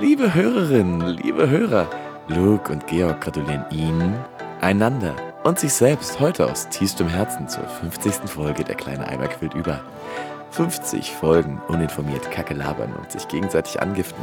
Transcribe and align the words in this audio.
Liebe 0.00 0.34
Hörerinnen, 0.34 1.00
liebe 1.00 1.48
Hörer, 1.48 1.88
Luke 2.28 2.70
und 2.70 2.86
Georg 2.86 3.22
gratulieren 3.22 3.64
Ihnen, 3.70 4.14
einander 4.60 5.14
und 5.42 5.58
sich 5.58 5.72
selbst 5.72 6.20
heute 6.20 6.50
aus 6.50 6.68
tiefstem 6.68 7.08
Herzen 7.08 7.48
zur 7.48 7.64
50. 7.64 8.28
Folge 8.28 8.62
Der 8.62 8.74
kleine 8.74 9.08
Eimer 9.08 9.28
quillt 9.28 9.54
über. 9.54 9.80
50 10.50 11.12
Folgen 11.12 11.62
uninformiert 11.68 12.30
Kacke 12.30 12.52
labern 12.52 12.92
und 12.92 13.10
sich 13.10 13.26
gegenseitig 13.28 13.80
angiften. 13.80 14.22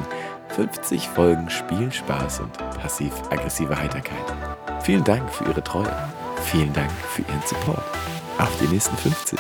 50 0.49 1.09
Folgen 1.09 1.49
Spielen 1.49 1.91
Spaß 1.91 2.41
und 2.41 2.55
passiv-aggressive 2.79 3.75
Heiterkeit. 3.75 4.33
Vielen 4.83 5.03
Dank 5.03 5.27
für 5.31 5.45
Ihre 5.45 5.63
Treue. 5.63 5.91
Vielen 6.43 6.71
Dank 6.73 6.91
für 6.91 7.23
Ihren 7.23 7.41
Support. 7.47 7.83
Auf 8.37 8.55
die 8.61 8.67
nächsten 8.67 8.95
50. 8.95 9.39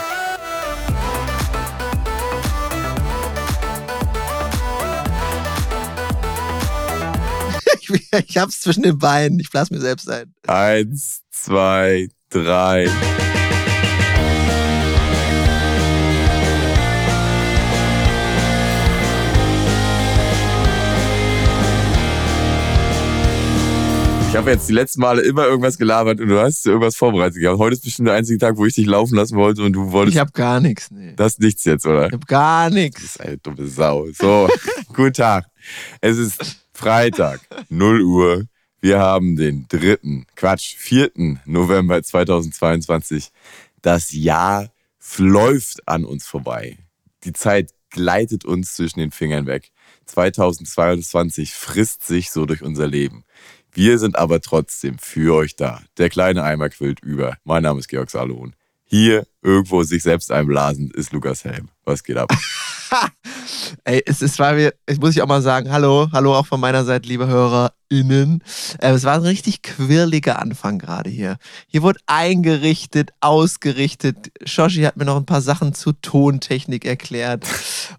Ich, 8.27 8.37
hab's 8.37 8.61
zwischen 8.61 8.83
den 8.83 8.97
Beinen. 8.97 9.39
Ich 9.39 9.49
blass 9.49 9.69
mir 9.71 9.79
selbst 9.79 10.09
ein. 10.09 10.33
Eins, 10.47 11.21
zwei, 11.31 12.07
drei. 12.29 12.87
Ich 24.29 24.37
habe 24.37 24.49
jetzt 24.49 24.67
die 24.67 24.73
letzten 24.73 24.99
Male 25.01 25.21
immer 25.21 25.45
irgendwas 25.45 25.77
gelabert 25.77 26.19
und 26.19 26.27
du 26.27 26.39
hast 26.41 26.65
irgendwas 26.65 26.95
vorbereitet 26.95 27.39
gehabt. 27.39 27.59
Heute 27.59 27.75
ist 27.75 27.83
bestimmt 27.83 28.07
der 28.07 28.15
einzige 28.15 28.39
Tag, 28.39 28.57
wo 28.57 28.65
ich 28.65 28.73
dich 28.73 28.87
laufen 28.87 29.15
lassen 29.15 29.37
wollte 29.37 29.61
und 29.61 29.73
du 29.73 29.91
wolltest. 29.91 30.15
Ich 30.15 30.19
hab 30.19 30.33
gar 30.33 30.59
nichts. 30.59 30.89
Nee. 30.89 31.13
Das 31.15 31.33
ist 31.33 31.39
nichts 31.39 31.63
jetzt, 31.65 31.85
oder? 31.85 32.07
Ich 32.07 32.13
hab 32.13 32.25
gar 32.25 32.65
Das 32.65 32.73
nichts. 32.73 33.03
ist 33.03 33.21
eine 33.21 33.37
dumme 33.37 33.67
Sau. 33.67 34.07
So, 34.11 34.49
guten 34.87 35.13
Tag. 35.13 35.45
Es 36.01 36.17
ist 36.17 36.62
Freitag, 36.73 37.41
0 37.69 38.01
Uhr. 38.01 38.47
Wir 38.81 38.99
haben 38.99 39.35
den 39.35 39.67
dritten, 39.69 40.25
Quatsch, 40.35 40.75
vierten 40.75 41.39
November 41.45 42.01
2022. 42.03 43.29
Das 43.81 44.11
Jahr 44.11 44.71
läuft 45.17 45.87
an 45.87 46.03
uns 46.03 46.25
vorbei. 46.25 46.77
Die 47.23 47.33
Zeit 47.33 47.71
gleitet 47.89 48.43
uns 48.43 48.73
zwischen 48.73 48.99
den 48.99 49.11
Fingern 49.11 49.45
weg. 49.45 49.71
2022 50.05 51.53
frisst 51.53 52.05
sich 52.05 52.31
so 52.31 52.45
durch 52.45 52.61
unser 52.61 52.87
Leben. 52.87 53.23
Wir 53.71 53.99
sind 53.99 54.17
aber 54.17 54.41
trotzdem 54.41 54.97
für 54.97 55.35
euch 55.35 55.55
da. 55.55 55.81
Der 55.97 56.09
kleine 56.09 56.43
Eimer 56.43 56.69
quillt 56.69 56.99
über. 57.01 57.37
Mein 57.43 57.63
Name 57.63 57.79
ist 57.79 57.87
Georg 57.87 58.09
Salomon. 58.09 58.55
Hier 58.85 59.25
irgendwo 59.41 59.83
sich 59.83 60.03
selbst 60.03 60.31
einblasend 60.31 60.93
ist 60.95 61.11
Lukas 61.11 61.43
Helm. 61.43 61.69
Was 61.85 62.03
geht 62.03 62.17
ab? 62.17 62.31
Ey, 63.85 64.03
es 64.05 64.21
ist, 64.21 64.39
weil 64.39 64.57
wir, 64.57 64.73
ich 64.87 64.99
muss 64.99 65.15
ich 65.15 65.21
auch 65.21 65.27
mal 65.27 65.41
sagen, 65.41 65.71
hallo, 65.71 66.09
hallo 66.11 66.35
auch 66.35 66.45
von 66.45 66.59
meiner 66.59 66.85
Seite, 66.85 67.07
liebe 67.07 67.27
HörerInnen. 67.27 68.43
Äh, 68.79 68.91
es 68.91 69.03
war 69.03 69.15
ein 69.15 69.21
richtig 69.21 69.61
quirliger 69.61 70.39
Anfang 70.39 70.79
gerade 70.79 71.09
hier. 71.09 71.37
Hier 71.67 71.81
wurde 71.81 71.99
eingerichtet, 72.05 73.11
ausgerichtet. 73.19 74.31
Shoshi 74.45 74.83
hat 74.83 74.97
mir 74.97 75.05
noch 75.05 75.17
ein 75.17 75.25
paar 75.25 75.41
Sachen 75.41 75.73
zu 75.73 75.93
Tontechnik 75.93 76.85
erklärt. 76.85 77.45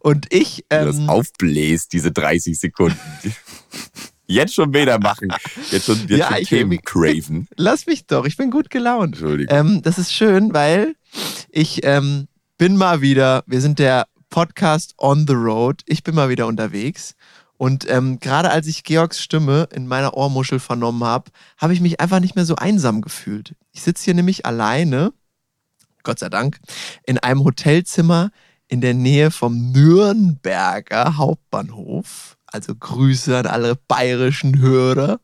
Und 0.00 0.32
ich, 0.32 0.64
du 0.68 0.84
das 0.84 0.98
ähm, 0.98 1.10
aufbläst, 1.10 1.92
diese 1.92 2.12
30 2.12 2.58
Sekunden. 2.58 2.98
Jetzt 4.26 4.54
schon 4.54 4.72
wieder 4.72 4.98
machen. 4.98 5.32
Jetzt 5.70 5.86
schon, 5.86 5.98
jetzt 6.08 6.10
Ja, 6.10 6.34
schon 6.36 6.44
Themen 6.44 6.80
craven. 6.82 7.48
lass 7.56 7.86
mich 7.86 8.06
doch, 8.06 8.24
ich 8.24 8.36
bin 8.36 8.50
gut 8.50 8.70
gelaunt. 8.70 9.14
Entschuldigung. 9.14 9.56
Ähm, 9.56 9.82
das 9.82 9.98
ist 9.98 10.12
schön, 10.12 10.54
weil 10.54 10.94
ich 11.50 11.84
ähm, 11.84 12.28
bin 12.56 12.76
mal 12.76 13.00
wieder, 13.00 13.44
wir 13.46 13.60
sind 13.60 13.78
der 13.78 14.06
Podcast 14.30 14.94
on 14.98 15.26
the 15.26 15.34
road, 15.34 15.82
ich 15.86 16.02
bin 16.02 16.14
mal 16.14 16.28
wieder 16.28 16.46
unterwegs. 16.46 17.14
Und 17.56 17.88
ähm, 17.88 18.18
gerade 18.18 18.50
als 18.50 18.66
ich 18.66 18.82
Georgs 18.82 19.22
Stimme 19.22 19.68
in 19.72 19.86
meiner 19.86 20.16
Ohrmuschel 20.16 20.58
vernommen 20.58 21.04
habe, 21.04 21.30
habe 21.56 21.72
ich 21.72 21.80
mich 21.80 22.00
einfach 22.00 22.20
nicht 22.20 22.34
mehr 22.34 22.44
so 22.44 22.56
einsam 22.56 23.00
gefühlt. 23.00 23.54
Ich 23.72 23.82
sitze 23.82 24.04
hier 24.04 24.14
nämlich 24.14 24.44
alleine, 24.44 25.12
Gott 26.02 26.18
sei 26.18 26.28
Dank, 26.28 26.58
in 27.06 27.18
einem 27.18 27.44
Hotelzimmer 27.44 28.30
in 28.68 28.80
der 28.80 28.94
Nähe 28.94 29.30
vom 29.30 29.70
Nürnberger 29.70 31.16
Hauptbahnhof. 31.16 32.33
Also 32.54 32.72
Grüße 32.76 33.36
an 33.36 33.46
alle 33.46 33.74
bayerischen 33.88 34.60
Hörer. 34.60 35.18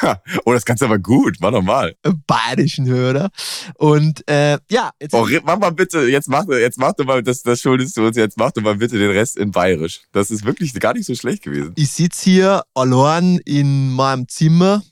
oh, 0.46 0.54
das 0.54 0.64
kannst 0.64 0.80
du 0.80 0.86
aber 0.86 0.98
gut. 0.98 1.36
Mach 1.40 1.50
doch 1.50 1.60
mal. 1.60 1.94
äh, 2.02 2.12
bayerischen 2.26 2.86
Hörer. 2.86 3.28
Und 3.74 4.26
äh, 4.26 4.56
ja, 4.70 4.90
jetzt 4.98 5.12
Oh, 5.12 5.26
mach 5.44 5.58
mal 5.58 5.68
bitte, 5.68 5.98
jetzt 6.06 6.30
mach, 6.30 6.46
jetzt 6.48 6.78
mach 6.78 6.94
doch 6.94 7.04
mal, 7.04 7.22
das, 7.22 7.42
das 7.42 7.60
schuldest 7.60 7.94
du 7.98 8.06
uns, 8.06 8.16
jetzt 8.16 8.38
mach 8.38 8.52
doch 8.52 8.62
mal 8.62 8.76
bitte 8.76 8.98
den 8.98 9.10
Rest 9.10 9.36
in 9.36 9.50
Bayerisch. 9.50 10.00
Das 10.12 10.30
ist 10.30 10.46
wirklich 10.46 10.72
gar 10.80 10.94
nicht 10.94 11.04
so 11.04 11.14
schlecht 11.14 11.42
gewesen. 11.42 11.74
ich 11.76 11.90
sitze 11.90 12.30
hier 12.30 12.62
allein 12.72 13.38
in 13.44 13.90
meinem 13.92 14.26
Zimmer, 14.26 14.82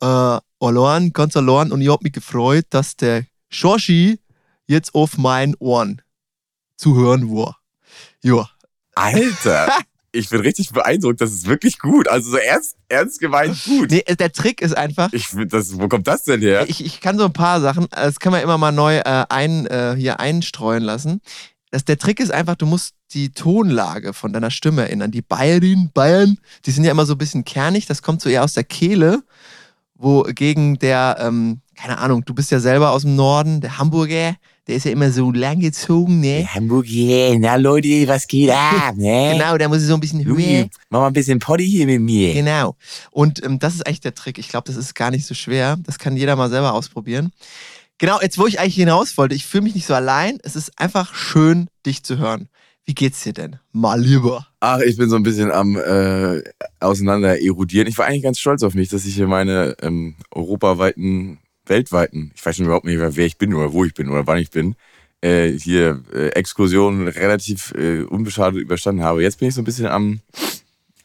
äh, 0.00 0.38
allein, 0.60 1.12
ganz 1.12 1.36
allein 1.36 1.72
und 1.72 1.80
ich 1.80 1.88
habe 1.88 2.04
mich 2.04 2.12
gefreut, 2.12 2.66
dass 2.70 2.94
der 2.94 3.24
Shoshi 3.50 4.20
jetzt 4.68 4.94
auf 4.94 5.18
meinen 5.18 5.56
Ohren 5.58 6.00
zu 6.76 6.94
hören 6.94 7.28
war. 7.28 7.58
Ja, 8.22 8.48
Alter, 8.94 9.68
ich 10.12 10.28
bin 10.28 10.40
richtig 10.40 10.70
beeindruckt, 10.70 11.20
das 11.20 11.32
ist 11.32 11.46
wirklich 11.46 11.78
gut. 11.78 12.06
Also 12.06 12.32
so 12.32 12.36
ernst, 12.36 12.76
ernst 12.88 13.18
gemeint 13.18 13.56
gut. 13.64 13.90
nee, 13.90 14.02
äh, 14.06 14.14
der 14.14 14.30
Trick 14.32 14.60
ist 14.60 14.76
einfach, 14.76 15.10
Ich 15.12 15.28
das, 15.48 15.78
wo 15.78 15.88
kommt 15.88 16.06
das 16.06 16.24
denn 16.24 16.40
her? 16.42 16.66
ich, 16.68 16.84
ich 16.84 17.00
kann 17.00 17.18
so 17.18 17.24
ein 17.24 17.32
paar 17.32 17.60
Sachen, 17.60 17.86
das 17.90 18.20
kann 18.20 18.32
man 18.32 18.42
immer 18.42 18.58
mal 18.58 18.72
neu 18.72 18.98
äh, 18.98 19.24
ein, 19.28 19.66
äh, 19.66 19.94
hier 19.96 20.20
einstreuen 20.20 20.82
lassen. 20.82 21.20
Das, 21.70 21.86
der 21.86 21.96
Trick 21.96 22.20
ist 22.20 22.30
einfach, 22.30 22.56
du 22.56 22.66
musst 22.66 22.94
die 23.12 23.30
Tonlage 23.32 24.12
von 24.12 24.34
deiner 24.34 24.50
Stimme 24.50 24.82
erinnern. 24.82 25.10
Die 25.10 25.22
Bayerin, 25.22 25.90
Bayern, 25.94 26.36
die 26.66 26.70
sind 26.70 26.84
ja 26.84 26.90
immer 26.90 27.06
so 27.06 27.14
ein 27.14 27.18
bisschen 27.18 27.44
kernig, 27.44 27.86
das 27.86 28.02
kommt 28.02 28.20
so 28.20 28.28
eher 28.28 28.44
aus 28.44 28.52
der 28.52 28.64
Kehle, 28.64 29.22
wogegen 29.94 30.78
der, 30.78 31.16
ähm, 31.20 31.61
keine 31.82 31.98
Ahnung, 31.98 32.24
du 32.24 32.32
bist 32.32 32.52
ja 32.52 32.60
selber 32.60 32.92
aus 32.92 33.02
dem 33.02 33.16
Norden, 33.16 33.60
der 33.60 33.76
Hamburger, 33.76 34.36
der 34.68 34.76
ist 34.76 34.84
ja 34.84 34.92
immer 34.92 35.10
so 35.10 35.32
langgezogen, 35.32 36.20
ne? 36.20 36.46
Hamburg, 36.46 36.86
yeah. 36.88 37.36
na 37.36 37.56
Leute, 37.56 38.06
was 38.06 38.28
geht 38.28 38.50
ab, 38.50 38.94
ne? 38.96 39.32
Genau, 39.36 39.58
da 39.58 39.66
muss 39.66 39.82
ich 39.82 39.88
so 39.88 39.94
ein 39.94 40.00
bisschen 40.00 40.24
höher. 40.24 40.68
Mach 40.90 41.00
mal 41.00 41.08
ein 41.08 41.12
bisschen 41.12 41.40
Poddy 41.40 41.68
hier 41.68 41.86
mit 41.86 42.00
mir. 42.00 42.34
Genau. 42.34 42.76
Und 43.10 43.44
ähm, 43.44 43.58
das 43.58 43.74
ist 43.74 43.84
eigentlich 43.84 44.00
der 44.00 44.14
Trick. 44.14 44.38
Ich 44.38 44.48
glaube, 44.48 44.68
das 44.68 44.76
ist 44.76 44.94
gar 44.94 45.10
nicht 45.10 45.26
so 45.26 45.34
schwer. 45.34 45.76
Das 45.82 45.98
kann 45.98 46.16
jeder 46.16 46.36
mal 46.36 46.50
selber 46.50 46.72
ausprobieren. 46.72 47.32
Genau, 47.98 48.20
jetzt 48.20 48.38
wo 48.38 48.46
ich 48.46 48.60
eigentlich 48.60 48.76
hinaus 48.76 49.18
wollte, 49.18 49.34
ich 49.34 49.44
fühle 49.44 49.64
mich 49.64 49.74
nicht 49.74 49.86
so 49.86 49.94
allein. 49.94 50.38
Es 50.44 50.54
ist 50.54 50.78
einfach 50.78 51.16
schön, 51.16 51.66
dich 51.84 52.04
zu 52.04 52.18
hören. 52.18 52.48
Wie 52.84 52.94
geht's 52.94 53.22
dir 53.22 53.32
denn? 53.32 53.56
Mal 53.72 54.00
lieber. 54.00 54.46
Ach, 54.60 54.80
ich 54.80 54.96
bin 54.96 55.08
so 55.10 55.16
ein 55.16 55.22
bisschen 55.22 55.50
am 55.50 55.76
äh, 55.76 56.42
auseinander 56.80 57.40
erodieren. 57.40 57.88
Ich 57.88 57.98
war 57.98 58.06
eigentlich 58.06 58.22
ganz 58.22 58.38
stolz 58.38 58.62
auf 58.62 58.74
mich, 58.74 58.88
dass 58.88 59.04
ich 59.04 59.14
hier 59.14 59.28
meine 59.28 59.76
ähm, 59.82 60.16
europaweiten, 60.32 61.38
weltweiten, 61.66 62.32
ich 62.34 62.44
weiß 62.44 62.56
schon 62.56 62.66
überhaupt 62.66 62.84
nicht 62.86 62.98
mehr, 62.98 63.16
wer 63.16 63.26
ich 63.26 63.38
bin 63.38 63.54
oder 63.54 63.72
wo 63.72 63.84
ich 63.84 63.94
bin 63.94 64.08
oder 64.08 64.26
wann 64.26 64.38
ich 64.38 64.50
bin, 64.50 64.74
äh, 65.20 65.50
hier 65.52 66.02
äh, 66.12 66.28
Exkursionen 66.30 67.08
relativ 67.08 67.72
äh, 67.76 68.02
unbeschadet 68.02 68.60
überstanden 68.60 69.02
habe. 69.02 69.22
Jetzt 69.22 69.38
bin 69.38 69.48
ich 69.48 69.54
so 69.54 69.60
ein 69.60 69.64
bisschen 69.64 69.86
am, 69.86 70.20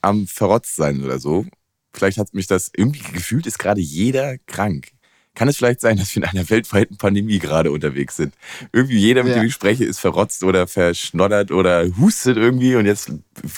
am 0.01 0.27
Verrotzt 0.27 0.75
sein 0.75 1.03
oder 1.03 1.19
so. 1.19 1.45
Vielleicht 1.93 2.17
hat 2.17 2.33
mich 2.33 2.47
das 2.47 2.71
irgendwie 2.75 3.01
gefühlt, 3.13 3.45
ist 3.47 3.59
gerade 3.59 3.81
jeder 3.81 4.37
krank. 4.39 4.89
Kann 5.35 5.47
es 5.47 5.57
vielleicht 5.57 5.81
sein, 5.81 5.97
dass 5.97 6.15
wir 6.15 6.23
in 6.23 6.29
einer 6.29 6.49
weltweiten 6.49 6.97
Pandemie 6.97 7.37
gerade 7.37 7.71
unterwegs 7.71 8.15
sind? 8.15 8.33
Irgendwie 8.73 8.97
jeder, 8.97 9.23
mit 9.23 9.35
Ja. 9.35 9.41
dem 9.41 9.47
ich 9.47 9.53
spreche, 9.53 9.85
ist 9.85 9.99
verrotzt 9.99 10.43
oder 10.43 10.65
verschnoddert 10.67 11.51
oder 11.51 11.85
hustet 11.97 12.37
irgendwie 12.37 12.75
und 12.75 12.87
jetzt 12.87 13.11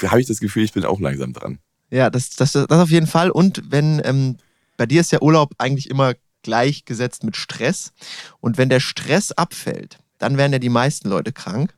habe 0.04 0.20
ich 0.20 0.28
das 0.28 0.42
Gefühl, 0.42 0.64
ich 0.66 0.74
bin 0.74 0.84
auch 0.84 1.00
langsam 1.00 1.31
dran. 1.31 1.60
Ja, 1.90 2.10
das, 2.10 2.31
das, 2.31 2.52
das 2.52 2.68
auf 2.70 2.90
jeden 2.90 3.08
Fall. 3.08 3.31
Und 3.31 3.64
wenn, 3.72 4.02
ähm, 4.04 4.36
bei 4.76 4.86
dir 4.86 5.00
ist 5.00 5.14
der 5.14 5.24
Urlaub 5.24 5.54
eigentlich 5.58 5.90
immer 5.90 6.14
gleichgesetzt 6.44 7.23
mit 7.23 7.35
Stress. 7.35 7.94
Und 8.39 8.57
wenn 8.57 8.69
der 8.69 8.79
Stress 8.79 9.31
abfällt, 9.31 10.00
dann 10.17 10.38
werden 10.38 10.53
ja 10.53 10.59
die 10.59 10.69
meisten 10.69 11.09
Leute 11.09 11.31
krank. 11.31 11.73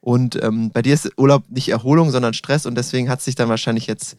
Und 0.00 0.42
ähm, 0.42 0.70
bei 0.70 0.82
dir 0.82 0.94
ist 0.94 1.12
Urlaub 1.18 1.44
nicht 1.50 1.68
Erholung, 1.68 2.10
sondern 2.10 2.34
Stress. 2.34 2.66
Und 2.66 2.74
deswegen 2.74 3.08
hat 3.08 3.18
es 3.18 3.26
sich 3.26 3.34
dann 3.34 3.48
wahrscheinlich 3.48 3.86
jetzt 3.86 4.16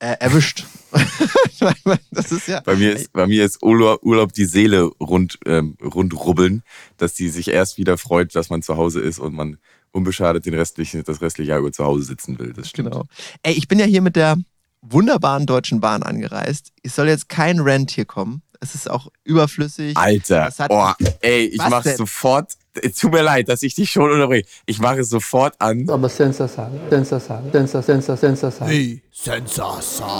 äh, 0.00 0.16
erwischt. 0.18 0.64
das 2.10 2.32
ist 2.32 2.48
ja. 2.48 2.60
Bei 2.60 2.74
mir 2.74 2.96
ist, 2.96 3.12
bei 3.12 3.26
mir 3.26 3.44
ist 3.44 3.62
Urlaub, 3.62 4.02
Urlaub 4.02 4.32
die 4.32 4.46
Seele 4.46 4.90
rund, 5.00 5.38
ähm, 5.46 5.76
rundrubbeln, 5.80 6.62
dass 6.96 7.14
die 7.14 7.28
sich 7.28 7.48
erst 7.48 7.78
wieder 7.78 7.96
freut, 7.98 8.34
dass 8.34 8.50
man 8.50 8.62
zu 8.62 8.76
Hause 8.76 9.00
ist 9.00 9.20
und 9.20 9.32
man 9.32 9.58
unbeschadet 9.92 10.44
den 10.44 10.54
restlichen, 10.54 11.04
das 11.04 11.20
restliche 11.20 11.50
Jahr 11.50 11.60
über 11.60 11.70
zu 11.70 11.84
Hause 11.84 12.04
sitzen 12.04 12.38
will. 12.38 12.52
Das 12.52 12.68
stimmt. 12.68 12.90
Genau. 12.90 13.04
Ey, 13.42 13.52
ich 13.52 13.68
bin 13.68 13.78
ja 13.78 13.86
hier 13.86 14.02
mit 14.02 14.16
der 14.16 14.36
wunderbaren 14.80 15.46
Deutschen 15.46 15.80
Bahn 15.80 16.02
angereist. 16.02 16.72
Es 16.82 16.96
soll 16.96 17.08
jetzt 17.08 17.28
kein 17.28 17.60
Rent 17.60 17.92
hier 17.92 18.04
kommen. 18.04 18.42
Es 18.62 18.76
ist 18.76 18.88
auch 18.88 19.08
überflüssig. 19.24 19.96
Alter, 19.96 20.48
oh, 20.68 20.92
ey, 21.20 21.46
ich 21.46 21.58
mache 21.58 21.96
sofort. 21.96 22.52
Es 22.80 22.94
tut 22.94 23.10
mir 23.12 23.22
leid, 23.22 23.48
dass 23.48 23.64
ich 23.64 23.74
dich 23.74 23.90
schon 23.90 24.08
unterbreche. 24.08 24.46
Ich 24.66 24.78
mache 24.78 25.00
es 25.00 25.08
sofort 25.08 25.60
an. 25.60 25.90
Aber 25.90 26.08
sensacional, 26.08 26.70
sensacional, 26.88 27.50
sensacional, 27.50 28.16
sensacional. 28.16 28.72
Wie? 28.72 29.02
Sensasale? 29.10 30.12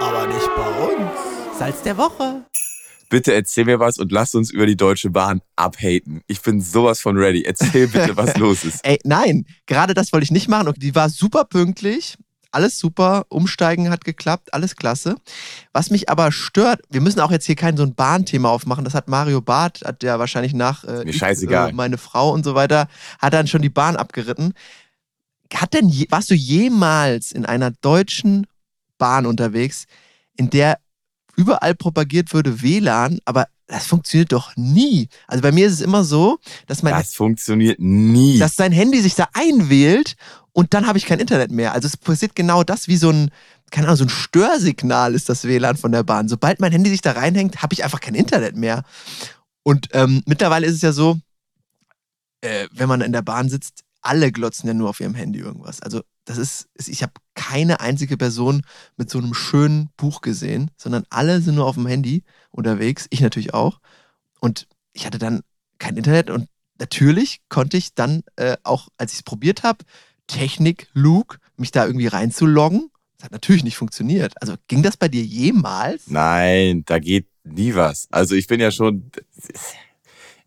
Aber 0.00 0.26
nicht 0.26 0.48
bei 0.56 0.68
uns. 0.84 1.56
Salz 1.56 1.80
der 1.82 1.96
Woche. 1.96 2.44
Bitte 3.08 3.32
erzähl 3.32 3.66
mir 3.66 3.78
was 3.78 3.98
und 3.98 4.10
lass 4.10 4.34
uns 4.34 4.50
über 4.50 4.66
die 4.66 4.76
Deutsche 4.76 5.10
Bahn 5.10 5.42
abhaten. 5.54 6.22
Ich 6.26 6.42
bin 6.42 6.60
sowas 6.60 7.00
von 7.00 7.16
ready. 7.16 7.44
Erzähl 7.44 7.86
bitte, 7.86 8.16
was 8.16 8.36
los 8.38 8.64
ist. 8.64 8.84
Ey, 8.84 8.98
nein, 9.04 9.46
gerade 9.66 9.94
das 9.94 10.12
wollte 10.12 10.24
ich 10.24 10.32
nicht 10.32 10.48
machen. 10.48 10.66
Und 10.66 10.82
die 10.82 10.92
war 10.96 11.08
super 11.08 11.44
pünktlich. 11.44 12.16
Alles 12.56 12.78
super, 12.78 13.26
Umsteigen 13.28 13.90
hat 13.90 14.04
geklappt, 14.06 14.54
alles 14.54 14.76
klasse. 14.76 15.16
Was 15.74 15.90
mich 15.90 16.08
aber 16.08 16.32
stört, 16.32 16.80
wir 16.88 17.02
müssen 17.02 17.20
auch 17.20 17.30
jetzt 17.30 17.44
hier 17.44 17.54
kein 17.54 17.76
so 17.76 17.82
ein 17.82 17.94
Bahnthema 17.94 18.48
aufmachen, 18.48 18.82
das 18.82 18.94
hat 18.94 19.08
Mario 19.08 19.42
Barth, 19.42 19.82
hat 19.84 20.00
der 20.02 20.18
wahrscheinlich 20.18 20.54
nach 20.54 20.82
äh, 20.84 21.04
Mir 21.04 21.10
ich, 21.10 21.18
scheißegal. 21.18 21.68
äh, 21.68 21.72
meine 21.74 21.98
Frau 21.98 22.32
und 22.32 22.44
so 22.44 22.54
weiter, 22.54 22.88
hat 23.18 23.34
dann 23.34 23.46
schon 23.46 23.60
die 23.60 23.68
Bahn 23.68 23.96
abgeritten. 23.96 24.54
Hat 25.52 25.74
denn, 25.74 25.90
je, 25.90 26.06
warst 26.08 26.30
du 26.30 26.34
jemals 26.34 27.30
in 27.30 27.44
einer 27.44 27.72
deutschen 27.72 28.46
Bahn 28.96 29.26
unterwegs, 29.26 29.84
in 30.34 30.48
der 30.48 30.78
überall 31.36 31.74
propagiert 31.74 32.32
würde 32.32 32.62
WLAN, 32.62 33.18
aber 33.26 33.48
das 33.66 33.86
funktioniert 33.86 34.32
doch 34.32 34.56
nie. 34.56 35.08
Also 35.26 35.42
bei 35.42 35.52
mir 35.52 35.66
ist 35.66 35.74
es 35.74 35.80
immer 35.82 36.04
so, 36.04 36.38
dass 36.66 36.82
mein 36.82 36.94
Das 36.94 37.14
funktioniert 37.14 37.78
nie. 37.80 38.38
dass 38.38 38.56
sein 38.56 38.72
Handy 38.72 39.00
sich 39.00 39.14
da 39.14 39.28
einwählt 39.34 40.16
und 40.56 40.72
dann 40.72 40.86
habe 40.86 40.96
ich 40.96 41.04
kein 41.04 41.18
Internet 41.18 41.50
mehr. 41.50 41.74
Also 41.74 41.86
es 41.86 41.98
passiert 41.98 42.34
genau 42.34 42.64
das 42.64 42.88
wie 42.88 42.96
so 42.96 43.10
ein, 43.10 43.30
keine 43.70 43.88
Ahnung, 43.88 43.98
so 43.98 44.04
ein 44.06 44.08
Störsignal 44.08 45.14
ist 45.14 45.28
das 45.28 45.44
WLAN 45.44 45.76
von 45.76 45.92
der 45.92 46.02
Bahn. 46.02 46.30
Sobald 46.30 46.60
mein 46.60 46.72
Handy 46.72 46.88
sich 46.88 47.02
da 47.02 47.12
reinhängt, 47.12 47.60
habe 47.60 47.74
ich 47.74 47.84
einfach 47.84 48.00
kein 48.00 48.14
Internet 48.14 48.56
mehr. 48.56 48.82
Und 49.64 49.88
ähm, 49.92 50.22
mittlerweile 50.24 50.66
ist 50.66 50.76
es 50.76 50.80
ja 50.80 50.92
so, 50.92 51.18
äh, 52.40 52.68
wenn 52.72 52.88
man 52.88 53.02
in 53.02 53.12
der 53.12 53.20
Bahn 53.20 53.50
sitzt, 53.50 53.84
alle 54.00 54.32
glotzen 54.32 54.66
ja 54.66 54.72
nur 54.72 54.88
auf 54.88 54.98
ihrem 54.98 55.14
Handy 55.14 55.40
irgendwas. 55.40 55.82
Also 55.82 56.00
das 56.24 56.38
ist, 56.38 56.68
ich 56.86 57.02
habe 57.02 57.12
keine 57.34 57.80
einzige 57.80 58.16
Person 58.16 58.62
mit 58.96 59.10
so 59.10 59.18
einem 59.18 59.34
schönen 59.34 59.90
Buch 59.98 60.22
gesehen, 60.22 60.70
sondern 60.78 61.04
alle 61.10 61.42
sind 61.42 61.56
nur 61.56 61.66
auf 61.66 61.74
dem 61.74 61.86
Handy 61.86 62.24
unterwegs. 62.50 63.08
Ich 63.10 63.20
natürlich 63.20 63.52
auch. 63.52 63.78
Und 64.40 64.68
ich 64.94 65.04
hatte 65.04 65.18
dann 65.18 65.42
kein 65.78 65.98
Internet 65.98 66.30
und 66.30 66.48
natürlich 66.80 67.42
konnte 67.50 67.76
ich 67.76 67.94
dann 67.94 68.22
äh, 68.36 68.56
auch, 68.62 68.88
als 68.96 69.12
ich 69.12 69.18
es 69.18 69.22
probiert 69.22 69.62
habe, 69.62 69.84
Technik, 70.26 70.88
Luke, 70.92 71.38
mich 71.56 71.70
da 71.70 71.86
irgendwie 71.86 72.06
reinzuloggen. 72.06 72.90
Das 73.16 73.24
hat 73.24 73.32
natürlich 73.32 73.64
nicht 73.64 73.76
funktioniert. 73.76 74.34
Also 74.40 74.54
ging 74.68 74.82
das 74.82 74.96
bei 74.96 75.08
dir 75.08 75.22
jemals? 75.22 76.08
Nein, 76.08 76.84
da 76.86 76.98
geht 76.98 77.26
nie 77.44 77.74
was. 77.74 78.08
Also 78.10 78.34
ich 78.34 78.46
bin 78.46 78.60
ja 78.60 78.70
schon 78.70 79.10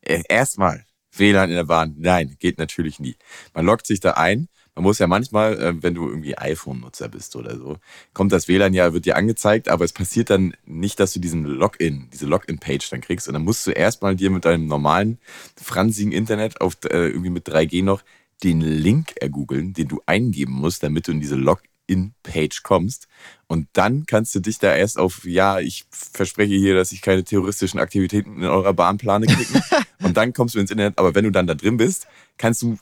erstmal 0.03 0.85
WLAN 1.13 1.49
in 1.49 1.55
der 1.55 1.63
Bahn. 1.63 1.95
Nein, 1.97 2.35
geht 2.39 2.57
natürlich 2.57 2.99
nie. 2.99 3.15
Man 3.53 3.65
loggt 3.65 3.87
sich 3.87 3.99
da 3.99 4.11
ein. 4.11 4.47
Man 4.75 4.83
muss 4.83 4.99
ja 4.99 5.07
manchmal, 5.07 5.59
äh, 5.61 5.83
wenn 5.83 5.93
du 5.93 6.07
irgendwie 6.07 6.37
iPhone-Nutzer 6.37 7.09
bist 7.09 7.35
oder 7.35 7.57
so, 7.57 7.77
kommt 8.13 8.31
das 8.31 8.47
WLAN 8.47 8.73
ja, 8.73 8.93
wird 8.93 9.05
dir 9.05 9.17
angezeigt, 9.17 9.67
aber 9.67 9.83
es 9.83 9.91
passiert 9.91 10.29
dann 10.29 10.53
nicht, 10.65 11.01
dass 11.01 11.11
du 11.11 11.19
diesen 11.19 11.43
Login, 11.43 12.07
diese 12.13 12.27
Login-Page 12.27 12.89
dann 12.89 13.01
kriegst. 13.01 13.27
Und 13.27 13.33
dann 13.33 13.43
musst 13.43 13.67
du 13.67 13.71
erstmal 13.71 14.15
dir 14.15 14.29
mit 14.29 14.45
deinem 14.45 14.67
normalen, 14.67 15.17
fransigen 15.61 16.13
Internet 16.13 16.61
auf 16.61 16.77
äh, 16.85 17.09
irgendwie 17.09 17.31
mit 17.31 17.49
3G 17.49 17.83
noch 17.83 18.03
den 18.43 18.61
Link 18.61 19.13
ergoogeln, 19.19 19.73
den 19.73 19.87
du 19.87 20.01
eingeben 20.05 20.53
musst, 20.53 20.83
damit 20.83 21.07
du 21.07 21.11
in 21.11 21.19
diese 21.19 21.35
Login-Page 21.35 22.63
kommst. 22.63 23.07
Und 23.47 23.67
dann 23.73 24.05
kannst 24.05 24.33
du 24.35 24.39
dich 24.39 24.59
da 24.59 24.75
erst 24.75 24.97
auf, 24.97 25.25
ja, 25.25 25.59
ich 25.59 25.85
verspreche 25.91 26.55
hier, 26.55 26.75
dass 26.75 26.91
ich 26.91 27.01
keine 27.01 27.23
terroristischen 27.23 27.79
Aktivitäten 27.79 28.37
in 28.37 28.45
eurer 28.45 28.73
Bahn 28.73 28.97
plane 28.97 29.27
klicken. 29.27 29.61
und 30.03 30.15
dann 30.15 30.33
kommst 30.33 30.55
du 30.55 30.59
ins 30.59 30.71
Internet. 30.71 30.97
Aber 30.97 31.15
wenn 31.15 31.25
du 31.25 31.31
dann 31.31 31.47
da 31.47 31.55
drin 31.55 31.77
bist, 31.77 32.07
kannst 32.37 32.61
du 32.61 32.77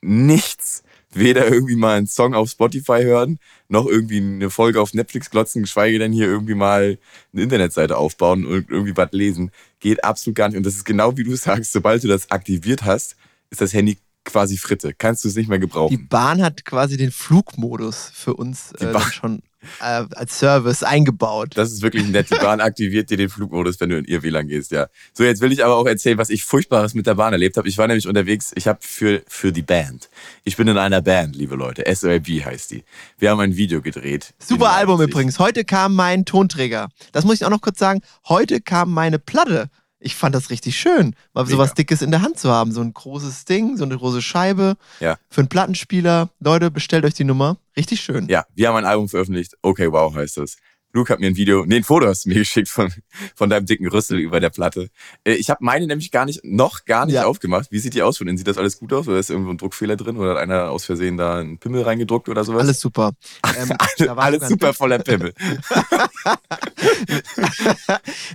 nichts, 0.00 0.82
weder 1.12 1.48
irgendwie 1.48 1.76
mal 1.76 1.98
einen 1.98 2.06
Song 2.06 2.34
auf 2.34 2.50
Spotify 2.50 3.02
hören, 3.02 3.38
noch 3.68 3.86
irgendwie 3.86 4.18
eine 4.18 4.50
Folge 4.50 4.80
auf 4.80 4.94
Netflix 4.94 5.30
glotzen, 5.30 5.62
geschweige 5.62 5.98
denn 5.98 6.12
hier 6.12 6.26
irgendwie 6.26 6.54
mal 6.54 6.98
eine 7.32 7.42
Internetseite 7.42 7.96
aufbauen 7.96 8.46
und 8.46 8.70
irgendwie 8.70 8.96
was 8.96 9.10
lesen. 9.12 9.50
Geht 9.80 10.04
absolut 10.04 10.36
gar 10.36 10.48
nicht. 10.48 10.56
Und 10.56 10.66
das 10.66 10.74
ist 10.74 10.84
genau 10.84 11.16
wie 11.16 11.24
du 11.24 11.34
sagst, 11.36 11.72
sobald 11.72 12.04
du 12.04 12.08
das 12.08 12.30
aktiviert 12.30 12.84
hast, 12.84 13.16
ist 13.50 13.60
das 13.60 13.72
Handy 13.72 13.98
quasi 14.24 14.56
Fritte. 14.56 14.92
Kannst 14.94 15.24
du 15.24 15.28
es 15.28 15.36
nicht 15.36 15.48
mehr 15.48 15.58
Die 15.58 15.66
gebrauchen. 15.66 16.08
Bahn 16.08 16.42
hat 16.42 16.64
quasi 16.64 16.96
den 16.96 17.10
Flugmodus 17.10 18.10
für 18.14 18.34
uns 18.34 18.72
Die 18.80 18.84
äh, 18.84 19.00
schon 19.12 19.42
äh, 19.80 20.04
als 20.14 20.38
Service 20.38 20.82
eingebaut. 20.82 21.50
Das 21.54 21.72
ist 21.72 21.82
wirklich 21.82 22.06
nett. 22.06 22.30
Die 22.30 22.36
Bahn 22.36 22.60
aktiviert 22.60 23.10
dir 23.10 23.16
den 23.16 23.28
Flugmodus, 23.28 23.80
wenn 23.80 23.90
du 23.90 23.98
in 23.98 24.04
ihr 24.04 24.22
WLAN 24.22 24.48
gehst, 24.48 24.70
ja. 24.72 24.88
So, 25.12 25.24
jetzt 25.24 25.40
will 25.40 25.52
ich 25.52 25.64
aber 25.64 25.76
auch 25.76 25.86
erzählen, 25.86 26.18
was 26.18 26.30
ich 26.30 26.44
Furchtbares 26.44 26.94
mit 26.94 27.06
der 27.06 27.14
Bahn 27.14 27.32
erlebt 27.32 27.56
habe. 27.56 27.68
Ich 27.68 27.78
war 27.78 27.86
nämlich 27.86 28.08
unterwegs, 28.08 28.52
ich 28.54 28.66
habe 28.66 28.78
für, 28.82 29.22
für 29.26 29.52
die 29.52 29.62
Band. 29.62 30.08
Ich 30.44 30.56
bin 30.56 30.68
in 30.68 30.78
einer 30.78 31.02
Band, 31.02 31.36
liebe 31.36 31.56
Leute. 31.56 31.84
SOLB 31.92 32.44
heißt 32.44 32.70
die. 32.70 32.84
Wir 33.18 33.30
haben 33.30 33.40
ein 33.40 33.56
Video 33.56 33.82
gedreht. 33.82 34.34
Super 34.38 34.70
Album 34.70 35.00
übrigens. 35.00 35.38
Heute 35.38 35.64
kam 35.64 35.94
mein 35.94 36.24
Tonträger. 36.24 36.88
Das 37.12 37.24
muss 37.24 37.34
ich 37.34 37.44
auch 37.44 37.50
noch 37.50 37.60
kurz 37.60 37.78
sagen. 37.78 38.00
Heute 38.28 38.60
kam 38.60 38.92
meine 38.92 39.18
Platte. 39.18 39.68
Ich 40.02 40.16
fand 40.16 40.34
das 40.34 40.48
richtig 40.48 40.78
schön, 40.78 41.14
mal 41.34 41.42
Mega. 41.44 41.56
sowas 41.56 41.74
Dickes 41.74 42.00
in 42.00 42.10
der 42.10 42.22
Hand 42.22 42.38
zu 42.38 42.50
haben. 42.50 42.72
So 42.72 42.80
ein 42.80 42.94
großes 42.94 43.44
Ding, 43.44 43.76
so 43.76 43.84
eine 43.84 43.98
große 43.98 44.22
Scheibe. 44.22 44.76
Ja. 44.98 45.18
Für 45.28 45.42
einen 45.42 45.48
Plattenspieler. 45.48 46.30
Leute, 46.40 46.70
bestellt 46.70 47.04
euch 47.04 47.14
die 47.14 47.24
Nummer. 47.24 47.58
Richtig 47.76 48.00
schön. 48.00 48.26
Ja, 48.28 48.46
wir 48.54 48.68
haben 48.68 48.76
ein 48.76 48.86
Album 48.86 49.08
veröffentlicht. 49.08 49.54
Okay, 49.60 49.92
wow 49.92 50.14
heißt 50.14 50.38
das. 50.38 50.56
Luke 50.92 51.12
hat 51.12 51.20
mir 51.20 51.28
ein 51.28 51.36
Video, 51.36 51.64
nee, 51.66 51.76
ein 51.76 51.84
Foto 51.84 52.06
hast 52.06 52.24
du 52.24 52.30
mir 52.30 52.34
geschickt 52.38 52.68
von, 52.68 52.92
von 53.36 53.48
deinem 53.48 53.66
dicken 53.66 53.86
Rüssel 53.88 54.18
über 54.18 54.40
der 54.40 54.50
Platte. 54.50 54.90
Äh, 55.24 55.34
Ich 55.34 55.48
habe 55.50 55.64
meine 55.64 55.86
nämlich 55.86 56.10
gar 56.10 56.24
nicht, 56.26 56.40
noch 56.44 56.84
gar 56.84 57.06
nicht 57.06 57.14
Ja. 57.14 57.26
aufgemacht. 57.26 57.70
Wie 57.70 57.78
sieht 57.78 57.94
die 57.94 58.02
aus 58.02 58.18
von 58.18 58.26
innen? 58.26 58.38
Sieht 58.38 58.48
das 58.48 58.58
alles 58.58 58.78
gut 58.78 58.92
aus? 58.92 59.06
Oder 59.06 59.18
ist 59.18 59.30
irgendwo 59.30 59.50
ein 59.50 59.58
Druckfehler 59.58 59.96
drin? 59.96 60.16
Oder 60.16 60.30
hat 60.32 60.38
einer 60.38 60.70
aus 60.70 60.84
Versehen 60.84 61.16
da 61.16 61.38
einen 61.38 61.58
Pimmel 61.58 61.82
reingedruckt 61.82 62.28
oder 62.28 62.44
sowas? 62.44 62.62
Alles 62.62 62.80
super. 62.80 63.12
Ähm, 63.60 63.72
da 63.98 64.16
war 64.16 64.24
alles 64.24 64.48
super 64.48 64.72
voller 64.72 65.00
Pimmel. 65.00 65.34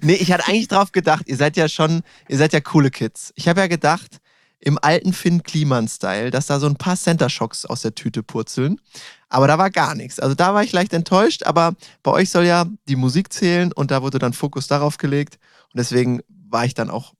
nee, 0.01 0.13
ich 0.15 0.31
hatte 0.31 0.47
eigentlich 0.47 0.67
drauf 0.67 0.91
gedacht, 0.91 1.23
ihr 1.27 1.37
seid 1.37 1.57
ja 1.57 1.67
schon, 1.69 2.01
ihr 2.27 2.37
seid 2.37 2.53
ja 2.53 2.59
coole 2.59 2.91
Kids. 2.91 3.31
Ich 3.35 3.47
habe 3.47 3.61
ja 3.61 3.67
gedacht, 3.67 4.17
im 4.65 4.77
alten 4.81 5.13
Finn 5.13 5.43
Kliman-Style, 5.43 6.31
dass 6.31 6.47
da 6.47 6.59
so 6.59 6.65
ein 6.67 6.75
paar 6.75 6.97
Center 6.97 7.29
Shocks 7.29 7.65
aus 7.65 7.83
der 7.83 7.95
Tüte 7.95 8.23
purzeln. 8.23 8.81
Aber 9.29 9.47
da 9.47 9.57
war 9.57 9.69
gar 9.69 9.95
nichts. 9.95 10.19
Also 10.19 10.33
da 10.35 10.53
war 10.53 10.63
ich 10.63 10.71
leicht 10.73 10.91
enttäuscht, 10.91 11.43
aber 11.43 11.75
bei 12.03 12.11
euch 12.11 12.29
soll 12.31 12.45
ja 12.45 12.65
die 12.89 12.95
Musik 12.95 13.31
zählen 13.31 13.71
und 13.71 13.91
da 13.91 14.01
wurde 14.01 14.17
dann 14.19 14.33
Fokus 14.33 14.67
darauf 14.67 14.97
gelegt. 14.97 15.37
Und 15.71 15.77
deswegen 15.79 16.21
war 16.49 16.65
ich 16.65 16.73
dann 16.73 16.89
auch 16.89 17.13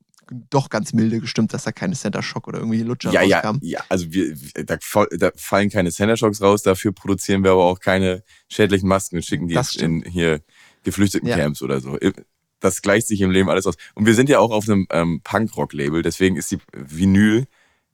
doch 0.50 0.70
ganz 0.70 0.92
milde 0.92 1.20
gestimmt, 1.20 1.54
dass 1.54 1.66
da 1.66 1.72
keine 1.72 1.94
Center 1.94 2.24
Shock 2.24 2.48
oder 2.48 2.58
irgendwie 2.58 2.82
Lutscher 2.82 3.12
Ja, 3.12 3.22
ja, 3.22 3.42
rauskam. 3.42 3.60
ja, 3.62 3.82
also 3.90 4.12
wir, 4.12 4.36
da, 4.66 4.78
da 5.18 5.32
fallen 5.36 5.70
keine 5.70 5.92
Center 5.92 6.18
Shocks 6.18 6.42
raus, 6.42 6.64
dafür 6.64 6.94
produzieren 6.94 7.44
wir 7.44 7.52
aber 7.52 7.66
auch 7.66 7.80
keine 7.80 8.24
schädlichen 8.50 8.90
Masken 8.90 9.18
und 9.18 9.22
schicken 9.24 9.48
die 9.48 9.60
in 9.78 10.02
hier 10.02 10.42
geflüchteten 10.84 11.28
Ja. 11.28 11.38
Camps 11.38 11.62
oder 11.62 11.80
so. 11.80 12.00
Das 12.60 12.82
gleicht 12.82 13.08
sich 13.08 13.22
im 13.22 13.32
Leben 13.32 13.50
alles 13.50 13.68
aus. 13.68 13.76
Und 13.94 14.06
wir 14.06 14.16
sind 14.16 14.30
ja 14.30 14.40
auch 14.40 14.52
auf 14.52 14.68
einem 14.68 14.88
ähm, 14.92 15.22
Punkrock-Label, 15.24 16.02
deswegen 16.02 16.36
ist 16.36 16.52
die 16.52 16.60
Vinyl 16.74 17.46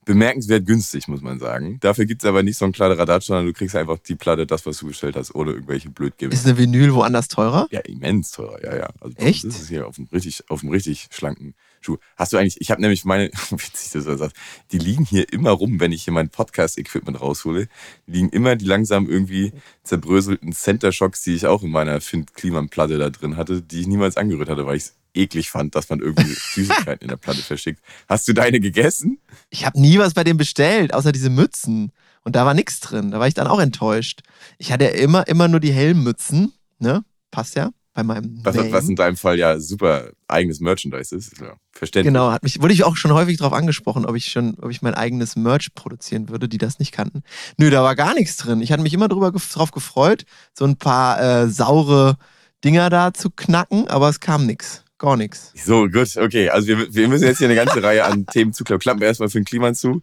bemerkenswert 0.06 0.66
günstig, 0.66 1.08
muss 1.08 1.22
man 1.22 1.40
sagen. 1.40 1.78
Dafür 1.80 2.06
gibt's 2.06 2.26
aber 2.26 2.42
nicht 2.44 2.58
so 2.58 2.66
einen 2.66 2.74
Kladderadatsch, 2.74 3.26
sondern 3.26 3.46
du 3.46 3.54
kriegst 3.54 3.76
einfach 3.76 4.00
die 4.00 4.16
Platte, 4.16 4.48
das, 4.48 4.66
was 4.66 4.80
du 4.80 4.88
bestellt 4.88 5.16
hast, 5.16 5.36
ohne 5.36 5.52
irgendwelche 5.52 5.90
Blödgebe. 5.90 6.34
Ist 6.34 6.46
eine 6.48 6.58
Vinyl 6.58 6.94
woanders 6.94 7.28
teurer? 7.28 7.68
Ja, 7.72 7.82
immens 7.82 8.32
teurer, 8.32 8.64
ja, 8.64 8.76
ja. 8.78 8.90
Also 9.00 9.16
Echt? 9.18 9.46
uns 9.46 9.56
ist 9.56 9.62
es 9.64 9.70
hier 9.70 9.88
auf 9.88 9.98
einem 9.98 10.08
richtig, 10.12 10.44
auf 10.50 10.64
einem 10.64 10.72
richtig 10.72 11.08
schlanken 11.12 11.54
Schuh. 11.82 11.98
Hast 12.16 12.32
du 12.32 12.38
eigentlich, 12.38 12.62
ich 12.62 12.70
habe 12.70 12.80
nämlich 12.80 13.06
meine, 13.06 13.32
witzig, 13.50 13.92
dass 13.92 14.04
du 14.04 14.12
das 14.12 14.20
sagst, 14.20 14.36
die 14.72 14.78
liegen 14.78 15.04
hier 15.04 15.32
immer 15.34 15.50
rum, 15.50 15.80
wenn 15.80 15.92
ich 15.92 16.04
hier 16.04 16.14
mein 16.14 16.30
Podcast-Equipment 16.30 17.20
raushole, 17.20 17.68
liegen 18.06 18.30
immer 18.30 18.56
die 18.56 18.66
langsam 18.66 19.10
irgendwie 19.10 19.52
zerbröselten 19.84 20.54
Center-Shocks, 20.54 21.24
die 21.24 21.34
ich 21.34 21.48
auch 21.48 21.64
in 21.64 21.72
meiner 21.72 22.00
Finn-Kliman-Platte 22.00 23.00
da 23.00 23.10
drin 23.10 23.36
hatte, 23.36 23.62
die 23.62 23.82
ich 23.82 23.88
niemals 23.88 24.16
angerührt 24.16 24.50
hatte, 24.50 24.66
weil 24.66 24.78
ich 24.78 24.84
es 24.84 24.96
eklig 25.14 25.50
fand, 25.50 25.76
dass 25.76 25.90
man 25.90 26.00
irgendwie 26.00 26.34
Süßigkeiten 26.54 27.02
in 27.02 27.10
der 27.10 27.18
Platte 27.18 27.42
verschickt. 27.42 27.82
Hast 28.08 28.28
du 28.28 28.34
deine 28.34 28.60
gegessen? 28.60 29.20
Ich 29.50 29.66
habe 29.66 29.80
nie 29.82 29.98
was 29.98 30.14
bei 30.14 30.24
dem 30.24 30.38
bestellt, 30.38 30.94
außer 30.94 31.12
diese 31.12 31.32
Mützen. 31.32 31.92
Und 32.24 32.36
da 32.36 32.46
war 32.46 32.54
nichts 32.54 32.80
drin. 32.80 33.10
Da 33.10 33.20
war 33.20 33.28
ich 33.28 33.34
dann 33.34 33.48
auch 33.48 33.60
enttäuscht. 33.60 34.22
Ich 34.60 34.72
hatte 34.72 34.86
ja 34.86 34.92
immer, 34.92 35.28
immer 35.28 35.48
nur 35.48 35.60
die 35.60 35.74
hellen 35.74 36.04
Mützen. 36.04 36.54
Ne? 36.78 37.04
Passt 37.32 37.56
ja 37.56 37.72
bei 37.94 38.04
meinem 38.04 38.40
Was, 38.44 38.56
Name. 38.56 38.72
was 38.72 38.88
in 38.88 38.96
deinem 38.96 39.18
Fall 39.18 39.38
ja 39.38 39.60
super 39.60 40.12
eigenes 40.28 40.60
Merchandise 40.62 41.16
ist. 41.16 41.40
Ja, 41.42 41.56
verständlich. 41.72 42.14
Genau, 42.14 42.32
hat 42.32 42.44
mich, 42.44 42.62
wurde 42.62 42.74
ich 42.74 42.84
auch 42.84 42.96
schon 42.96 43.14
häufig 43.14 43.38
darauf 43.38 43.54
angesprochen, 43.54 44.06
ob 44.06 44.16
ich 44.16 44.28
schon, 44.28 44.56
ob 44.62 44.72
ich 44.72 44.82
mein 44.82 44.94
eigenes 44.94 45.36
Merch 45.36 45.74
produzieren 45.76 46.30
würde, 46.30 46.48
die 46.48 46.58
das 46.58 46.80
nicht 46.80 46.94
kannten. 46.94 47.24
Nö, 47.58 47.70
da 47.70 47.84
war 47.84 47.96
gar 47.96 48.14
nichts 48.14 48.38
drin. 48.38 48.62
Ich 48.62 48.72
hatte 48.72 48.84
mich 48.84 48.94
immer 48.94 49.10
drüber 49.10 49.32
drauf 49.32 49.72
gefreut, 49.72 50.24
so 50.54 50.66
ein 50.66 50.78
paar 50.78 51.22
äh, 51.22 51.50
saure 51.50 52.18
Dinger 52.64 52.90
da 52.90 53.14
zu 53.14 53.30
knacken, 53.30 53.88
aber 53.88 54.08
es 54.10 54.20
kam 54.20 54.46
nichts. 54.46 54.84
Gar 54.98 55.18
nichts. 55.18 55.52
So, 55.56 55.88
gut, 55.88 56.16
okay. 56.16 56.50
Also 56.50 56.68
wir, 56.68 56.94
wir 56.94 57.08
müssen 57.08 57.26
jetzt 57.26 57.40
hier 57.40 57.48
eine 57.48 57.56
ganze 57.56 57.82
Reihe 57.82 58.06
an 58.06 58.28
Themen 58.28 58.54
zuklappen. 58.54 58.82
Klappen 58.82 59.02
wir 59.02 59.08
erstmal 59.08 59.30
für 59.30 59.40
den 59.40 59.46
Kliman 59.46 59.74
zu. 59.74 60.02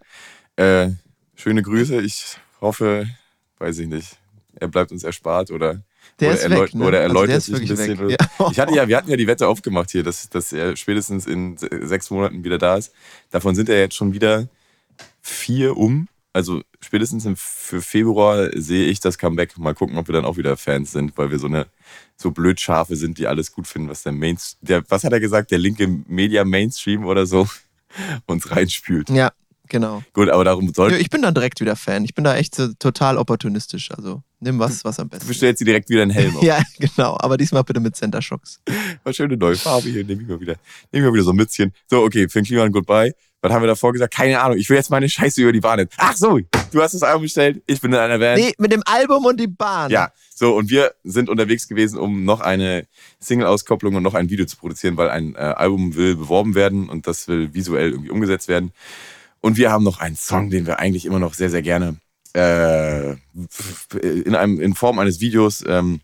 Äh, 0.56 0.90
schöne 1.36 1.62
Grüße. 1.62 2.00
Ich 2.00 2.36
hoffe, 2.60 3.06
weiß 3.58 3.78
ich 3.78 3.86
nicht, 3.86 4.18
er 4.56 4.66
bleibt 4.66 4.90
uns 4.90 5.04
erspart 5.04 5.52
oder, 5.52 5.84
Der 6.20 6.30
oder, 6.32 6.38
ist 6.38 6.50
weg, 6.50 6.74
ne? 6.74 6.86
oder 6.86 6.98
Also 7.00 7.08
erläutert 7.14 7.36
ist 7.38 7.44
sich 7.46 7.54
ein 7.56 7.68
bisschen. 7.68 8.08
weg. 8.08 8.18
Ja. 8.38 8.50
Ich 8.50 8.58
hatte 8.60 8.74
ja, 8.74 8.88
wir 8.88 8.96
hatten 8.96 9.10
ja 9.10 9.16
die 9.16 9.26
Wette 9.26 9.46
aufgemacht 9.46 9.90
hier, 9.90 10.02
dass, 10.02 10.28
dass 10.28 10.52
er 10.52 10.76
spätestens 10.76 11.26
in 11.26 11.56
se- 11.56 11.68
sechs 11.86 12.10
Monaten 12.10 12.44
wieder 12.44 12.58
da 12.58 12.76
ist. 12.76 12.92
Davon 13.30 13.54
sind 13.54 13.68
ja 13.68 13.76
jetzt 13.76 13.94
schon 13.94 14.12
wieder 14.12 14.48
vier 15.22 15.76
um. 15.76 16.08
Also 16.32 16.62
spätestens 16.80 17.26
für 17.36 17.80
Februar 17.82 18.50
sehe 18.54 18.86
ich 18.86 19.00
das 19.00 19.18
Comeback. 19.18 19.56
Mal 19.58 19.74
gucken, 19.74 19.96
ob 19.98 20.08
wir 20.08 20.12
dann 20.12 20.24
auch 20.24 20.36
wieder 20.36 20.56
Fans 20.56 20.92
sind, 20.92 21.16
weil 21.16 21.30
wir 21.30 21.38
so 21.38 21.46
eine 21.46 21.66
so 22.16 22.30
blöd 22.30 22.60
Schafe 22.60 22.96
sind, 22.96 23.18
die 23.18 23.26
alles 23.26 23.52
gut 23.52 23.66
finden, 23.66 23.88
was 23.88 24.02
der 24.02 24.12
Mainstream, 24.12 24.58
der, 24.66 24.84
was 24.90 25.04
hat 25.04 25.12
er 25.12 25.20
gesagt, 25.20 25.50
der 25.50 25.58
linke 25.58 25.88
Media 26.06 26.44
Mainstream 26.44 27.06
oder 27.06 27.26
so 27.26 27.48
uns 28.26 28.50
reinspült. 28.50 29.08
Ja, 29.10 29.32
Genau. 29.68 30.02
Gut, 30.12 30.28
aber 30.28 30.44
darum 30.44 30.72
soll. 30.72 30.92
ich 30.94 31.10
bin 31.10 31.22
dann 31.22 31.34
direkt 31.34 31.60
wieder 31.60 31.76
Fan. 31.76 32.04
Ich 32.04 32.14
bin 32.14 32.24
da 32.24 32.36
echt 32.36 32.54
so 32.54 32.72
total 32.78 33.16
opportunistisch. 33.16 33.90
Also 33.90 34.22
nimm 34.40 34.58
was, 34.58 34.84
was 34.84 34.98
am 34.98 35.08
Du 35.08 35.16
besten 35.16 35.28
bestellst 35.28 35.60
dir 35.60 35.64
direkt 35.66 35.88
wieder 35.90 36.02
einen 36.02 36.10
Helm 36.10 36.36
auf. 36.36 36.42
Ja, 36.48 36.62
genau. 36.78 37.16
Aber 37.20 37.36
diesmal 37.36 37.64
bitte 37.64 37.80
mit 37.80 37.96
Center 37.96 38.22
Shocks. 38.22 38.60
Was 39.04 39.16
schöne 39.16 39.36
neue 39.36 39.56
Farbe 39.56 39.88
hier. 39.88 40.04
Nehme 40.04 40.22
ich 40.22 40.28
mal 40.28 40.40
wieder. 40.40 40.56
Nehme 40.92 41.04
ich 41.06 41.10
mal 41.10 41.14
wieder 41.14 41.24
so 41.24 41.30
ein 41.30 41.36
Mützchen. 41.36 41.72
So, 41.88 42.02
okay, 42.02 42.28
für 42.28 42.40
den 42.40 42.46
Kliman 42.46 42.72
Goodbye. 42.72 43.12
Was 43.40 43.52
haben 43.52 43.62
wir 43.62 43.68
davor 43.68 43.92
gesagt? 43.92 44.14
Keine 44.14 44.40
Ahnung. 44.40 44.58
Ich 44.58 44.68
will 44.68 44.76
jetzt 44.76 44.90
meine 44.90 45.08
Scheiße 45.08 45.40
über 45.40 45.52
die 45.52 45.60
Bahn. 45.60 45.78
Jetzt. 45.78 45.94
Ach 45.98 46.16
so, 46.16 46.40
du 46.72 46.82
hast 46.82 46.94
das 46.94 47.04
Album 47.04 47.22
bestellt. 47.22 47.62
Ich 47.66 47.80
bin 47.80 47.92
in 47.92 47.98
einer 47.98 48.18
Band. 48.18 48.40
Nee, 48.40 48.52
mit 48.58 48.72
dem 48.72 48.82
Album 48.84 49.26
und 49.26 49.38
die 49.38 49.46
Bahn. 49.46 49.92
Ja, 49.92 50.10
so 50.34 50.56
und 50.56 50.70
wir 50.70 50.92
sind 51.04 51.28
unterwegs 51.28 51.68
gewesen, 51.68 51.98
um 51.98 52.24
noch 52.24 52.40
eine 52.40 52.86
Single-Auskopplung 53.20 53.94
und 53.94 54.02
noch 54.02 54.14
ein 54.14 54.28
Video 54.28 54.44
zu 54.44 54.56
produzieren, 54.56 54.96
weil 54.96 55.10
ein 55.10 55.36
äh, 55.36 55.38
Album 55.38 55.94
will 55.94 56.16
beworben 56.16 56.56
werden 56.56 56.88
und 56.88 57.06
das 57.06 57.28
will 57.28 57.54
visuell 57.54 57.90
irgendwie 57.90 58.10
umgesetzt 58.10 58.48
werden. 58.48 58.72
Und 59.40 59.56
wir 59.56 59.70
haben 59.70 59.84
noch 59.84 59.98
einen 60.00 60.16
Song, 60.16 60.50
den 60.50 60.66
wir 60.66 60.78
eigentlich 60.78 61.06
immer 61.06 61.18
noch 61.18 61.34
sehr, 61.34 61.50
sehr 61.50 61.62
gerne 61.62 61.96
äh, 62.34 63.12
in, 64.00 64.34
einem, 64.34 64.60
in 64.60 64.74
Form 64.74 64.98
eines 64.98 65.20
Videos 65.20 65.64
ähm, 65.66 66.00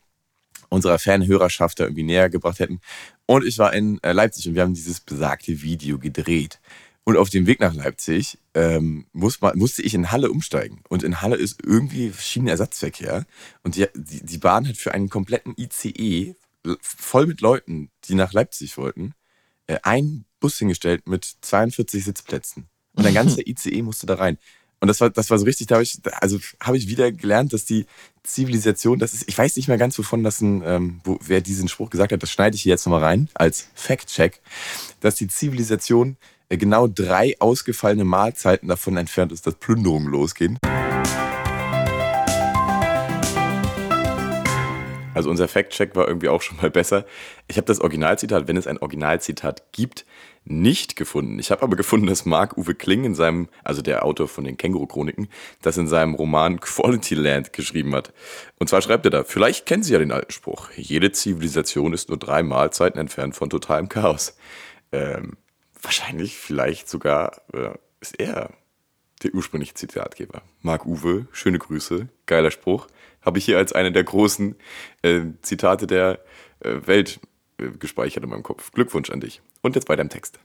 unserer 0.69 0.99
Fanhörerschaft 0.99 1.81
da 1.81 1.85
irgendwie 1.85 2.03
näher 2.03 2.31
gebracht 2.31 2.59
hätten. 2.59 2.81
Und 3.27 3.45
ich 3.45 3.59
war 3.59 3.73
in 3.73 4.03
äh, 4.03 4.13
Leipzig 4.13 4.49
und 4.49 4.55
wir 4.55 4.63
haben 4.63 4.75
dieses 4.75 5.01
besagte 5.01 5.63
Video 5.63 5.99
gedreht. 5.99 6.61
Und 7.05 7.19
auf 7.19 7.29
dem 7.29 7.47
Weg 7.47 7.61
nach 7.61 7.75
Leipzig 7.75 8.39
ähm, 8.55 9.07
muss 9.13 9.43
man, 9.43 9.59
musste 9.59 9.83
ich 9.83 9.93
in 9.93 10.11
Halle 10.11 10.31
umsteigen. 10.31 10.81
Und 10.89 11.03
in 11.03 11.21
Halle 11.21 11.37
ist 11.37 11.61
irgendwie 11.63 12.13
Schienenersatzverkehr. 12.13 13.27
Und 13.63 13.77
die, 13.77 13.87
die, 13.95 14.25
die 14.25 14.39
Bahn 14.39 14.67
hat 14.67 14.77
für 14.77 14.95
einen 14.95 15.11
kompletten 15.11 15.55
ICE 15.59 16.35
voll 16.81 17.27
mit 17.27 17.43
Leuten, 17.43 17.91
die 18.07 18.15
nach 18.15 18.33
Leipzig 18.33 18.79
wollten, 18.79 19.13
äh, 19.67 19.79
einen 19.83 20.25
Bus 20.41 20.59
hingestellt 20.59 21.07
mit 21.07 21.25
42 21.43 22.05
Sitzplätzen. 22.05 22.69
Und 22.95 23.07
ein 23.07 23.15
ganzer 23.15 23.43
ICE 23.47 23.83
musste 23.83 24.07
da 24.07 24.15
rein. 24.15 24.39
Und 24.81 24.89
das 24.89 25.01
war, 25.01 25.09
das 25.09 25.31
war 25.31 25.39
so 25.39 25.45
richtig, 25.45 25.69
da 25.69 25.77
habe 25.77 25.83
ich, 25.83 25.99
also 26.21 26.39
habe 26.61 26.77
ich 26.77 26.89
wieder 26.89 27.11
gelernt, 27.11 27.53
dass 27.53 27.65
die 27.65 27.87
Zivilisation, 28.23 28.99
das 28.99 29.15
ist, 29.15 29.29
ich 29.29 29.39
weiß 29.39 29.57
nicht 29.57 29.69
mehr 29.69 29.79
ganz, 29.79 29.99
wovon 29.99 30.23
das 30.23 30.41
ein, 30.41 30.63
ähm, 30.65 31.01
wo, 31.05 31.19
wer 31.23 31.41
diesen 31.41 31.69
Spruch 31.69 31.91
gesagt 31.91 32.13
hat, 32.13 32.23
das 32.23 32.31
schneide 32.31 32.55
ich 32.57 32.63
hier 32.63 32.71
jetzt 32.71 32.85
nochmal 32.85 33.03
rein, 33.03 33.29
als 33.35 33.69
Fact-Check, 33.75 34.41
dass 35.01 35.15
die 35.15 35.29
Zivilisation 35.29 36.17
äh, 36.51 36.59
genau 36.59 36.87
drei 36.87 37.35
ausgefallene 37.39 38.05
Mahlzeiten 38.05 38.69
davon 38.69 38.97
entfernt 38.99 39.33
ist, 39.33 39.47
dass 39.47 39.55
Plünderungen 39.55 40.09
losgehen. 40.09 40.59
Also 45.15 45.31
unser 45.31 45.49
Fact-Check 45.49 45.95
war 45.95 46.09
irgendwie 46.09 46.29
auch 46.29 46.43
schon 46.43 46.57
mal 46.59 46.71
besser. 46.71 47.07
Ich 47.47 47.57
habe 47.57 47.67
das 47.67 47.81
Originalzitat, 47.81 48.49
wenn 48.49 48.57
es 48.57 48.67
ein 48.67 48.79
Originalzitat 48.79 49.73
gibt, 49.73 50.05
nicht 50.45 50.97
gefunden. 50.97 51.39
Ich 51.39 51.51
habe 51.51 51.63
aber 51.63 51.77
gefunden, 51.77 52.07
dass 52.07 52.27
Marc-Uwe 52.27 52.75
Kling 52.75 53.05
in 53.05 53.15
seinem, 53.15 53.49
also 53.63 53.81
der 53.81 54.05
Autor 54.05 54.29
von 54.29 54.45
den 54.45 54.57
Känguru-Chroniken, 54.57 55.29
das 55.63 55.79
in 55.79 55.89
seinem 55.89 56.15
Roman 56.15 56.61
Quality 56.61 57.15
Land 57.15 57.53
geschrieben 57.53 57.95
hat. 57.95 58.13
Und 58.59 58.69
zwar 58.69 58.83
schreibt 58.83 59.07
er 59.07 59.11
da, 59.11 59.25
vielleicht 59.25 59.67
kennen 59.67 59.83
Sie 59.83 59.93
ja 59.93 59.99
den 59.99 60.13
alten 60.13 60.33
Spruch, 60.33 60.71
jede 60.77 61.13
Zivilisation 61.13 61.93
ist 61.93 62.09
nur 62.09 62.19
drei 62.19 62.43
Mahlzeiten 62.43 63.01
entfernt 63.01 63.35
von 63.35 63.49
totalem 63.49 63.89
Chaos. 63.89 64.37
Ähm, 64.93 65.37
wahrscheinlich, 65.81 66.37
vielleicht 66.37 66.89
sogar 66.89 67.43
äh, 67.53 67.71
ist 68.01 68.21
er 68.21 68.51
der 69.23 69.35
ursprüngliche 69.35 69.75
Zitatgeber. 69.75 70.43
Marc 70.61 70.85
Uwe, 70.85 71.27
schöne 71.33 71.59
Grüße, 71.59 72.09
geiler 72.27 72.51
Spruch. 72.51 72.87
Habe 73.23 73.39
ich 73.39 73.47
hier 73.47 73.57
als 73.57 73.73
eine 73.73 73.91
der 73.91 74.05
großen 74.05 74.57
äh, 75.03 75.23
Zitate 75.41 75.87
der 75.87 76.21
äh, 76.61 76.87
Welt 76.87 77.21
gespeichert 77.79 78.25
in 78.25 78.31
meinem 78.31 78.43
Kopf. 78.43 78.73
Glückwunsch 78.73 79.11
an 79.11 79.21
dich. 79.21 79.41
Und 79.63 79.77
jetzt 79.77 79.89
weiter 79.89 80.03
im 80.03 80.09
Text. 80.09 80.39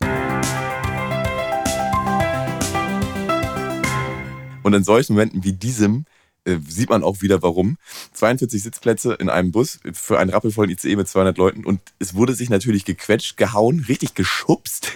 Und 4.64 4.74
in 4.74 4.84
solchen 4.84 5.14
Momenten 5.14 5.44
wie 5.44 5.54
diesem 5.54 6.06
äh, 6.46 6.58
sieht 6.68 6.90
man 6.90 7.04
auch 7.04 7.22
wieder, 7.22 7.42
warum. 7.42 7.78
42 8.14 8.64
Sitzplätze 8.64 9.14
in 9.14 9.30
einem 9.30 9.52
Bus 9.52 9.80
für 9.94 10.20
einen 10.20 10.30
rappelvollen 10.30 10.72
ICE 10.72 10.96
mit 10.96 11.08
200 11.08 11.38
Leuten 11.38 11.66
und 11.66 11.82
es 12.00 12.14
wurde 12.16 12.34
sich 12.34 12.50
natürlich 12.50 12.86
gequetscht, 12.86 13.38
gehauen, 13.38 13.86
richtig 13.88 14.14
geschubst. 14.16 14.92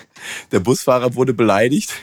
Der 0.51 0.59
Busfahrer 0.59 1.15
wurde 1.15 1.33
beleidigt. 1.33 1.93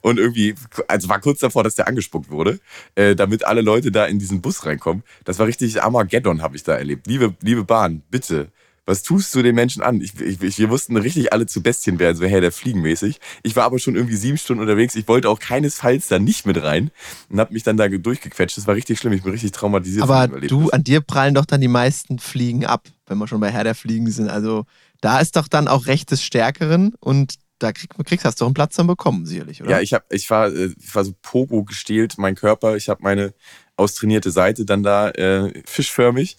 Und 0.00 0.18
irgendwie, 0.18 0.54
also 0.86 1.08
war 1.08 1.20
kurz 1.20 1.40
davor, 1.40 1.64
dass 1.64 1.74
der 1.74 1.88
angespuckt 1.88 2.30
wurde, 2.30 2.60
äh, 2.94 3.16
damit 3.16 3.44
alle 3.44 3.62
Leute 3.62 3.90
da 3.90 4.04
in 4.04 4.18
diesen 4.18 4.42
Bus 4.42 4.64
reinkommen. 4.64 5.02
Das 5.24 5.38
war 5.38 5.46
richtig 5.46 5.82
Armageddon, 5.82 6.42
habe 6.42 6.54
ich 6.54 6.62
da 6.62 6.76
erlebt. 6.76 7.06
Liebe, 7.06 7.34
liebe 7.40 7.64
Bahn, 7.64 8.02
bitte, 8.10 8.52
was 8.84 9.02
tust 9.02 9.34
du 9.34 9.42
den 9.42 9.54
Menschen 9.54 9.82
an? 9.82 10.00
Ich, 10.00 10.20
ich, 10.20 10.58
wir 10.58 10.68
mussten 10.68 10.96
richtig 10.96 11.32
alle 11.32 11.46
zu 11.46 11.62
Bestien 11.62 11.98
werden, 11.98 12.16
so 12.16 12.24
Herr 12.24 12.40
der 12.40 12.50
Fliegen 12.50 12.80
mäßig. 12.80 13.20
Ich 13.42 13.54
war 13.54 13.64
aber 13.64 13.78
schon 13.78 13.94
irgendwie 13.94 14.16
sieben 14.16 14.38
Stunden 14.38 14.60
unterwegs. 14.60 14.96
Ich 14.96 15.06
wollte 15.06 15.28
auch 15.28 15.38
keinesfalls 15.38 16.08
da 16.08 16.18
nicht 16.18 16.46
mit 16.46 16.60
rein 16.62 16.90
und 17.28 17.38
habe 17.38 17.52
mich 17.52 17.62
dann 17.62 17.76
da 17.76 17.88
durchgequetscht. 17.88 18.56
Das 18.56 18.66
war 18.66 18.74
richtig 18.74 18.98
schlimm. 18.98 19.12
Ich 19.12 19.22
bin 19.22 19.32
richtig 19.32 19.52
traumatisiert. 19.52 20.02
Aber 20.02 20.26
du, 20.26 20.70
an 20.70 20.82
dir 20.82 21.00
prallen 21.00 21.34
doch 21.34 21.46
dann 21.46 21.60
die 21.60 21.68
meisten 21.68 22.18
Fliegen 22.18 22.66
ab, 22.66 22.88
wenn 23.06 23.18
wir 23.18 23.28
schon 23.28 23.40
bei 23.40 23.50
Herr 23.50 23.64
der 23.64 23.76
Fliegen 23.76 24.10
sind. 24.10 24.28
Also 24.28 24.64
da 25.00 25.20
ist 25.20 25.36
doch 25.36 25.46
dann 25.46 25.68
auch 25.68 25.86
Recht 25.86 26.10
des 26.10 26.22
Stärkeren 26.22 26.94
und 26.98 27.34
da 27.62 27.72
krieg, 27.72 27.90
kriegst, 28.04 28.24
hast 28.24 28.40
du 28.40 28.42
doch 28.42 28.48
einen 28.48 28.54
Platz 28.54 28.74
dann 28.74 28.88
bekommen, 28.88 29.24
sicherlich, 29.26 29.62
oder? 29.62 29.70
Ja, 29.70 29.80
ich, 29.80 29.92
hab, 29.92 30.12
ich, 30.12 30.28
war, 30.30 30.48
äh, 30.48 30.70
ich 30.76 30.94
war 30.94 31.04
so 31.04 31.12
Pogo 31.22 31.62
gestählt, 31.64 32.14
mein 32.18 32.34
Körper. 32.34 32.76
Ich 32.76 32.88
habe 32.88 33.02
meine 33.02 33.34
austrainierte 33.76 34.30
Seite 34.30 34.64
dann 34.64 34.82
da 34.82 35.10
äh, 35.10 35.62
fischförmig 35.64 36.36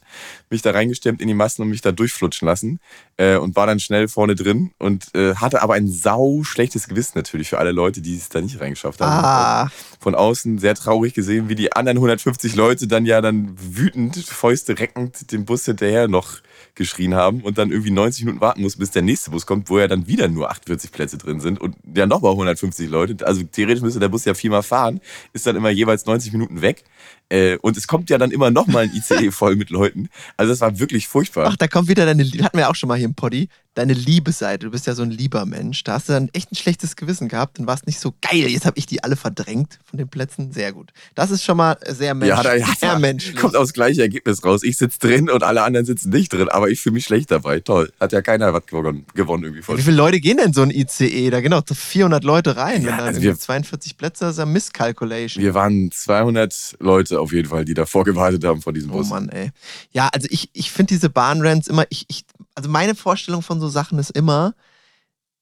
mich 0.54 0.62
da 0.62 0.72
reingestemmt 0.72 1.22
in 1.22 1.28
die 1.28 1.34
Massen 1.34 1.64
und 1.64 1.70
mich 1.70 1.82
da 1.82 1.92
durchflutschen 1.92 2.48
lassen 2.48 2.80
äh, 3.18 3.36
und 3.36 3.56
war 3.56 3.68
dann 3.68 3.80
schnell 3.80 4.08
vorne 4.08 4.36
drin 4.36 4.72
und 4.78 5.14
äh, 5.16 5.36
hatte 5.36 5.62
aber 5.62 5.74
ein 5.74 5.88
sau 5.88 6.44
schlechtes 6.44 6.88
Gewissen 6.88 7.14
natürlich 7.16 7.50
für 7.50 7.58
alle 7.58 7.72
Leute, 7.72 8.02
die 8.02 8.16
es 8.16 8.30
da 8.30 8.40
nicht 8.40 8.62
reingeschafft 8.62 9.02
haben. 9.02 9.12
Ah, 9.12 9.72
Von 10.00 10.16
außen 10.16 10.60
sehr 10.60 10.76
traurig 10.76 11.14
gesehen, 11.14 11.50
wie 11.50 11.56
die 11.56 11.74
anderen 11.74 11.98
150 11.98 12.56
Leute 12.56 12.88
dann 12.88 13.06
ja 13.06 13.20
dann 13.20 13.56
wütend, 13.58 14.16
Fäuste 14.16 14.80
reckend 14.80 15.32
dem 15.32 15.46
Bus 15.46 15.66
hinterher 15.66 16.08
noch 16.08 16.40
geschrien 16.76 17.14
haben 17.14 17.42
und 17.42 17.58
dann 17.58 17.72
irgendwie 17.72 17.92
90 17.92 18.26
Minuten 18.26 18.42
warten 18.42 18.62
muss, 18.62 18.78
bis 18.78 18.92
der 18.92 19.02
nächste 19.02 19.32
Bus 19.32 19.46
kommt, 19.46 19.70
wo 19.70 19.80
ja 19.80 19.88
dann 19.88 20.08
wieder 20.08 20.28
nur 20.28 20.50
48 20.50 20.92
Plätze 20.92 21.18
drin 21.18 21.40
sind 21.40 21.60
und 21.60 21.76
ja 21.96 22.06
nochmal 22.06 22.32
150 22.32 22.90
Leute. 22.90 23.26
Also 23.26 23.44
theoretisch 23.44 23.82
müsste 23.82 24.00
der 24.00 24.10
Bus 24.10 24.26
ja 24.26 24.34
viermal 24.34 24.64
fahren, 24.64 25.00
ist 25.34 25.46
dann 25.46 25.56
immer 25.56 25.70
jeweils 25.70 26.06
90 26.06 26.32
Minuten 26.34 26.62
weg. 26.62 26.84
Äh, 27.30 27.58
und 27.58 27.78
es 27.78 27.88
kommt 27.88 28.10
ja 28.10 28.18
dann 28.18 28.32
immer 28.32 28.52
nochmal 28.52 28.84
ein 28.84 28.92
ICE 28.94 29.32
voll 29.32 29.56
mit 29.56 29.70
Leuten. 29.70 30.10
Also 30.38 30.52
das 30.52 30.62
war 30.62 30.78
wirklich 30.80 31.08
furchtbar. 31.08 31.48
ach, 31.48 31.58
da 31.58 31.68
kommt 31.68 31.88
wieder 31.88 32.06
deine, 32.06 32.24
hatten 32.24 32.58
wir 32.58 32.70
auch 32.70 32.76
schon 32.76 32.88
mal 32.90 32.98
hier 32.98 33.06
im 33.06 33.16
Poddy, 33.16 33.50
deine 33.76 33.94
Liebesseite. 33.94 34.66
Du 34.68 34.72
bist 34.72 34.86
ja 34.86 34.94
so 34.94 35.02
ein 35.04 35.10
lieber 35.10 35.46
Mensch. 35.46 35.84
Da 35.84 35.94
hast 35.94 36.10
du 36.10 36.14
dann 36.14 36.30
echt 36.34 36.52
ein 36.52 36.56
schlechtes 36.56 36.96
Gewissen 36.96 37.28
gehabt 37.28 37.58
und 37.60 37.66
warst 37.66 37.88
nicht 37.88 38.00
so 38.00 38.14
geil. 38.22 38.48
Jetzt 38.50 38.66
habe 38.66 38.78
ich 38.78 38.86
die 38.86 39.04
alle 39.04 39.16
verdrängt 39.16 39.80
von 39.84 39.98
den 39.98 40.10
Plätzen. 40.10 40.52
Sehr 40.52 40.74
gut. 40.74 40.92
Das 41.16 41.32
ist 41.32 41.44
schon 41.44 41.58
mal 41.58 41.78
sehr 41.88 42.14
menschlich. 42.14 42.38
ja, 42.38 42.44
da, 42.44 42.56
ja, 42.56 42.68
sehr 42.80 43.00
menschlich. 43.00 43.36
kommt 43.36 43.56
aufs 43.56 43.74
gleiche 43.74 44.02
Ergebnis 44.02 44.44
raus. 44.44 44.64
Ich 44.64 44.78
sitze 44.78 45.00
drin 45.00 45.30
und 45.30 45.44
alle 45.44 45.64
anderen 45.64 45.86
sitzen 45.86 46.10
nicht 46.10 46.32
drin, 46.34 46.50
aber 46.50 46.70
ich 46.70 46.82
fühle 46.82 46.94
mich 46.94 47.06
schlecht 47.06 47.32
dabei. 47.32 47.60
Toll. 47.62 47.92
Hat 48.00 48.12
ja 48.12 48.22
keiner 48.22 48.54
was 48.54 48.66
gewonnen, 48.68 49.06
gewonnen 49.16 49.44
irgendwie 49.44 49.64
von. 49.64 49.78
Wie 49.78 49.82
viele 49.82 49.98
Leute 49.98 50.20
gehen 50.20 50.38
denn 50.38 50.54
so 50.54 50.62
ein 50.62 50.70
ICE? 50.70 51.32
Da 51.32 51.42
doch 51.42 51.76
400 51.76 52.24
Leute 52.24 52.56
rein. 52.58 52.84
Ja, 52.84 52.90
wenn 52.92 52.98
da 52.98 53.06
also 53.06 53.22
wir- 53.22 53.38
42 53.38 53.98
Plätze, 53.98 54.26
das 54.26 54.34
ist 54.34 54.40
ja 54.40 54.46
Misscalculation. 54.46 55.44
Wir 55.44 55.54
waren 55.54 55.92
200 55.92 56.76
Leute 56.80 57.13
auf 57.20 57.32
jeden 57.32 57.50
Fall, 57.50 57.66
die 57.66 57.74
davor 57.74 58.04
gewartet 58.04 58.44
haben 58.44 58.62
vor 58.62 58.74
diesem 58.74 58.92
Oh 58.92 58.98
Bus. 58.98 59.10
Mann, 59.10 59.30
ey. 59.30 59.52
Ja, 59.92 60.10
also 60.14 60.28
ich, 60.30 60.50
ich 60.54 60.72
finde 60.72 60.94
diese 60.94 61.10
Bahnrents 61.10 61.68
immer, 61.68 61.86
ich, 61.90 62.06
ich, 62.08 62.26
also 62.56 62.70
meine 62.70 62.96
Vorstellung 62.96 63.42
von 63.42 63.60
so 63.60 63.70
Sachen 63.70 64.00
ist 64.00 64.12
immer, 64.12 64.54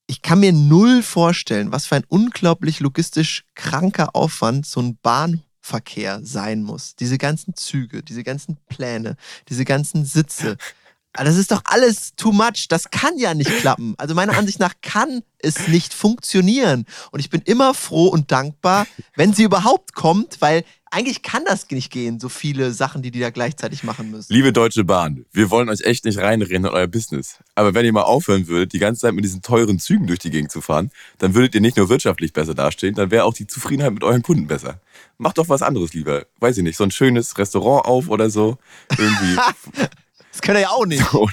ich 0.06 0.22
kann 0.22 0.40
mir 0.40 0.52
null 0.52 1.02
vorstellen, 1.02 1.72
was 1.72 1.86
für 1.86 1.96
ein 1.96 2.04
unglaublich 2.08 2.80
logistisch 2.80 3.44
kranker 3.54 4.14
Aufwand 4.14 4.66
so 4.66 4.80
ein 4.80 4.98
Bahnverkehr 5.02 6.20
sein 6.22 6.62
muss. 6.62 6.96
Diese 6.96 7.18
ganzen 7.18 7.54
Züge, 7.54 8.02
diese 8.02 8.24
ganzen 8.24 8.56
Pläne, 8.68 9.16
diese 9.48 9.64
ganzen 9.64 10.04
Sitze. 10.04 10.56
Aber 11.14 11.24
Das 11.24 11.36
ist 11.36 11.50
doch 11.50 11.62
alles 11.64 12.14
too 12.16 12.32
much. 12.32 12.68
Das 12.68 12.90
kann 12.90 13.18
ja 13.18 13.34
nicht 13.34 13.50
klappen. 13.58 13.94
Also 13.98 14.14
meiner 14.14 14.36
Ansicht 14.36 14.58
nach 14.58 14.74
kann 14.80 15.22
es 15.38 15.68
nicht 15.68 15.92
funktionieren. 15.92 16.86
Und 17.10 17.20
ich 17.20 17.28
bin 17.28 17.42
immer 17.44 17.74
froh 17.74 18.06
und 18.06 18.32
dankbar, 18.32 18.86
wenn 19.14 19.34
sie 19.34 19.42
überhaupt 19.42 19.94
kommt, 19.94 20.40
weil 20.40 20.64
eigentlich 20.90 21.22
kann 21.22 21.44
das 21.46 21.68
nicht 21.70 21.90
gehen, 21.90 22.20
so 22.20 22.28
viele 22.28 22.72
Sachen, 22.72 23.00
die 23.02 23.10
die 23.10 23.20
da 23.20 23.30
gleichzeitig 23.30 23.82
machen 23.82 24.10
müssen. 24.10 24.32
Liebe 24.32 24.52
Deutsche 24.52 24.84
Bahn, 24.84 25.24
wir 25.32 25.50
wollen 25.50 25.70
euch 25.70 25.80
echt 25.82 26.04
nicht 26.04 26.18
reinreden 26.18 26.66
in 26.66 26.70
euer 26.70 26.86
Business. 26.86 27.38
Aber 27.54 27.72
wenn 27.74 27.86
ihr 27.86 27.92
mal 27.92 28.02
aufhören 28.02 28.46
würdet, 28.46 28.74
die 28.74 28.78
ganze 28.78 29.02
Zeit 29.02 29.14
mit 29.14 29.24
diesen 29.24 29.40
teuren 29.40 29.78
Zügen 29.78 30.06
durch 30.06 30.18
die 30.18 30.30
Gegend 30.30 30.50
zu 30.50 30.60
fahren, 30.60 30.90
dann 31.18 31.34
würdet 31.34 31.54
ihr 31.54 31.62
nicht 31.62 31.78
nur 31.78 31.88
wirtschaftlich 31.88 32.34
besser 32.34 32.54
dastehen, 32.54 32.94
dann 32.94 33.10
wäre 33.10 33.24
auch 33.24 33.34
die 33.34 33.46
Zufriedenheit 33.46 33.94
mit 33.94 34.04
euren 34.04 34.22
Kunden 34.22 34.46
besser. 34.46 34.80
Macht 35.16 35.38
doch 35.38 35.48
was 35.48 35.62
anderes 35.62 35.94
lieber. 35.94 36.26
Weiß 36.40 36.58
ich 36.58 36.62
nicht, 36.62 36.76
so 36.76 36.84
ein 36.84 36.90
schönes 36.90 37.38
Restaurant 37.38 37.86
auf 37.86 38.08
oder 38.08 38.28
so. 38.28 38.58
Irgendwie. 38.90 39.36
Das 40.32 40.40
können 40.40 40.56
wir 40.56 40.62
ja 40.62 40.70
auch 40.70 40.86
nicht. 40.86 41.04
so. 41.12 41.28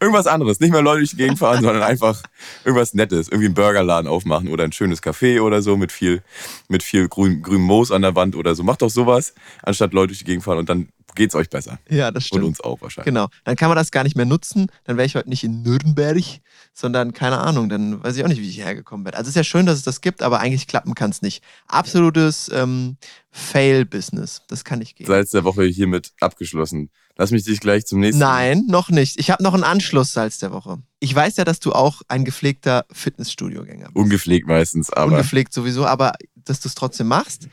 Irgendwas 0.00 0.26
anderes. 0.26 0.58
Nicht 0.60 0.72
mehr 0.72 0.82
Leute 0.82 0.98
durch 0.98 1.10
die 1.10 1.16
Gegend 1.16 1.38
fahren, 1.38 1.62
sondern 1.62 1.82
einfach 1.82 2.22
irgendwas 2.64 2.94
Nettes. 2.94 3.28
Irgendwie 3.28 3.46
einen 3.46 3.54
Burgerladen 3.54 4.08
aufmachen 4.08 4.48
oder 4.48 4.64
ein 4.64 4.72
schönes 4.72 5.02
Café 5.02 5.40
oder 5.40 5.62
so 5.62 5.76
mit 5.76 5.92
viel, 5.92 6.22
mit 6.68 6.82
viel 6.82 7.08
grün, 7.08 7.42
grünem 7.42 7.62
Moos 7.62 7.92
an 7.92 8.02
der 8.02 8.14
Wand 8.16 8.34
oder 8.34 8.54
so. 8.54 8.64
Macht 8.64 8.82
doch 8.82 8.90
sowas, 8.90 9.34
anstatt 9.62 9.92
Leute 9.92 10.08
durch 10.08 10.18
die 10.18 10.24
Gegend 10.24 10.44
fahren 10.44 10.58
und 10.58 10.68
dann 10.68 10.88
geht's 11.14 11.34
euch 11.34 11.48
besser. 11.48 11.78
Ja, 11.88 12.10
das 12.10 12.24
Und 12.24 12.26
stimmt. 12.26 12.44
uns 12.44 12.60
auch 12.60 12.80
wahrscheinlich. 12.80 13.06
Genau. 13.06 13.28
Dann 13.44 13.56
kann 13.56 13.68
man 13.68 13.76
das 13.76 13.90
gar 13.90 14.04
nicht 14.04 14.16
mehr 14.16 14.26
nutzen. 14.26 14.66
Dann 14.84 14.96
wäre 14.96 15.06
ich 15.06 15.14
heute 15.14 15.28
nicht 15.28 15.44
in 15.44 15.62
Nürnberg, 15.62 16.22
sondern 16.74 17.12
keine 17.12 17.38
Ahnung. 17.38 17.68
Dann 17.68 18.02
weiß 18.02 18.16
ich 18.16 18.24
auch 18.24 18.28
nicht, 18.28 18.40
wie 18.40 18.48
ich 18.48 18.56
hierher 18.56 18.74
gekommen 18.74 19.04
bin. 19.04 19.14
Also 19.14 19.22
es 19.22 19.28
ist 19.28 19.36
ja 19.36 19.44
schön, 19.44 19.64
dass 19.66 19.76
es 19.78 19.82
das 19.82 20.00
gibt, 20.00 20.22
aber 20.22 20.40
eigentlich 20.40 20.66
klappen 20.66 20.94
kann 20.94 21.10
es 21.10 21.22
nicht. 21.22 21.42
Absolutes 21.68 22.50
ähm, 22.52 22.96
Fail-Business. 23.30 24.42
Das 24.48 24.64
kann 24.64 24.80
nicht 24.80 24.96
gehen. 24.96 25.06
Salz 25.06 25.30
der 25.30 25.44
Woche 25.44 25.64
hiermit 25.64 26.12
abgeschlossen. 26.20 26.90
Lass 27.18 27.30
mich 27.30 27.44
dich 27.44 27.60
gleich 27.60 27.86
zum 27.86 28.00
nächsten. 28.00 28.20
Nein, 28.20 28.64
noch 28.68 28.90
nicht. 28.90 29.18
Ich 29.18 29.30
habe 29.30 29.42
noch 29.42 29.54
einen 29.54 29.64
Anschluss-Salz 29.64 30.38
der 30.38 30.52
Woche. 30.52 30.78
Ich 31.00 31.14
weiß 31.14 31.36
ja, 31.36 31.44
dass 31.44 31.60
du 31.60 31.72
auch 31.72 32.02
ein 32.08 32.24
gepflegter 32.24 32.84
Fitnessstudio-Gänger 32.92 33.86
bist. 33.86 33.96
Ungepflegt 33.96 34.46
meistens, 34.46 34.90
aber 34.90 35.12
Ungepflegt 35.12 35.52
sowieso, 35.52 35.86
aber 35.86 36.12
dass 36.34 36.60
du 36.60 36.68
es 36.68 36.74
trotzdem 36.74 37.08
machst. 37.08 37.48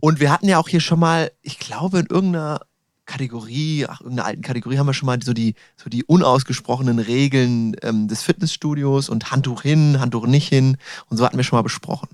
Und 0.00 0.20
wir 0.20 0.30
hatten 0.30 0.48
ja 0.48 0.58
auch 0.58 0.68
hier 0.68 0.80
schon 0.80 1.00
mal, 1.00 1.32
ich 1.40 1.58
glaube, 1.58 2.00
in 2.00 2.06
irgendeiner 2.06 2.60
Kategorie, 3.06 3.86
ach, 3.86 4.00
irgendeiner 4.00 4.26
alten 4.26 4.42
Kategorie 4.42 4.78
haben 4.78 4.86
wir 4.86 4.94
schon 4.94 5.06
mal 5.06 5.22
so 5.22 5.32
die, 5.34 5.54
so 5.76 5.90
die 5.90 6.04
unausgesprochenen 6.04 6.98
Regeln 6.98 7.76
ähm, 7.82 8.08
des 8.08 8.22
Fitnessstudios 8.22 9.08
und 9.08 9.30
Handtuch 9.30 9.62
hin, 9.62 10.00
Handtuch 10.00 10.26
nicht 10.26 10.48
hin 10.48 10.78
und 11.08 11.16
so 11.16 11.24
hatten 11.24 11.36
wir 11.36 11.44
schon 11.44 11.58
mal 11.58 11.62
besprochen. 11.62 12.08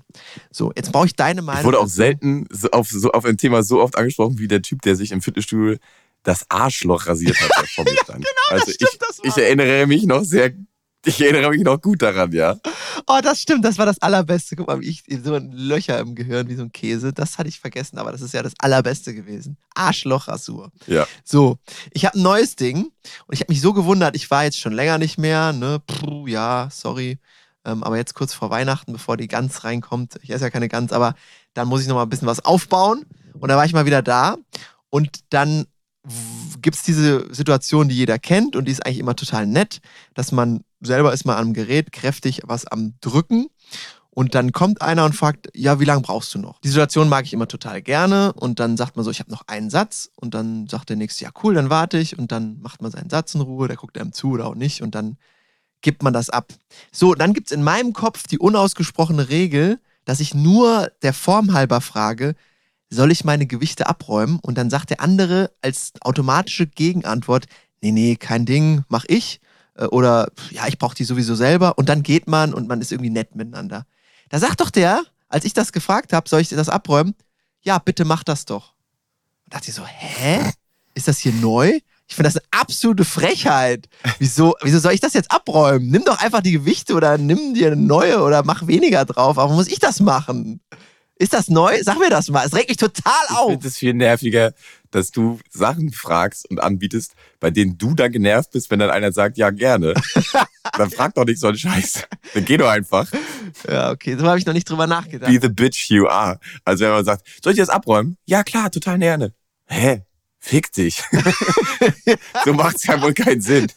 So, 0.51 0.73
jetzt 0.75 0.91
brauche 0.91 1.05
ich 1.05 1.15
deine 1.15 1.41
Meinung. 1.41 1.61
ich 1.61 1.65
wurde 1.65 1.79
auch 1.79 1.87
selten 1.87 2.45
so 2.49 2.71
auf, 2.71 2.89
so 2.89 3.11
auf 3.11 3.23
ein 3.25 3.37
Thema 3.37 3.63
so 3.63 3.81
oft 3.81 3.97
angesprochen 3.97 4.37
wie 4.37 4.47
der 4.47 4.61
Typ, 4.61 4.81
der 4.81 4.95
sich 4.95 5.11
im 5.11 5.21
Fitnessstudio 5.21 5.77
das 6.23 6.45
Arschloch 6.49 7.07
rasiert 7.07 7.39
hat, 7.39 7.67
vor 7.69 7.83
mir 7.85 7.95
stand. 8.03 8.19
genau, 8.25 8.29
also 8.49 8.65
das 8.65 8.73
stimmt, 8.75 8.91
ich, 8.93 8.99
das 8.99 9.17
war- 9.19 9.25
ich 9.25 9.37
erinnere 9.37 9.87
mich 9.87 10.03
noch 10.03 10.23
sehr, 10.23 10.51
ich 11.03 11.19
erinnere 11.19 11.49
mich 11.49 11.63
noch 11.63 11.81
gut 11.81 12.01
daran, 12.03 12.31
ja. 12.31 12.57
Oh, 13.07 13.19
das 13.23 13.41
stimmt, 13.41 13.65
das 13.65 13.79
war 13.79 13.87
das 13.87 13.99
Allerbeste. 14.03 14.55
Guck 14.55 14.67
mal, 14.67 14.83
ich 14.83 15.03
so 15.23 15.33
ein 15.33 15.51
Löcher 15.51 15.97
im 15.99 16.13
Gehirn 16.13 16.47
wie 16.47 16.53
so 16.55 16.61
ein 16.61 16.71
Käse. 16.71 17.11
Das 17.11 17.39
hatte 17.39 17.49
ich 17.49 17.59
vergessen, 17.59 17.97
aber 17.97 18.11
das 18.11 18.21
ist 18.21 18.35
ja 18.35 18.43
das 18.43 18.53
Allerbeste 18.59 19.15
gewesen. 19.15 19.57
Arschlochrasur. 19.73 20.71
Ja. 20.87 21.07
So, 21.23 21.57
ich 21.91 22.05
habe 22.05 22.17
ein 22.19 22.21
neues 22.21 22.55
Ding 22.55 22.91
und 23.25 23.33
ich 23.33 23.39
habe 23.41 23.51
mich 23.51 23.61
so 23.61 23.73
gewundert, 23.73 24.15
ich 24.15 24.29
war 24.29 24.43
jetzt 24.43 24.59
schon 24.59 24.73
länger 24.73 24.97
nicht 24.99 25.17
mehr, 25.17 25.53
ne? 25.53 25.81
Puh, 25.87 26.27
ja, 26.27 26.69
sorry. 26.71 27.17
Ähm, 27.65 27.83
aber 27.83 27.97
jetzt 27.97 28.13
kurz 28.13 28.33
vor 28.33 28.49
Weihnachten, 28.49 28.93
bevor 28.93 29.17
die 29.17 29.27
Gans 29.27 29.63
reinkommt, 29.63 30.19
ich 30.21 30.29
esse 30.31 30.43
ja 30.45 30.49
keine 30.49 30.69
Gans, 30.69 30.91
aber 30.91 31.15
dann 31.53 31.67
muss 31.67 31.81
ich 31.81 31.87
noch 31.87 31.95
mal 31.95 32.03
ein 32.03 32.09
bisschen 32.09 32.27
was 32.27 32.43
aufbauen. 32.45 33.05
Und 33.39 33.49
da 33.49 33.57
war 33.57 33.65
ich 33.65 33.73
mal 33.73 33.85
wieder 33.85 34.01
da 34.01 34.37
und 34.89 35.19
dann 35.29 35.65
gibt 36.61 36.77
es 36.77 36.83
diese 36.83 37.33
Situation, 37.33 37.89
die 37.89 37.95
jeder 37.95 38.17
kennt 38.17 38.55
und 38.55 38.65
die 38.65 38.71
ist 38.71 38.85
eigentlich 38.85 38.99
immer 38.99 39.15
total 39.15 39.45
nett, 39.45 39.81
dass 40.13 40.31
man 40.31 40.63
selber 40.79 41.13
ist 41.13 41.25
mal 41.25 41.37
am 41.37 41.53
Gerät 41.53 41.91
kräftig 41.91 42.41
was 42.45 42.65
am 42.65 42.93
Drücken 43.01 43.47
und 44.13 44.35
dann 44.35 44.51
kommt 44.51 44.81
einer 44.81 45.05
und 45.05 45.15
fragt, 45.15 45.49
ja, 45.55 45.79
wie 45.79 45.85
lange 45.85 46.01
brauchst 46.01 46.33
du 46.35 46.39
noch? 46.39 46.59
Die 46.61 46.67
Situation 46.67 47.07
mag 47.07 47.25
ich 47.25 47.33
immer 47.33 47.47
total 47.47 47.81
gerne 47.81 48.33
und 48.33 48.59
dann 48.59 48.75
sagt 48.75 48.95
man 48.95 49.05
so, 49.05 49.11
ich 49.11 49.19
habe 49.19 49.31
noch 49.31 49.43
einen 49.47 49.69
Satz 49.69 50.09
und 50.15 50.33
dann 50.33 50.67
sagt 50.67 50.89
der 50.89 50.97
nächste, 50.97 51.23
ja 51.23 51.31
cool, 51.43 51.53
dann 51.53 51.69
warte 51.69 51.97
ich 51.97 52.19
und 52.19 52.31
dann 52.31 52.59
macht 52.61 52.81
man 52.81 52.91
seinen 52.91 53.09
Satz 53.09 53.35
in 53.35 53.41
Ruhe, 53.41 53.67
der 53.67 53.77
guckt 53.77 53.97
einem 53.97 54.11
zu 54.11 54.31
oder 54.31 54.47
auch 54.47 54.55
nicht 54.55 54.81
und 54.81 54.95
dann 54.95 55.17
gibt 55.81 56.03
man 56.03 56.13
das 56.13 56.29
ab. 56.29 56.53
So, 56.91 57.15
dann 57.15 57.33
gibt 57.33 57.47
es 57.47 57.55
in 57.55 57.63
meinem 57.63 57.93
Kopf 57.93 58.27
die 58.27 58.37
unausgesprochene 58.37 59.29
Regel, 59.29 59.79
dass 60.03 60.19
ich 60.19 60.33
nur 60.33 60.91
der 61.03 61.13
Form 61.13 61.53
halber 61.53 61.79
frage, 61.79 62.35
soll 62.91 63.11
ich 63.11 63.23
meine 63.23 63.47
Gewichte 63.47 63.87
abräumen? 63.87 64.39
Und 64.41 64.57
dann 64.57 64.69
sagt 64.69 64.91
der 64.91 65.01
andere 65.01 65.51
als 65.61 65.93
automatische 66.01 66.67
Gegenantwort, 66.67 67.47
nee, 67.81 67.91
nee, 67.91 68.15
kein 68.17 68.45
Ding, 68.45 68.83
mach 68.89 69.05
ich. 69.07 69.39
Äh, 69.75 69.85
Oder 69.85 70.29
ja, 70.51 70.67
ich 70.67 70.77
brauche 70.77 70.95
die 70.95 71.05
sowieso 71.05 71.33
selber. 71.33 71.77
Und 71.77 71.89
dann 71.89 72.03
geht 72.03 72.27
man 72.27 72.53
und 72.53 72.67
man 72.67 72.81
ist 72.81 72.91
irgendwie 72.91 73.09
nett 73.09 73.35
miteinander. 73.35 73.85
Da 74.29 74.39
sagt 74.39 74.61
doch 74.61 74.69
der, 74.69 75.03
als 75.29 75.45
ich 75.45 75.53
das 75.53 75.71
gefragt 75.71 76.13
habe, 76.13 76.29
soll 76.29 76.41
ich 76.41 76.49
das 76.49 76.69
abräumen? 76.69 77.15
Ja, 77.61 77.79
bitte 77.79 78.05
mach 78.05 78.23
das 78.23 78.45
doch. 78.45 78.73
Und 79.45 79.53
dachte 79.53 79.69
ich 79.69 79.75
so, 79.75 79.85
hä? 79.85 80.51
Ist 80.93 81.07
das 81.07 81.19
hier 81.19 81.33
neu? 81.33 81.79
Ich 82.07 82.15
finde 82.15 82.29
das 82.29 82.35
eine 82.35 82.61
absolute 82.61 83.05
Frechheit. 83.05 83.87
Wieso, 84.19 84.55
wieso 84.61 84.79
soll 84.79 84.91
ich 84.91 84.99
das 84.99 85.13
jetzt 85.13 85.31
abräumen? 85.31 85.89
Nimm 85.89 86.03
doch 86.03 86.19
einfach 86.19 86.41
die 86.41 86.51
Gewichte 86.51 86.93
oder 86.93 87.17
nimm 87.17 87.53
dir 87.53 87.67
eine 87.67 87.77
neue 87.77 88.21
oder 88.21 88.43
mach 88.43 88.67
weniger 88.67 89.05
drauf. 89.05 89.37
Warum 89.37 89.55
muss 89.55 89.67
ich 89.67 89.79
das 89.79 90.01
machen? 90.01 90.59
Ist 91.21 91.33
das 91.33 91.49
neu? 91.49 91.77
Sag 91.83 91.99
mir 91.99 92.09
das 92.09 92.29
mal. 92.29 92.43
Es 92.47 92.55
regt 92.55 92.69
mich 92.69 92.77
total 92.77 93.13
Ich 93.29 93.35
auf. 93.35 93.51
finde 93.51 93.67
es 93.67 93.77
viel 93.77 93.93
nerviger, 93.93 94.53
dass 94.89 95.11
du 95.11 95.39
Sachen 95.51 95.91
fragst 95.91 96.49
und 96.49 96.59
anbietest, 96.59 97.13
bei 97.39 97.51
denen 97.51 97.77
du 97.77 97.93
dann 97.93 98.11
genervt 98.11 98.49
bist, 98.49 98.71
wenn 98.71 98.79
dann 98.79 98.89
einer 98.89 99.11
sagt, 99.11 99.37
ja, 99.37 99.51
gerne. 99.51 99.93
dann 100.77 100.89
frag 100.89 101.13
doch 101.13 101.25
nicht 101.25 101.39
so 101.39 101.45
einen 101.45 101.59
Scheiß. 101.59 102.07
Dann 102.33 102.43
geh 102.43 102.57
doch 102.57 102.69
einfach. 102.69 103.07
Ja, 103.69 103.91
okay. 103.91 104.17
So 104.17 104.25
habe 104.25 104.39
ich 104.39 104.47
noch 104.47 104.53
nicht 104.53 104.67
drüber 104.67 104.87
nachgedacht. 104.87 105.31
Be 105.31 105.37
the 105.39 105.49
bitch 105.49 105.91
you 105.91 106.07
are. 106.07 106.39
Also 106.65 106.85
wenn 106.85 106.91
man 106.91 107.05
sagt, 107.05 107.27
soll 107.43 107.53
ich 107.53 107.59
das 107.59 107.69
abräumen? 107.69 108.17
Ja, 108.25 108.43
klar, 108.43 108.71
total 108.71 108.97
gerne. 108.97 109.31
Hä? 109.67 110.01
Fick 110.39 110.71
dich. 110.73 111.03
so 112.45 112.53
macht's 112.53 112.87
ja 112.87 112.99
wohl 112.99 113.13
keinen 113.13 113.41
Sinn. 113.41 113.67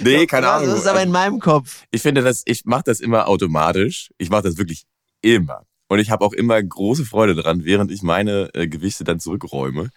Nee, 0.00 0.26
keine 0.26 0.48
Ahnung. 0.48 0.70
Das 0.70 0.80
ist 0.80 0.86
aber 0.88 1.04
in 1.04 1.12
meinem 1.12 1.38
Kopf. 1.38 1.84
ich 1.92 2.02
finde 2.02 2.22
das, 2.22 2.42
ich 2.46 2.64
mache 2.64 2.82
das 2.86 2.98
immer 2.98 3.28
automatisch. 3.28 4.10
Ich 4.18 4.28
mache 4.28 4.42
das 4.42 4.56
wirklich 4.56 4.86
immer. 5.22 5.67
Und 5.88 5.98
ich 5.98 6.10
habe 6.10 6.24
auch 6.24 6.34
immer 6.34 6.62
große 6.62 7.04
Freude 7.04 7.34
daran, 7.34 7.64
während 7.64 7.90
ich 7.90 8.02
meine 8.02 8.50
äh, 8.54 8.68
Gewichte 8.68 9.04
dann 9.04 9.20
zurückräume, 9.20 9.90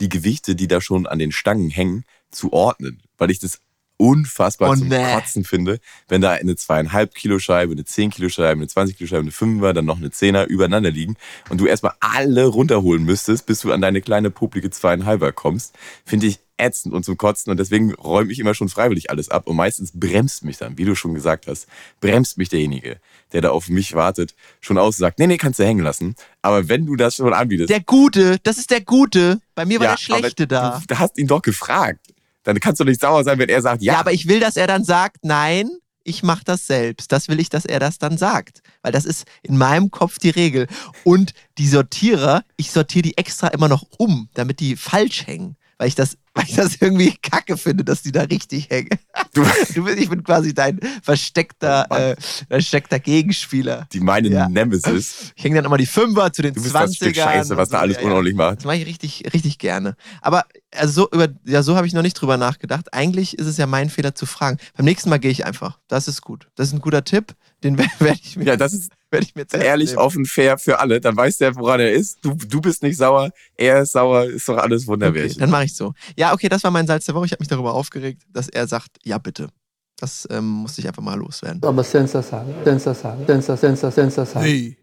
die 0.00 0.08
Gewichte, 0.08 0.56
die 0.56 0.68
da 0.68 0.80
schon 0.80 1.06
an 1.06 1.18
den 1.18 1.32
Stangen 1.32 1.70
hängen, 1.70 2.04
zu 2.30 2.52
ordnen. 2.52 3.02
Weil 3.18 3.30
ich 3.30 3.38
das 3.38 3.60
unfassbar 3.96 4.70
Oh, 4.70 4.74
zum 4.74 4.88
nee. 4.88 5.14
Kotzen 5.14 5.44
finde, 5.44 5.78
wenn 6.08 6.20
da 6.20 6.32
eine 6.32 6.56
zweieinhalb 6.56 7.14
Kilo 7.14 7.38
Scheibe, 7.38 7.72
eine 7.72 7.84
10 7.84 8.10
Kilo 8.10 8.28
Scheibe, 8.28 8.60
eine 8.60 8.68
20 8.68 8.96
Kilo 8.96 9.08
Scheibe, 9.08 9.22
eine 9.22 9.30
Fünfer, 9.30 9.72
dann 9.72 9.84
noch 9.84 9.98
eine 9.98 10.10
Zehner 10.10 10.46
übereinander 10.46 10.90
liegen 10.90 11.16
und 11.50 11.60
du 11.60 11.66
erstmal 11.66 11.94
alle 12.00 12.46
runterholen 12.46 13.04
müsstest, 13.04 13.46
bis 13.46 13.60
du 13.60 13.72
an 13.72 13.80
deine 13.80 14.00
kleine 14.00 14.30
poplige 14.30 14.70
zweieinhalber 14.70 15.32
kommst, 15.32 15.74
finde 16.04 16.26
ich 16.26 16.40
ätzend 16.56 16.94
und 16.94 17.04
zum 17.04 17.16
Kotzen 17.16 17.50
und 17.50 17.58
deswegen 17.58 17.92
räume 17.94 18.30
ich 18.30 18.38
immer 18.38 18.54
schon 18.54 18.68
freiwillig 18.68 19.10
alles 19.10 19.28
ab 19.28 19.46
und 19.48 19.56
meistens 19.56 19.90
bremst 19.92 20.44
mich 20.44 20.56
dann, 20.56 20.78
wie 20.78 20.84
du 20.84 20.94
schon 20.94 21.14
gesagt 21.14 21.46
hast, 21.48 21.66
bremst 22.00 22.38
mich 22.38 22.48
derjenige, 22.48 22.98
der 23.32 23.40
da 23.40 23.50
auf 23.50 23.68
mich 23.68 23.94
wartet, 23.94 24.34
schon 24.60 24.78
aus 24.78 24.96
und 24.96 25.00
sagt, 25.00 25.18
nee, 25.18 25.26
nee, 25.26 25.36
kannst 25.36 25.58
du 25.58 25.64
hängen 25.64 25.82
lassen. 25.82 26.14
Aber 26.42 26.68
wenn 26.68 26.86
du 26.86 26.94
das 26.94 27.16
schon 27.16 27.32
anbietest, 27.32 27.70
Der 27.70 27.80
Gute, 27.80 28.38
das 28.44 28.58
ist 28.58 28.70
der 28.70 28.82
Gute. 28.82 29.40
Bei 29.56 29.64
mir 29.64 29.80
war 29.80 29.88
der 29.88 29.96
Schlechte 29.96 30.46
da. 30.46 30.78
Du, 30.78 30.94
du 30.94 30.98
hast 30.98 31.18
ihn 31.18 31.26
doch 31.26 31.42
gefragt. 31.42 32.03
Dann 32.44 32.60
kannst 32.60 32.80
du 32.80 32.84
nicht 32.84 33.00
sauer 33.00 33.24
sein, 33.24 33.38
wenn 33.38 33.48
er 33.48 33.60
sagt, 33.62 33.82
Ja. 33.82 33.94
ja, 33.94 33.98
aber 34.00 34.12
ich 34.12 34.28
will, 34.28 34.40
dass 34.40 34.56
er 34.56 34.66
dann 34.66 34.84
sagt, 34.84 35.18
nein, 35.22 35.68
ich 36.04 36.22
mache 36.22 36.44
das 36.44 36.66
selbst. 36.66 37.10
Das 37.12 37.28
will 37.28 37.40
ich, 37.40 37.48
dass 37.48 37.64
er 37.64 37.80
das 37.80 37.98
dann 37.98 38.18
sagt. 38.18 38.60
Weil 38.82 38.92
das 38.92 39.04
ist 39.06 39.24
in 39.42 39.56
meinem 39.56 39.90
Kopf 39.90 40.18
die 40.18 40.30
Regel. 40.30 40.66
Und 41.02 41.32
die 41.58 41.66
Sortierer, 41.66 42.44
ich 42.56 42.70
sortiere 42.70 43.02
die 43.02 43.16
extra 43.18 43.48
immer 43.48 43.68
noch 43.68 43.84
um, 43.98 44.28
damit 44.34 44.60
die 44.60 44.76
falsch 44.76 45.26
hängen. 45.26 45.56
Weil 45.78 45.88
ich 45.88 45.94
das, 45.94 46.16
weil 46.34 46.44
ich 46.48 46.54
das 46.54 46.76
irgendwie 46.80 47.16
kacke 47.22 47.56
finde, 47.56 47.84
dass 47.84 48.02
die 48.02 48.12
da 48.12 48.22
richtig 48.22 48.70
hängen. 48.70 48.90
Du, 49.32 49.44
Du 49.74 49.84
bist, 49.84 49.98
ich 49.98 50.08
bin 50.08 50.22
quasi 50.22 50.54
dein 50.54 50.78
versteckter, 51.02 51.86
Oh 51.90 51.94
äh, 51.94 52.16
versteckter 52.48 52.98
Gegenspieler. 52.98 53.86
die 53.92 54.00
meine 54.00 54.28
Ja. 54.28 54.48
Nemesis. 54.48 55.32
Ich 55.36 55.44
hänge 55.44 55.56
dann 55.56 55.64
immer 55.64 55.76
die 55.78 55.86
Fünfer 55.86 56.32
zu 56.32 56.42
den 56.42 56.54
Du 56.54 56.62
bist 56.62 56.74
20ern. 56.74 56.80
das 56.86 56.96
Stück 56.96 57.16
Scheiße, 57.16 57.56
was 57.56 57.68
da 57.68 57.80
alles 57.80 57.96
ja. 57.98 58.02
unordentlich 58.04 58.34
macht. 58.36 58.58
Das 58.58 58.64
mache 58.64 58.76
ich 58.76 58.86
richtig, 58.86 59.24
richtig 59.32 59.58
gerne. 59.58 59.96
Aber 60.20 60.44
also 60.76 61.02
so 61.02 61.10
über, 61.12 61.28
ja, 61.44 61.62
so 61.62 61.76
habe 61.76 61.86
ich 61.86 61.92
noch 61.92 62.02
nicht 62.02 62.14
drüber 62.14 62.36
nachgedacht. 62.36 62.92
Eigentlich 62.92 63.38
ist 63.38 63.46
es 63.46 63.56
ja 63.56 63.66
mein 63.66 63.90
Fehler 63.90 64.14
zu 64.14 64.26
fragen. 64.26 64.58
Beim 64.76 64.84
nächsten 64.86 65.08
Mal 65.08 65.18
gehe 65.18 65.30
ich 65.30 65.44
einfach. 65.46 65.78
Das 65.88 66.08
ist 66.08 66.22
gut. 66.22 66.48
Das 66.56 66.68
ist 66.68 66.72
ein 66.74 66.80
guter 66.80 67.04
Tipp. 67.04 67.34
Den 67.62 67.78
werde 67.98 68.18
ich 68.22 68.36
mir, 68.36 68.44
Ja, 68.44 68.56
das 68.56 68.72
ist 68.72 68.90
werd 69.14 69.24
ich 69.24 69.34
mir 69.34 69.46
zu 69.46 69.56
ehrlich, 69.56 69.90
nehmen. 69.90 69.98
offen, 70.00 70.26
fair 70.26 70.58
für 70.58 70.78
alle. 70.78 71.00
Dann 71.00 71.16
weiß 71.16 71.38
der, 71.38 71.56
woran 71.56 71.80
er 71.80 71.90
ist. 71.92 72.18
Du, 72.22 72.34
du 72.34 72.60
bist 72.60 72.82
nicht 72.82 72.98
sauer, 72.98 73.30
er 73.56 73.80
ist 73.80 73.92
sauer, 73.92 74.24
ist 74.24 74.46
doch 74.46 74.58
alles 74.58 74.82
Okay, 74.82 74.88
wunderwärtig. 74.92 75.38
dann 75.38 75.48
mache 75.50 75.64
ich 75.64 75.74
so. 75.74 75.94
Ja, 76.18 76.34
okay, 76.34 76.48
das 76.50 76.62
war 76.64 76.70
mein 76.70 76.86
Salz 76.86 77.06
der 77.06 77.14
Woche. 77.14 77.24
Ich 77.24 77.32
habe 77.32 77.40
mich 77.40 77.48
darüber 77.48 77.72
aufgeregt, 77.72 78.22
dass 78.30 78.48
er 78.50 78.66
sagt, 78.66 78.90
ja 79.04 79.16
bitte. 79.16 79.48
Das 79.96 80.26
ähm, 80.30 80.44
musste 80.46 80.80
ich 80.82 80.88
einfach 80.88 81.02
mal 81.02 81.14
loswerden. 81.16 81.62
Aber 81.62 81.82
sensacional, 81.84 82.52
sensacional, 82.64 83.24
sensacional, 83.26 83.92
sensacional. 83.92 84.48
Wie? 84.48 84.76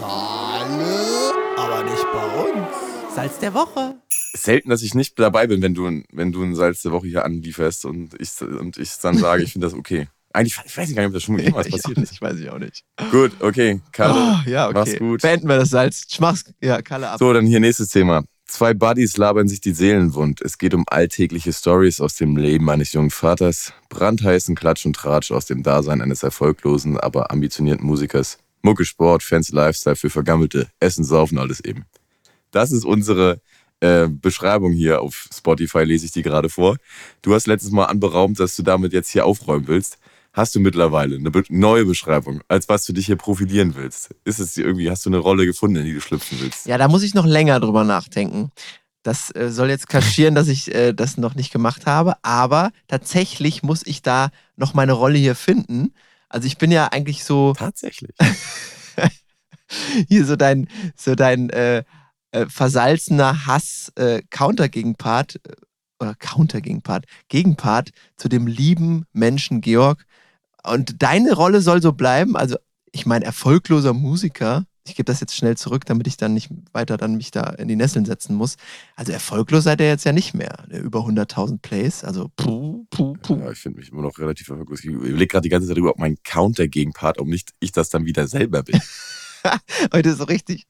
Sensasale, 0.00 1.32
aber 1.56 1.82
nicht 1.84 2.06
bei 2.12 2.26
uns. 2.42 3.14
Salz 3.14 3.38
der 3.38 3.54
Woche. 3.54 3.96
Selten, 4.34 4.70
dass 4.70 4.82
ich 4.82 4.94
nicht 4.94 5.18
dabei 5.18 5.46
bin, 5.46 5.62
wenn 5.62 5.74
du, 5.74 5.86
ein- 5.86 6.04
wenn 6.12 6.30
du 6.32 6.42
ein 6.42 6.54
Salz 6.54 6.82
der 6.82 6.92
Woche 6.92 7.06
hier 7.08 7.24
anlieferst 7.24 7.84
und 7.84 8.14
ich, 8.20 8.30
und 8.42 8.76
ich 8.78 8.92
dann 9.02 9.16
sage, 9.18 9.42
ich 9.42 9.52
finde 9.52 9.66
das 9.66 9.74
okay. 9.74 10.08
Eigentlich, 10.32 10.60
ich 10.64 10.76
weiß 10.76 10.94
gar 10.94 11.02
nicht, 11.02 11.08
ob 11.08 11.14
das 11.14 11.22
schon 11.24 11.36
mal 11.36 11.42
jemals 11.42 11.66
ich 11.66 11.72
passiert 11.72 11.98
ist. 11.98 12.10
nicht, 12.12 12.22
weiß 12.22 12.38
ich 12.38 12.50
auch 12.50 12.58
nicht. 12.58 12.84
Gut, 13.10 13.32
okay, 13.40 13.80
Kalle. 13.90 14.14
Oh, 14.14 14.48
ja, 14.48 14.68
okay. 14.68 14.74
Mach's 14.78 14.96
gut. 14.96 15.22
Beenden 15.22 15.48
wir 15.48 15.56
das 15.56 15.70
Salz. 15.70 16.06
Schmach's, 16.08 16.44
ja, 16.60 16.80
Kalle 16.82 17.08
ab. 17.10 17.18
So, 17.18 17.32
dann 17.32 17.46
hier 17.46 17.58
nächstes 17.58 17.88
Thema. 17.88 18.24
Zwei 18.46 18.74
Buddies 18.74 19.16
labern 19.16 19.48
sich 19.48 19.60
die 19.60 19.72
Seelen 19.72 20.14
wund. 20.14 20.40
Es 20.40 20.58
geht 20.58 20.74
um 20.74 20.84
alltägliche 20.88 21.52
Stories 21.52 22.00
aus 22.00 22.16
dem 22.16 22.36
Leben 22.36 22.68
eines 22.68 22.92
jungen 22.92 23.10
Vaters, 23.10 23.72
brandheißen 23.88 24.56
Klatsch 24.56 24.86
und 24.86 24.96
Tratsch 24.96 25.30
aus 25.30 25.46
dem 25.46 25.62
Dasein 25.62 26.00
eines 26.00 26.22
erfolglosen, 26.22 26.98
aber 26.98 27.30
ambitionierten 27.30 27.86
Musikers. 27.86 28.38
Mucke, 28.62 28.84
Sport, 28.84 29.22
fancy 29.22 29.54
Lifestyle 29.54 29.96
für 29.96 30.10
Vergammelte, 30.10 30.68
Essen, 30.80 31.04
Saufen, 31.04 31.38
alles 31.38 31.60
eben. 31.60 31.86
Das 32.50 32.72
ist 32.72 32.84
unsere 32.84 33.40
äh, 33.80 34.08
Beschreibung 34.08 34.72
hier 34.72 35.00
auf 35.00 35.28
Spotify, 35.32 35.84
lese 35.84 36.06
ich 36.06 36.12
die 36.12 36.22
gerade 36.22 36.48
vor. 36.48 36.76
Du 37.22 37.34
hast 37.34 37.46
letztes 37.46 37.70
Mal 37.70 37.86
anberaumt, 37.86 38.38
dass 38.38 38.56
du 38.56 38.62
damit 38.62 38.92
jetzt 38.92 39.10
hier 39.10 39.26
aufräumen 39.26 39.68
willst. 39.68 39.98
Hast 40.32 40.54
du 40.54 40.60
mittlerweile 40.60 41.16
eine 41.16 41.30
neue 41.48 41.84
Beschreibung, 41.84 42.40
als 42.46 42.68
was 42.68 42.84
du 42.84 42.92
dich 42.92 43.06
hier 43.06 43.16
profilieren 43.16 43.74
willst? 43.74 44.14
Ist 44.24 44.38
es 44.38 44.54
dir 44.54 44.64
irgendwie, 44.64 44.88
hast 44.88 45.04
du 45.04 45.10
eine 45.10 45.18
Rolle 45.18 45.44
gefunden, 45.44 45.76
in 45.76 45.84
die 45.84 45.94
du 45.94 46.00
schlüpfen 46.00 46.38
willst? 46.40 46.66
Ja, 46.66 46.78
da 46.78 46.86
muss 46.86 47.02
ich 47.02 47.14
noch 47.14 47.26
länger 47.26 47.58
drüber 47.58 47.82
nachdenken. 47.82 48.52
Das 49.02 49.34
äh, 49.34 49.50
soll 49.50 49.70
jetzt 49.70 49.88
kaschieren, 49.88 50.34
dass 50.34 50.46
ich 50.46 50.72
äh, 50.72 50.92
das 50.92 51.16
noch 51.16 51.34
nicht 51.34 51.52
gemacht 51.52 51.86
habe, 51.86 52.14
aber 52.22 52.70
tatsächlich 52.86 53.62
muss 53.62 53.84
ich 53.84 54.02
da 54.02 54.30
noch 54.56 54.74
meine 54.74 54.92
Rolle 54.92 55.18
hier 55.18 55.34
finden. 55.34 55.94
Also 56.28 56.46
ich 56.46 56.58
bin 56.58 56.70
ja 56.70 56.86
eigentlich 56.88 57.24
so 57.24 57.54
Tatsächlich. 57.58 58.14
hier 60.08 60.24
so 60.26 60.36
dein, 60.36 60.68
so 60.96 61.14
dein 61.16 61.50
äh, 61.50 61.82
äh, 62.30 62.46
versalzener 62.46 63.46
Hass 63.46 63.92
äh, 63.98 64.18
äh, 64.18 64.22
oder 66.00 66.14
Counter-Gegenpart, 66.14 67.04
Gegenpart 67.28 67.90
zu 68.16 68.28
dem 68.28 68.46
lieben 68.46 69.04
Menschen 69.12 69.60
Georg. 69.60 70.04
Und 70.64 71.02
deine 71.02 71.34
Rolle 71.34 71.60
soll 71.60 71.80
so 71.82 71.92
bleiben. 71.92 72.36
Also 72.36 72.56
ich 72.92 73.06
meine 73.06 73.24
erfolgloser 73.24 73.92
Musiker. 73.92 74.64
Ich 74.86 74.96
gebe 74.96 75.04
das 75.04 75.20
jetzt 75.20 75.36
schnell 75.36 75.56
zurück, 75.56 75.84
damit 75.84 76.06
ich 76.06 76.16
dann 76.16 76.34
nicht 76.34 76.50
weiter 76.72 76.96
dann 76.96 77.16
mich 77.16 77.30
da 77.30 77.50
in 77.50 77.68
die 77.68 77.76
Nesseln 77.76 78.06
setzen 78.06 78.34
muss. 78.34 78.56
Also 78.96 79.12
erfolglos 79.12 79.64
seid 79.64 79.80
ihr 79.80 79.86
jetzt 79.86 80.04
ja 80.04 80.12
nicht 80.12 80.34
mehr. 80.34 80.64
Über 80.70 81.00
100.000 81.00 81.58
Plays. 81.60 82.02
Also 82.02 82.30
puh, 82.34 82.86
puh, 82.90 83.14
puh. 83.22 83.38
Ja, 83.38 83.52
ich 83.52 83.58
finde 83.58 83.78
mich 83.78 83.92
immer 83.92 84.02
noch 84.02 84.18
relativ 84.18 84.48
erfolglos. 84.48 84.80
Ich 84.80 84.86
überlege 84.86 85.26
gerade 85.26 85.42
die 85.42 85.48
ganze 85.48 85.68
Zeit 85.68 85.76
darüber, 85.76 85.90
ob 85.90 85.98
mein 85.98 86.16
Counter-Gegenpart, 86.24 87.18
ob 87.18 87.28
nicht 87.28 87.52
ich 87.60 87.72
das 87.72 87.90
dann 87.90 88.06
wieder 88.06 88.26
selber 88.26 88.62
bin. 88.62 88.80
Heute 89.92 90.10
ist 90.10 90.18
so 90.18 90.24
richtig, 90.24 90.66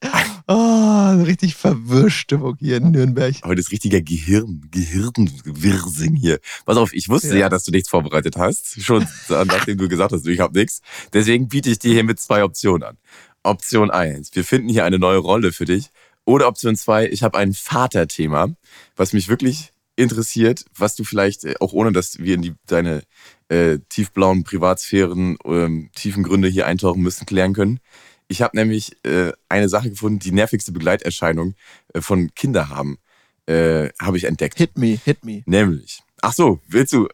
oh, 0.47 1.17
so 1.17 1.23
richtig 1.23 1.55
Verwirrstimmung 1.55 2.57
hier 2.59 2.77
in 2.77 2.91
Nürnberg. 2.91 3.35
Heute 3.43 3.59
ist 3.59 3.71
richtiger 3.71 4.01
Gehirn, 4.01 4.67
Gehirnwirsing 4.71 6.15
hier. 6.15 6.39
Pass 6.65 6.77
auf, 6.77 6.93
ich 6.93 7.09
wusste 7.09 7.29
ja. 7.29 7.41
Ja. 7.41 7.49
dass 7.49 7.63
du 7.63 7.71
nichts 7.71 7.89
vorbereitet 7.89 8.37
hast. 8.37 8.81
Schon 8.81 9.07
nachdem 9.29 9.77
du 9.77 9.87
gesagt 9.87 10.11
hast, 10.11 10.27
ich 10.27 10.39
habe 10.39 10.57
nichts. 10.57 10.81
Deswegen 11.13 11.47
biete 11.47 11.69
ich 11.69 11.79
dir 11.79 11.93
hier 11.93 12.03
mit 12.03 12.19
zwei 12.19 12.43
Optionen 12.43 12.83
an. 12.83 12.97
Option 13.43 13.91
eins: 13.91 14.29
wir 14.33 14.43
finden 14.43 14.69
hier 14.69 14.85
eine 14.85 14.99
neue 14.99 15.17
Rolle 15.17 15.51
für 15.51 15.65
dich. 15.65 15.89
Oder 16.25 16.47
Option 16.47 16.75
zwei: 16.75 17.07
ich 17.07 17.23
habe 17.23 17.37
ein 17.37 17.53
Vaterthema, 17.53 18.49
was 18.95 19.13
mich 19.13 19.27
wirklich 19.27 19.71
interessiert, 19.95 20.65
was 20.77 20.95
du 20.95 21.03
vielleicht, 21.03 21.43
äh, 21.43 21.55
auch 21.59 21.73
ohne 21.73 21.91
dass 21.91 22.19
wir 22.19 22.35
in 22.35 22.41
die, 22.41 22.53
deine 22.65 23.03
äh, 23.49 23.79
tiefblauen 23.89 24.43
Privatsphären, 24.43 25.37
ähm, 25.45 25.89
tiefen 25.95 26.23
Gründe 26.23 26.47
hier 26.47 26.65
eintauchen 26.65 27.01
müssen, 27.01 27.25
klären 27.25 27.53
können. 27.53 27.79
Ich 28.31 28.41
habe 28.41 28.55
nämlich 28.55 28.95
äh, 29.05 29.33
eine 29.49 29.67
Sache 29.67 29.89
gefunden, 29.89 30.19
die 30.19 30.31
nervigste 30.31 30.71
Begleiterscheinung 30.71 31.53
äh, 31.93 31.99
von 31.99 32.33
Kinder 32.33 32.69
haben, 32.69 32.97
äh, 33.45 33.89
habe 34.01 34.15
ich 34.15 34.23
entdeckt. 34.23 34.57
Hit 34.57 34.77
me, 34.77 34.97
hit 35.03 35.25
me. 35.25 35.43
Nämlich. 35.45 36.01
Ach 36.21 36.31
so, 36.31 36.61
willst 36.65 36.93
du. 36.93 37.09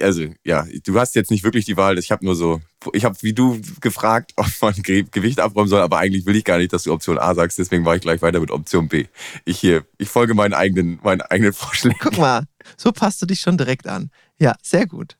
Also, 0.00 0.24
ja, 0.44 0.66
du 0.84 0.98
hast 0.98 1.14
jetzt 1.14 1.30
nicht 1.30 1.44
wirklich 1.44 1.66
die 1.66 1.76
Wahl. 1.76 1.98
Ich 1.98 2.10
habe 2.10 2.24
nur 2.24 2.34
so. 2.34 2.62
Ich 2.94 3.04
habe 3.04 3.14
wie 3.20 3.34
du 3.34 3.60
gefragt, 3.82 4.32
ob 4.36 4.46
man 4.62 4.72
Ge 4.72 5.04
Gewicht 5.10 5.40
abräumen 5.40 5.68
soll, 5.68 5.82
aber 5.82 5.98
eigentlich 5.98 6.24
will 6.24 6.36
ich 6.36 6.44
gar 6.44 6.56
nicht, 6.56 6.72
dass 6.72 6.84
du 6.84 6.92
Option 6.94 7.18
A 7.18 7.34
sagst. 7.34 7.58
Deswegen 7.58 7.84
war 7.84 7.94
ich 7.94 8.00
gleich 8.00 8.22
weiter 8.22 8.40
mit 8.40 8.50
Option 8.50 8.88
B. 8.88 9.04
Ich 9.44 9.58
hier, 9.58 9.84
ich 9.98 10.08
folge 10.08 10.32
meinen 10.32 10.54
eigenen, 10.54 11.00
meinen 11.02 11.20
eigenen 11.20 11.52
Vorschlägen. 11.52 11.98
Guck 12.00 12.16
mal, 12.16 12.44
so 12.78 12.92
passt 12.92 13.20
du 13.20 13.26
dich 13.26 13.40
schon 13.40 13.58
direkt 13.58 13.86
an. 13.86 14.10
Ja, 14.38 14.56
sehr 14.62 14.86
gut. 14.86 15.18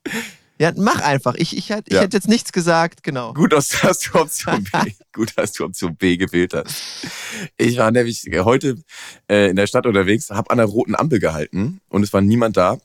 Ja, 0.63 0.73
mach 0.77 1.01
einfach. 1.01 1.35
Ich, 1.35 1.57
ich, 1.57 1.71
ich 1.71 1.93
Ja. 1.93 2.01
hätte 2.03 2.17
jetzt 2.17 2.29
nichts 2.29 2.53
gesagt, 2.53 3.03
genau. 3.03 3.35
Gut, 3.35 3.53
dass 3.53 3.71
du 3.71 3.89
Option 4.19 4.63
B, 4.63 4.93
gut, 5.13 5.33
dass 5.37 5.53
du 5.53 5.65
Option 5.65 5.97
B 5.97 6.17
gewählt 6.17 6.55
hast. 6.55 6.77
Ich 7.57 7.79
war 7.79 7.91
nämlich 7.91 8.25
heute 8.33 8.77
äh, 9.29 9.51
in 9.51 9.57
der 9.57 9.67
Stadt 9.67 9.87
unterwegs, 9.87 10.31
habe 10.31 10.51
an 10.51 10.59
der 10.59 10.67
roten 10.67 10.95
Ampel 10.95 11.19
gehalten 11.19 11.81
und 11.89 12.05
es 12.05 12.13
war 12.13 12.21
niemand 12.21 12.57
da. 12.57 12.79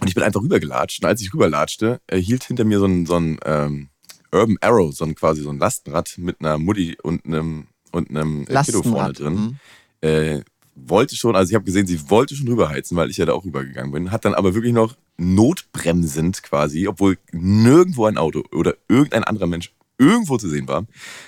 Und 0.00 0.08
ich 0.08 0.14
bin 0.14 0.24
einfach 0.24 0.40
rübergelatscht. 0.42 1.02
Und 1.02 1.08
als 1.08 1.20
ich 1.20 1.32
rüberlatschte, 1.32 2.00
äh, 2.08 2.18
hielt 2.18 2.42
hinter 2.44 2.64
mir 2.64 2.78
so 2.80 2.86
ein, 2.86 3.06
so 3.06 3.14
ein 3.16 3.38
ähm, 3.44 3.88
Urban 4.32 4.56
Arrow, 4.60 4.92
so 4.94 5.04
ein 5.04 5.14
quasi 5.14 5.42
so 5.42 5.50
ein 5.50 5.58
Lastenrad 5.58 6.14
mit 6.18 6.40
einer 6.40 6.58
Mutti 6.58 6.96
und 7.02 7.24
einem 7.26 7.68
und 7.92 8.10
einem 8.10 8.42
äh, 8.48 8.62
Kiddo 8.64 8.82
vorne 8.82 9.08
Lastenrad. 9.08 9.18
drin. 9.20 9.34
mhm. 9.34 10.08
Äh, 10.08 10.42
wollte 10.84 11.16
schon, 11.16 11.36
also 11.36 11.50
ich 11.50 11.54
habe 11.54 11.64
gesehen, 11.64 11.86
sie 11.86 12.10
wollte 12.10 12.34
schon 12.34 12.48
rüberheizen, 12.48 12.96
weil 12.96 13.10
ich 13.10 13.16
ja 13.16 13.26
da 13.26 13.32
auch 13.32 13.44
rübergegangen 13.44 13.92
bin, 13.92 14.10
hat 14.10 14.24
dann 14.24 14.34
aber 14.34 14.54
wirklich 14.54 14.72
noch 14.72 14.96
notbremsend 15.16 16.42
quasi, 16.42 16.88
obwohl 16.88 17.18
nirgendwo 17.32 18.06
ein 18.06 18.18
Auto 18.18 18.44
oder 18.52 18.74
irgendein 18.88 19.24
anderer 19.24 19.46
Mensch 19.46 19.72
irgendwo 19.98 20.38
zu 20.38 20.48
sehen 20.48 20.68
war, 20.68 20.86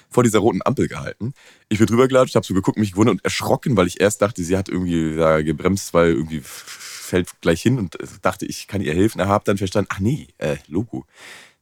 vor 0.08 0.22
dieser 0.22 0.38
roten 0.38 0.60
Ampel 0.64 0.86
gehalten. 0.86 1.34
Ich 1.68 1.78
bin 1.78 1.88
drüber 1.88 2.06
gelatscht, 2.06 2.36
habe 2.36 2.46
so 2.46 2.54
geguckt, 2.54 2.78
mich 2.78 2.92
gewundert 2.92 3.14
und 3.14 3.24
erschrocken, 3.24 3.76
weil 3.76 3.88
ich 3.88 4.00
erst 4.00 4.22
dachte, 4.22 4.44
sie 4.44 4.56
hat 4.56 4.68
irgendwie 4.68 5.16
da 5.16 5.42
gebremst, 5.42 5.92
weil 5.92 6.12
irgendwie 6.12 6.40
fällt 6.44 7.40
gleich 7.40 7.60
hin 7.60 7.78
und 7.78 7.98
dachte, 8.22 8.46
ich 8.46 8.68
kann 8.68 8.80
ihr 8.80 8.94
helfen. 8.94 9.20
Aber 9.20 9.30
habe 9.30 9.44
dann 9.44 9.58
verstanden, 9.58 9.88
ach 9.92 9.98
nee, 9.98 10.28
äh, 10.38 10.56
Logo. 10.68 11.04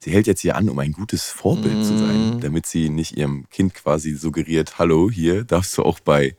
Sie 0.00 0.12
hält 0.12 0.26
jetzt 0.26 0.42
hier 0.42 0.54
an, 0.54 0.68
um 0.68 0.78
ein 0.78 0.92
gutes 0.92 1.24
Vorbild 1.24 1.84
zu 1.84 1.98
sein, 1.98 2.36
Mm. 2.36 2.40
damit 2.40 2.66
sie 2.66 2.88
nicht 2.88 3.16
ihrem 3.16 3.48
Kind 3.48 3.74
quasi 3.74 4.14
suggeriert, 4.14 4.78
hallo, 4.78 5.10
hier 5.10 5.44
darfst 5.44 5.76
du 5.76 5.82
auch 5.82 5.98
bei 5.98 6.36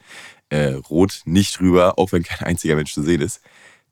äh, 0.50 0.74
Rot 0.74 1.22
nicht 1.26 1.60
rüber, 1.62 1.98
auch 1.98 2.12
wenn 2.12 2.24
kein 2.24 2.48
einziger 2.48 2.76
Mensch 2.76 2.94
zu 2.94 3.04
sehen 3.04 3.22
ist. 3.22 3.42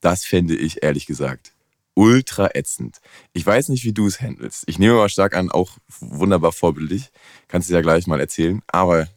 Das 0.02 0.26
fände 0.26 0.56
ich 0.56 0.84
ehrlich 0.84 1.06
gesagt 1.06 1.54
ultra 1.98 2.52
ätzend. 2.54 3.00
Ich 3.34 3.44
weiß 3.44 3.70
nicht, 3.70 3.84
wie 3.84 3.92
du 3.92 4.06
es 4.06 4.22
handelst. 4.22 4.66
Ich 4.68 4.78
nehme 4.78 4.94
mal 4.94 5.10
stark 5.10 5.36
an, 5.36 5.50
auch 5.50 5.78
wunderbar 6.00 6.52
vorbildlich. 6.52 7.10
Kannst 7.48 7.70
du 7.70 7.74
ja 7.74 7.82
gleich 7.82 8.06
mal 8.06 8.20
erzählen. 8.20 8.62
Aber 8.68 9.08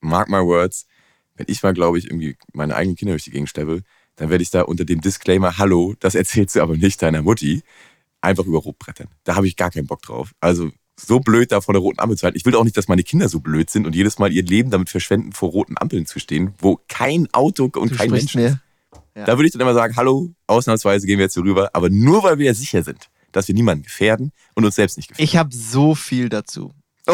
mark 0.00 0.28
my 0.28 0.38
words, 0.38 0.86
wenn 1.34 1.46
ich 1.48 1.60
mal, 1.64 1.74
glaube 1.74 1.98
ich, 1.98 2.04
irgendwie 2.04 2.36
meine 2.52 2.76
eigenen 2.76 2.96
Kinder 2.96 3.14
durch 3.14 3.24
die 3.24 3.32
Gegend 3.32 3.48
schleppe, 3.48 3.82
dann 4.14 4.30
werde 4.30 4.42
ich 4.42 4.50
da 4.50 4.62
unter 4.62 4.84
dem 4.84 5.00
Disclaimer, 5.00 5.58
hallo, 5.58 5.94
das 5.98 6.14
erzählst 6.14 6.54
du 6.54 6.62
aber 6.62 6.76
nicht 6.76 7.02
deiner 7.02 7.22
Mutti, 7.22 7.62
einfach 8.20 8.44
über 8.46 8.58
Rot 8.58 8.78
brettern. 8.78 9.08
Da 9.24 9.34
habe 9.34 9.48
ich 9.48 9.56
gar 9.56 9.72
keinen 9.72 9.88
Bock 9.88 10.02
drauf. 10.02 10.32
Also 10.40 10.70
so 11.06 11.20
blöd 11.20 11.52
da 11.52 11.60
vor 11.60 11.74
der 11.74 11.80
roten 11.80 12.00
Ampel 12.00 12.16
zu 12.16 12.24
halten. 12.24 12.36
Ich 12.36 12.44
will 12.44 12.54
auch 12.54 12.64
nicht, 12.64 12.76
dass 12.76 12.88
meine 12.88 13.02
Kinder 13.02 13.28
so 13.28 13.40
blöd 13.40 13.70
sind 13.70 13.86
und 13.86 13.94
jedes 13.94 14.18
Mal 14.18 14.32
ihr 14.32 14.42
Leben 14.42 14.70
damit 14.70 14.90
verschwenden, 14.90 15.32
vor 15.32 15.50
roten 15.50 15.76
Ampeln 15.78 16.06
zu 16.06 16.18
stehen, 16.18 16.54
wo 16.58 16.80
kein 16.88 17.28
Auto 17.32 17.64
und 17.64 17.92
Du 17.92 17.96
kein 17.96 18.10
Mensch 18.10 18.34
ist. 18.34 18.58
Ja. 19.14 19.24
Da 19.24 19.36
würde 19.36 19.46
ich 19.46 19.52
dann 19.52 19.60
immer 19.60 19.74
sagen, 19.74 19.96
hallo, 19.96 20.30
ausnahmsweise 20.46 21.06
gehen 21.06 21.18
wir 21.18 21.24
jetzt 21.24 21.34
hier 21.34 21.42
rüber, 21.42 21.70
aber 21.72 21.90
nur 21.90 22.22
weil 22.22 22.38
wir 22.38 22.46
ja 22.46 22.54
sicher 22.54 22.82
sind, 22.82 23.08
dass 23.32 23.48
wir 23.48 23.54
niemanden 23.54 23.84
gefährden 23.84 24.32
und 24.54 24.64
uns 24.64 24.76
selbst 24.76 24.96
nicht 24.96 25.08
gefährden. 25.08 25.24
Ich 25.24 25.36
habe 25.36 25.54
so 25.54 25.94
viel 25.94 26.28
dazu. 26.28 26.72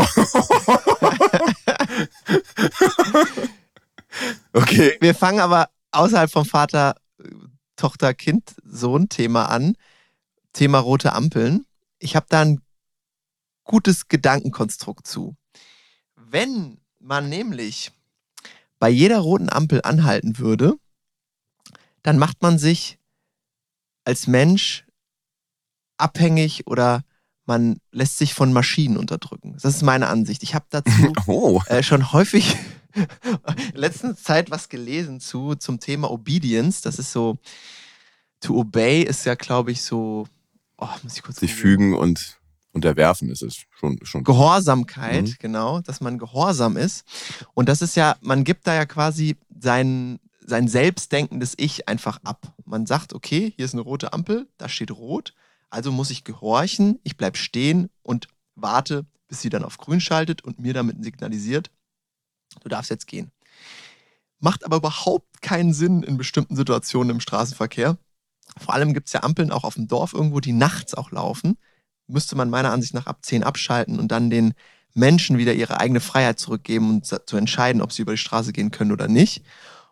Okay. 4.52 4.96
Wir 5.00 5.14
fangen 5.14 5.40
aber 5.40 5.68
außerhalb 5.90 6.30
vom 6.30 6.44
Vater, 6.44 6.96
Tochter, 7.76 8.14
Kind, 8.14 8.54
Sohn-Thema 8.64 9.46
an. 9.46 9.76
Thema 10.52 10.78
rote 10.78 11.12
Ampeln. 11.12 11.66
Ich 11.98 12.16
habe 12.16 12.26
da 12.28 12.40
ein 12.40 12.60
gutes 13.66 14.08
Gedankenkonstrukt 14.08 15.06
zu. 15.06 15.36
Wenn 16.16 16.78
man 16.98 17.28
nämlich 17.28 17.92
bei 18.78 18.88
jeder 18.88 19.18
roten 19.18 19.50
Ampel 19.50 19.80
anhalten 19.82 20.38
würde, 20.38 20.74
dann 22.02 22.18
macht 22.18 22.42
man 22.42 22.58
sich 22.58 22.98
als 24.04 24.26
Mensch 24.26 24.86
abhängig 25.98 26.66
oder 26.66 27.02
man 27.46 27.78
lässt 27.92 28.18
sich 28.18 28.34
von 28.34 28.52
Maschinen 28.52 28.96
unterdrücken. 28.96 29.52
Das 29.54 29.76
ist 29.76 29.82
meine 29.82 30.08
Ansicht. 30.08 30.42
Ich 30.42 30.54
habe 30.54 30.66
dazu 30.70 31.12
Oh. 31.26 31.62
äh, 31.68 31.82
schon 31.82 32.12
häufig 32.12 32.56
in 32.94 33.74
letzter 33.74 34.16
Zeit 34.16 34.50
was 34.50 34.68
gelesen 34.68 35.20
zu 35.20 35.54
zum 35.54 35.80
Thema 35.80 36.10
Obedience. 36.10 36.80
Das 36.80 36.98
ist 36.98 37.12
so, 37.12 37.38
to 38.40 38.56
obey 38.56 39.02
ist 39.02 39.24
ja, 39.26 39.34
glaube 39.34 39.72
ich, 39.72 39.82
so, 39.82 40.26
oh, 40.78 40.88
muss 41.02 41.16
ich 41.16 41.22
kurz 41.22 41.40
Sich 41.40 41.54
fügen 41.54 41.94
und 41.94 42.38
unterwerfen 42.76 43.28
ist 43.30 43.42
es 43.42 43.64
schon. 43.70 43.98
schon. 44.04 44.22
Gehorsamkeit, 44.22 45.24
Mhm. 45.24 45.34
genau, 45.40 45.80
dass 45.80 46.00
man 46.00 46.18
gehorsam 46.18 46.76
ist. 46.76 47.04
Und 47.54 47.68
das 47.68 47.82
ist 47.82 47.96
ja, 47.96 48.16
man 48.20 48.44
gibt 48.44 48.66
da 48.66 48.74
ja 48.74 48.86
quasi 48.86 49.36
sein, 49.58 50.20
sein 50.40 50.68
selbstdenkendes 50.68 51.54
Ich 51.56 51.88
einfach 51.88 52.20
ab. 52.22 52.54
Man 52.64 52.86
sagt, 52.86 53.12
okay, 53.14 53.52
hier 53.56 53.64
ist 53.64 53.72
eine 53.74 53.82
rote 53.82 54.12
Ampel, 54.12 54.48
da 54.58 54.68
steht 54.68 54.92
rot, 54.92 55.34
also 55.70 55.90
muss 55.90 56.10
ich 56.10 56.22
gehorchen, 56.22 57.00
ich 57.02 57.16
bleib 57.16 57.36
stehen 57.36 57.88
und 58.02 58.28
warte, 58.54 59.06
bis 59.26 59.40
sie 59.40 59.48
dann 59.50 59.64
auf 59.64 59.78
grün 59.78 60.00
schaltet 60.00 60.44
und 60.44 60.60
mir 60.60 60.72
damit 60.74 61.02
signalisiert, 61.02 61.70
du 62.62 62.68
darfst 62.68 62.90
jetzt 62.90 63.06
gehen. 63.08 63.32
Macht 64.38 64.64
aber 64.64 64.76
überhaupt 64.76 65.40
keinen 65.42 65.72
Sinn 65.72 66.02
in 66.02 66.16
bestimmten 66.16 66.54
Situationen 66.56 67.10
im 67.10 67.20
Straßenverkehr. 67.20 67.96
Vor 68.58 68.74
allem 68.74 68.94
gibt 68.94 69.08
es 69.08 69.12
ja 69.14 69.22
Ampeln 69.22 69.50
auch 69.50 69.64
auf 69.64 69.74
dem 69.74 69.88
Dorf 69.88 70.12
irgendwo, 70.12 70.40
die 70.40 70.52
nachts 70.52 70.94
auch 70.94 71.10
laufen 71.10 71.56
müsste 72.08 72.36
man 72.36 72.50
meiner 72.50 72.72
Ansicht 72.72 72.94
nach 72.94 73.06
ab 73.06 73.18
10 73.22 73.42
abschalten 73.42 73.98
und 73.98 74.12
dann 74.12 74.30
den 74.30 74.54
Menschen 74.94 75.38
wieder 75.38 75.52
ihre 75.52 75.78
eigene 75.80 76.00
Freiheit 76.00 76.38
zurückgeben 76.38 76.88
und 76.88 77.06
zu 77.06 77.36
entscheiden, 77.36 77.82
ob 77.82 77.92
sie 77.92 78.02
über 78.02 78.12
die 78.12 78.18
Straße 78.18 78.52
gehen 78.52 78.70
können 78.70 78.92
oder 78.92 79.08
nicht. 79.08 79.42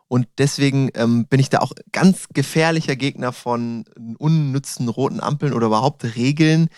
Und 0.07 0.27
deswegen 0.37 0.89
ähm, 0.93 1.27
bin 1.27 1.39
ich 1.39 1.49
da 1.49 1.59
auch 1.59 1.73
ganz 1.91 2.27
gefährlicher 2.33 2.95
Gegner 2.95 3.31
von 3.33 3.85
unnützen 4.17 4.87
roten 4.87 5.19
Ampeln 5.19 5.53
oder 5.53 5.67
überhaupt 5.67 6.03
Regeln, 6.15 6.69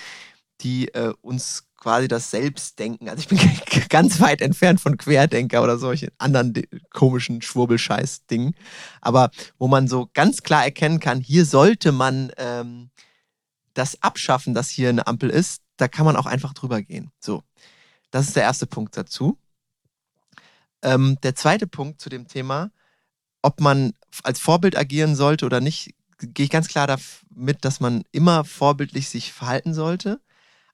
die 0.61 0.87
äh, 0.93 1.13
uns 1.21 1.67
quasi 1.77 2.07
das 2.07 2.31
Selbstdenken, 2.31 3.07
also 3.07 3.19
ich 3.21 3.27
bin 3.27 3.39
ganz 3.89 4.19
weit 4.19 4.41
entfernt 4.41 4.81
von 4.81 4.97
Querdenker 4.97 5.63
oder 5.63 5.77
solchen 5.77 6.09
anderen 6.17 6.53
de- 6.53 6.67
komischen 6.91 7.41
Schwurbelscheiß-Dingen, 7.41 8.55
aber 9.01 9.29
wo 9.59 9.67
man 9.67 9.87
so 9.87 10.09
ganz 10.13 10.41
klar 10.41 10.65
erkennen 10.65 10.99
kann, 10.99 11.21
hier 11.21 11.45
sollte 11.45 11.91
man 11.91 12.31
ähm, 12.37 12.89
das 13.77 14.01
abschaffen, 14.01 14.53
dass 14.53 14.69
hier 14.69 14.89
eine 14.89 15.07
Ampel 15.07 15.29
ist, 15.29 15.61
da 15.77 15.87
kann 15.87 16.05
man 16.05 16.15
auch 16.15 16.25
einfach 16.25 16.53
drüber 16.53 16.81
gehen. 16.81 17.11
So, 17.19 17.43
das 18.11 18.27
ist 18.27 18.35
der 18.35 18.43
erste 18.43 18.65
Punkt 18.65 18.97
dazu. 18.97 19.37
Ähm, 20.81 21.17
der 21.21 21.35
zweite 21.35 21.67
Punkt 21.67 22.01
zu 22.01 22.09
dem 22.09 22.27
Thema, 22.27 22.71
ob 23.41 23.59
man 23.59 23.93
als 24.23 24.39
Vorbild 24.39 24.77
agieren 24.77 25.15
sollte 25.15 25.45
oder 25.45 25.61
nicht, 25.61 25.93
gehe 26.19 26.45
ich 26.45 26.49
ganz 26.49 26.67
klar 26.67 26.87
damit, 26.87 27.63
dass 27.65 27.79
man 27.79 28.03
immer 28.11 28.43
vorbildlich 28.43 29.09
sich 29.09 29.31
verhalten 29.31 29.73
sollte. 29.73 30.19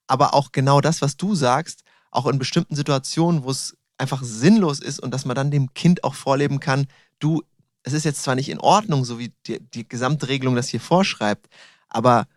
Aber 0.07 0.33
auch 0.33 0.51
genau 0.51 0.79
das, 0.79 1.01
was 1.01 1.17
du 1.17 1.35
sagst, 1.35 1.83
auch 2.11 2.27
in 2.27 2.39
bestimmten 2.39 2.75
Situationen, 2.75 3.43
wo 3.43 3.51
es 3.51 3.75
einfach 3.97 4.23
sinnlos 4.23 4.79
ist 4.79 4.99
und 4.99 5.11
dass 5.11 5.25
man 5.25 5.35
dann 5.35 5.51
dem 5.51 5.73
Kind 5.73 6.03
auch 6.03 6.15
vorleben 6.15 6.59
kann, 6.59 6.87
du, 7.19 7.43
es 7.83 7.93
ist 7.93 8.05
jetzt 8.05 8.23
zwar 8.23 8.35
nicht 8.35 8.49
in 8.49 8.59
Ordnung, 8.59 9.03
so 9.03 9.19
wie 9.19 9.33
die, 9.45 9.59
die 9.59 9.87
Gesamtregelung 9.87 10.55
das 10.55 10.69
hier 10.69 10.79
vorschreibt, 10.81 11.47
aber 11.89 12.27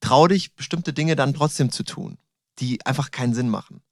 trau 0.00 0.28
dich, 0.28 0.54
bestimmte 0.54 0.92
Dinge 0.92 1.16
dann 1.16 1.34
trotzdem 1.34 1.70
zu 1.70 1.82
tun, 1.82 2.18
die 2.58 2.84
einfach 2.86 3.10
keinen 3.10 3.34
Sinn 3.34 3.48
machen. 3.48 3.82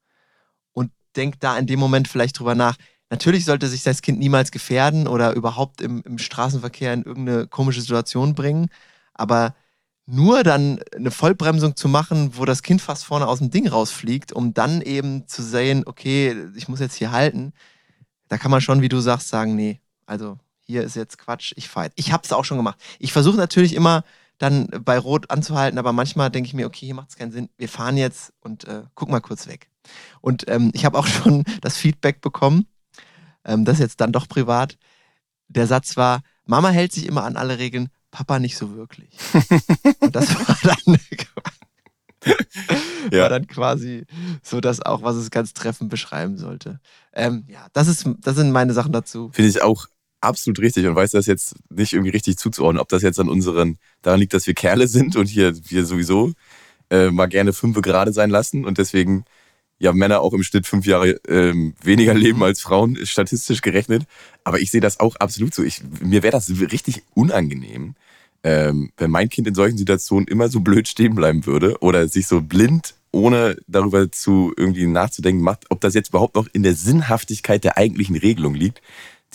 Und 0.73 0.91
denk 1.17 1.41
da 1.41 1.57
in 1.59 1.67
dem 1.67 1.81
Moment 1.81 2.09
vielleicht 2.09 2.39
drüber 2.39 2.55
nach. 2.55 2.77
Natürlich 3.11 3.45
sollte 3.45 3.69
sich 3.69 3.83
das 3.83 4.03
Kind 4.03 4.19
niemals 4.19 4.51
gefährden 4.51 5.07
oder 5.07 5.33
überhaupt 5.35 5.81
im, 5.81 6.03
im 6.03 6.19
Straßenverkehr 6.19 6.93
in 6.93 7.03
irgendeine 7.03 7.47
komische 7.47 7.81
Situation 7.81 8.35
bringen, 8.35 8.69
aber 9.15 9.55
nur 10.07 10.45
dann 10.45 10.81
eine 10.95 11.11
Vollbremsung 11.11 11.77
zu 11.77 11.89
machen, 11.89 12.37
wo 12.37 12.45
das 12.45 12.63
Kind 12.63 12.81
fast 12.81 13.05
vorne 13.05 13.27
aus 13.27 13.39
dem 13.39 13.51
Ding 13.51 13.69
rausfliegt, 13.69 14.33
um 14.33 14.55
dann 14.55 14.81
eben 14.81 15.27
zu 15.27 15.43
sehen, 15.43 15.83
okay, 15.87 16.37
ich 16.55 16.69
muss 16.69 16.81
jetzt 16.81 16.95
hier 16.95 17.11
halten, 17.11 17.53
da 18.29 18.39
kann 18.39 18.51
man 18.51 18.61
schon, 18.61 18.83
wie 18.83 18.89
du 18.89 19.01
sagst, 19.01 19.29
sagen, 19.29 19.57
nee, 19.57 19.81
also 20.07 20.39
hier 20.61 20.83
ist 20.83 20.97
jetzt 20.97 21.19
Quatsch, 21.19 21.53
ich 21.57 21.69
fahre. 21.69 21.91
Ich 21.95 22.13
habe 22.13 22.25
es 22.25 22.33
auch 22.33 22.45
schon 22.45 22.57
gemacht. 22.57 22.79
Ich 22.99 23.13
versuche 23.13 23.37
natürlich 23.37 23.75
immer 23.75 24.05
dann 24.39 24.67
bei 24.85 24.99
Rot 24.99 25.31
anzuhalten, 25.31 25.79
aber 25.79 25.93
manchmal 25.93 26.31
denke 26.31 26.49
ich 26.49 26.55
mir, 26.55 26.67
okay, 26.67 26.87
hier 26.87 26.95
macht 26.95 27.11
es 27.11 27.17
keinen 27.17 27.33
Sinn, 27.33 27.49
wir 27.57 27.69
fahren 27.69 27.97
jetzt 27.97 28.33
und 28.41 28.65
äh, 28.65 28.83
guck 28.95 29.09
mal 29.09 29.21
kurz 29.21 29.47
weg. 29.47 29.71
Und 30.21 30.49
ähm, 30.49 30.71
ich 30.75 30.85
habe 30.85 30.99
auch 30.99 31.07
schon 31.07 31.45
das 31.61 31.77
Feedback 31.77 32.21
bekommen, 32.21 32.67
ähm, 33.45 33.65
das 33.65 33.75
ist 33.75 33.81
jetzt 33.81 34.01
dann 34.01 34.13
doch 34.13 34.29
privat. 34.29 34.77
Der 35.49 35.67
Satz 35.67 35.97
war, 35.97 36.23
Mama 36.45 36.71
hält 36.71 36.93
sich 36.93 37.07
immer 37.07 37.25
an 37.25 37.37
alle 37.37 37.59
Regeln, 37.59 37.89
Papa 38.11 38.39
nicht 38.39 38.57
so 38.57 38.75
wirklich. 38.77 39.11
Und 40.01 40.15
das 40.17 40.35
war 40.35 40.57
dann, 40.63 40.99
Ja. 43.13 43.23
war 43.23 43.29
dann 43.29 43.47
quasi 43.47 44.05
so 44.43 44.61
das 44.61 44.81
auch, 44.81 45.03
was 45.03 45.17
es 45.17 45.31
ganz 45.31 45.53
treffend 45.53 45.91
beschreiben 45.91 46.39
sollte. 46.39 46.81
Ähm, 47.13 47.45
ja, 47.49 47.69
das, 47.73 47.87
ist, 47.89 48.09
das 48.21 48.37
sind 48.37 48.51
meine 48.51 48.73
Sachen 48.73 48.93
dazu. 48.93 49.31
Finde 49.33 49.51
ich 49.51 49.63
auch 49.63 49.87
absolut 50.21 50.61
richtig 50.61 50.87
und 50.87 50.97
weiß 50.97 51.13
das 51.13 51.27
jetzt 51.27 51.55
nicht 51.71 51.93
irgendwie 51.93 52.11
richtig 52.11 52.39
zuzuordnen, 52.39 52.81
ob 52.81 52.89
das 52.89 53.03
jetzt 53.03 53.21
an 53.21 53.29
unseren, 53.29 53.79
daran 54.03 54.21
liegt, 54.21 54.35
dass 54.35 54.47
wir 54.47 54.55
Kerle 54.55 54.89
sind 54.89 55.17
und 55.17 55.27
hier 55.27 55.55
wir 55.69 55.85
sowieso 55.85 56.33
äh, 56.91 57.11
mal 57.11 57.27
gerne 57.27 57.53
fünf 57.53 57.81
gerade 57.81 58.13
sein 58.13 58.31
lassen 58.31 58.65
und 58.65 58.79
deswegen 58.79 59.25
ja 59.79 59.93
Männer 59.93 60.21
auch 60.21 60.33
im 60.33 60.43
Schnitt 60.43 60.67
fünf 60.67 60.87
Jahre 60.87 61.21
ähm, 61.29 61.75
weniger 61.83 62.15
leben 62.15 62.43
als 62.43 62.61
Frauen, 62.61 62.97
ist 62.97 63.11
statistisch 63.11 63.61
gerechnet. 63.61 64.05
Aber 64.45 64.61
ich 64.61 64.71
sehe 64.71 64.81
das 64.81 65.01
auch 65.01 65.17
absolut 65.17 65.55
so. 65.55 65.63
Ich, 65.63 65.83
mir 66.01 66.23
wäre 66.23 66.33
das 66.33 66.51
richtig 66.51 67.03
unangenehm, 67.15 67.95
ähm, 68.43 68.91
wenn 68.97 69.11
mein 69.11 69.29
Kind 69.29 69.49
in 69.49 69.55
solchen 69.55 69.79
Situationen 69.79 70.29
immer 70.29 70.49
so 70.49 70.61
blöd 70.61 70.89
stehen 70.89 71.15
bleiben 71.15 71.47
würde 71.47 71.79
oder 71.81 72.09
sich 72.09 72.27
so 72.27 72.41
blind, 72.41 72.95
ohne 73.13 73.57
darüber 73.67 74.11
zu 74.13 74.53
irgendwie 74.57 74.87
nachzudenken 74.87 75.43
macht, 75.43 75.65
ob 75.71 75.81
das 75.81 75.95
jetzt 75.95 76.11
überhaupt 76.11 76.37
noch 76.37 76.49
in 76.53 76.63
der 76.63 76.75
Sinnhaftigkeit 76.75 77.65
der 77.65 77.77
eigentlichen 77.77 78.17
Regelung 78.17 78.55
liegt, 78.55 78.83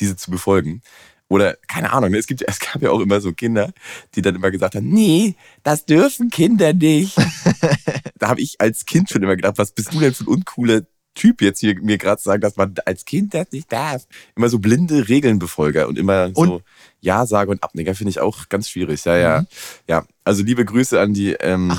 diese 0.01 0.17
zu 0.17 0.31
befolgen. 0.31 0.81
Oder 1.29 1.55
keine 1.69 1.93
Ahnung, 1.93 2.11
ne, 2.11 2.17
es, 2.17 2.27
gibt, 2.27 2.41
es 2.47 2.59
gab 2.59 2.81
ja 2.81 2.91
auch 2.91 2.99
immer 2.99 3.21
so 3.21 3.31
Kinder, 3.31 3.71
die 4.15 4.21
dann 4.21 4.35
immer 4.35 4.51
gesagt 4.51 4.75
haben, 4.75 4.89
nee, 4.89 5.35
das 5.63 5.85
dürfen 5.85 6.29
Kinder 6.29 6.73
nicht. 6.73 7.15
da 8.19 8.27
habe 8.27 8.41
ich 8.41 8.59
als 8.59 8.85
Kind 8.85 9.09
schon 9.09 9.23
immer 9.23 9.37
gedacht, 9.37 9.57
was 9.57 9.71
bist 9.71 9.93
du 9.93 9.99
denn 9.99 10.13
für 10.13 10.25
ein 10.25 10.27
uncooler 10.27 10.81
Typ 11.13 11.41
jetzt 11.41 11.59
hier 11.59 11.75
mir 11.81 11.97
gerade 11.97 12.21
sagen, 12.21 12.41
dass 12.41 12.55
man 12.55 12.73
als 12.85 13.03
Kind 13.05 13.33
das 13.33 13.51
nicht 13.51 13.71
darf. 13.71 14.07
Immer 14.35 14.49
so 14.49 14.59
blinde 14.59 15.09
Regelnbefolger 15.09 15.87
und 15.87 15.97
immer 15.97 16.29
so 16.33 16.41
Und- 16.41 16.63
Ja-Sage 17.01 17.51
und 17.51 17.63
Abnicker 17.63 17.95
finde 17.95 18.11
ich 18.11 18.19
auch 18.19 18.47
ganz 18.49 18.69
schwierig. 18.69 19.03
Ja, 19.05 19.17
ja. 19.17 19.45
Ja, 19.87 20.05
also 20.23 20.43
liebe 20.43 20.63
Grüße 20.65 20.99
an 20.99 21.13
die, 21.13 21.33
ähm, 21.33 21.77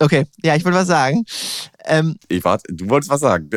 Okay, 0.00 0.26
ja, 0.42 0.54
ich 0.54 0.64
wollte 0.64 0.78
was 0.78 0.86
sagen. 0.86 1.24
Ähm, 1.84 2.16
ich 2.28 2.44
warte, 2.44 2.72
du 2.72 2.88
wolltest 2.88 3.10
was 3.10 3.20
sagen. 3.20 3.50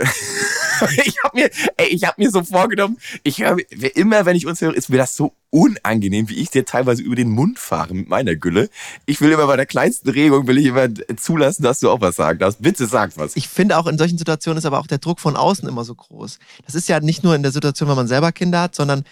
ich 1.05 1.15
habe 1.23 1.37
mir, 1.37 1.49
habe 1.49 2.21
mir 2.21 2.31
so 2.31 2.43
vorgenommen, 2.43 2.97
ich 3.23 3.41
höre 3.41 3.57
immer, 3.95 4.25
wenn 4.25 4.35
ich 4.35 4.45
uns 4.47 4.61
höre, 4.61 4.73
ist 4.73 4.89
mir 4.89 4.97
das 4.97 5.15
so 5.15 5.33
unangenehm, 5.49 6.29
wie 6.29 6.35
ich 6.35 6.49
dir 6.49 6.65
teilweise 6.65 7.03
über 7.03 7.15
den 7.15 7.29
Mund 7.29 7.59
fahre 7.59 7.93
mit 7.93 8.07
meiner 8.07 8.35
Gülle. 8.35 8.69
Ich 9.05 9.19
will 9.21 9.31
immer 9.31 9.47
bei 9.47 9.57
der 9.57 9.65
kleinsten 9.65 10.09
Regung, 10.09 10.47
will 10.47 10.57
ich 10.57 10.65
immer 10.65 10.87
zulassen, 11.17 11.63
dass 11.63 11.81
du 11.81 11.89
auch 11.89 12.01
was 12.01 12.15
sagen 12.15 12.39
darfst. 12.39 12.61
Bitte 12.61 12.87
sag 12.87 13.17
was. 13.17 13.35
ich 13.35 13.47
finde 13.47 13.77
auch 13.77 13.87
in 13.87 13.97
solchen 13.97 14.17
Situationen 14.17 14.57
ist 14.57 14.65
aber 14.65 14.79
auch 14.79 14.87
der 14.87 14.99
Druck 14.99 15.19
von 15.19 15.35
außen 15.35 15.67
immer 15.67 15.83
so 15.83 15.93
groß. 15.93 16.39
Das 16.65 16.75
ist 16.75 16.87
ja 16.87 16.99
nicht 16.99 17.23
nur 17.23 17.35
in 17.35 17.43
der 17.43 17.51
Situation, 17.51 17.89
wenn 17.89 17.95
man 17.95 18.07
selber 18.07 18.31
Kinder 18.31 18.61
hat, 18.61 18.75
sondern 18.75 19.03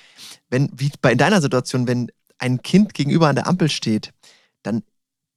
wenn, 0.50 0.70
wie 0.74 0.92
bei 1.02 1.12
in 1.12 1.18
deiner 1.18 1.42
Situation, 1.42 1.88
wenn 1.88 2.10
ein 2.38 2.62
Kind 2.62 2.94
gegenüber 2.94 3.28
an 3.28 3.36
der 3.36 3.48
Ampel 3.48 3.70
steht, 3.70 4.14
dann 4.64 4.84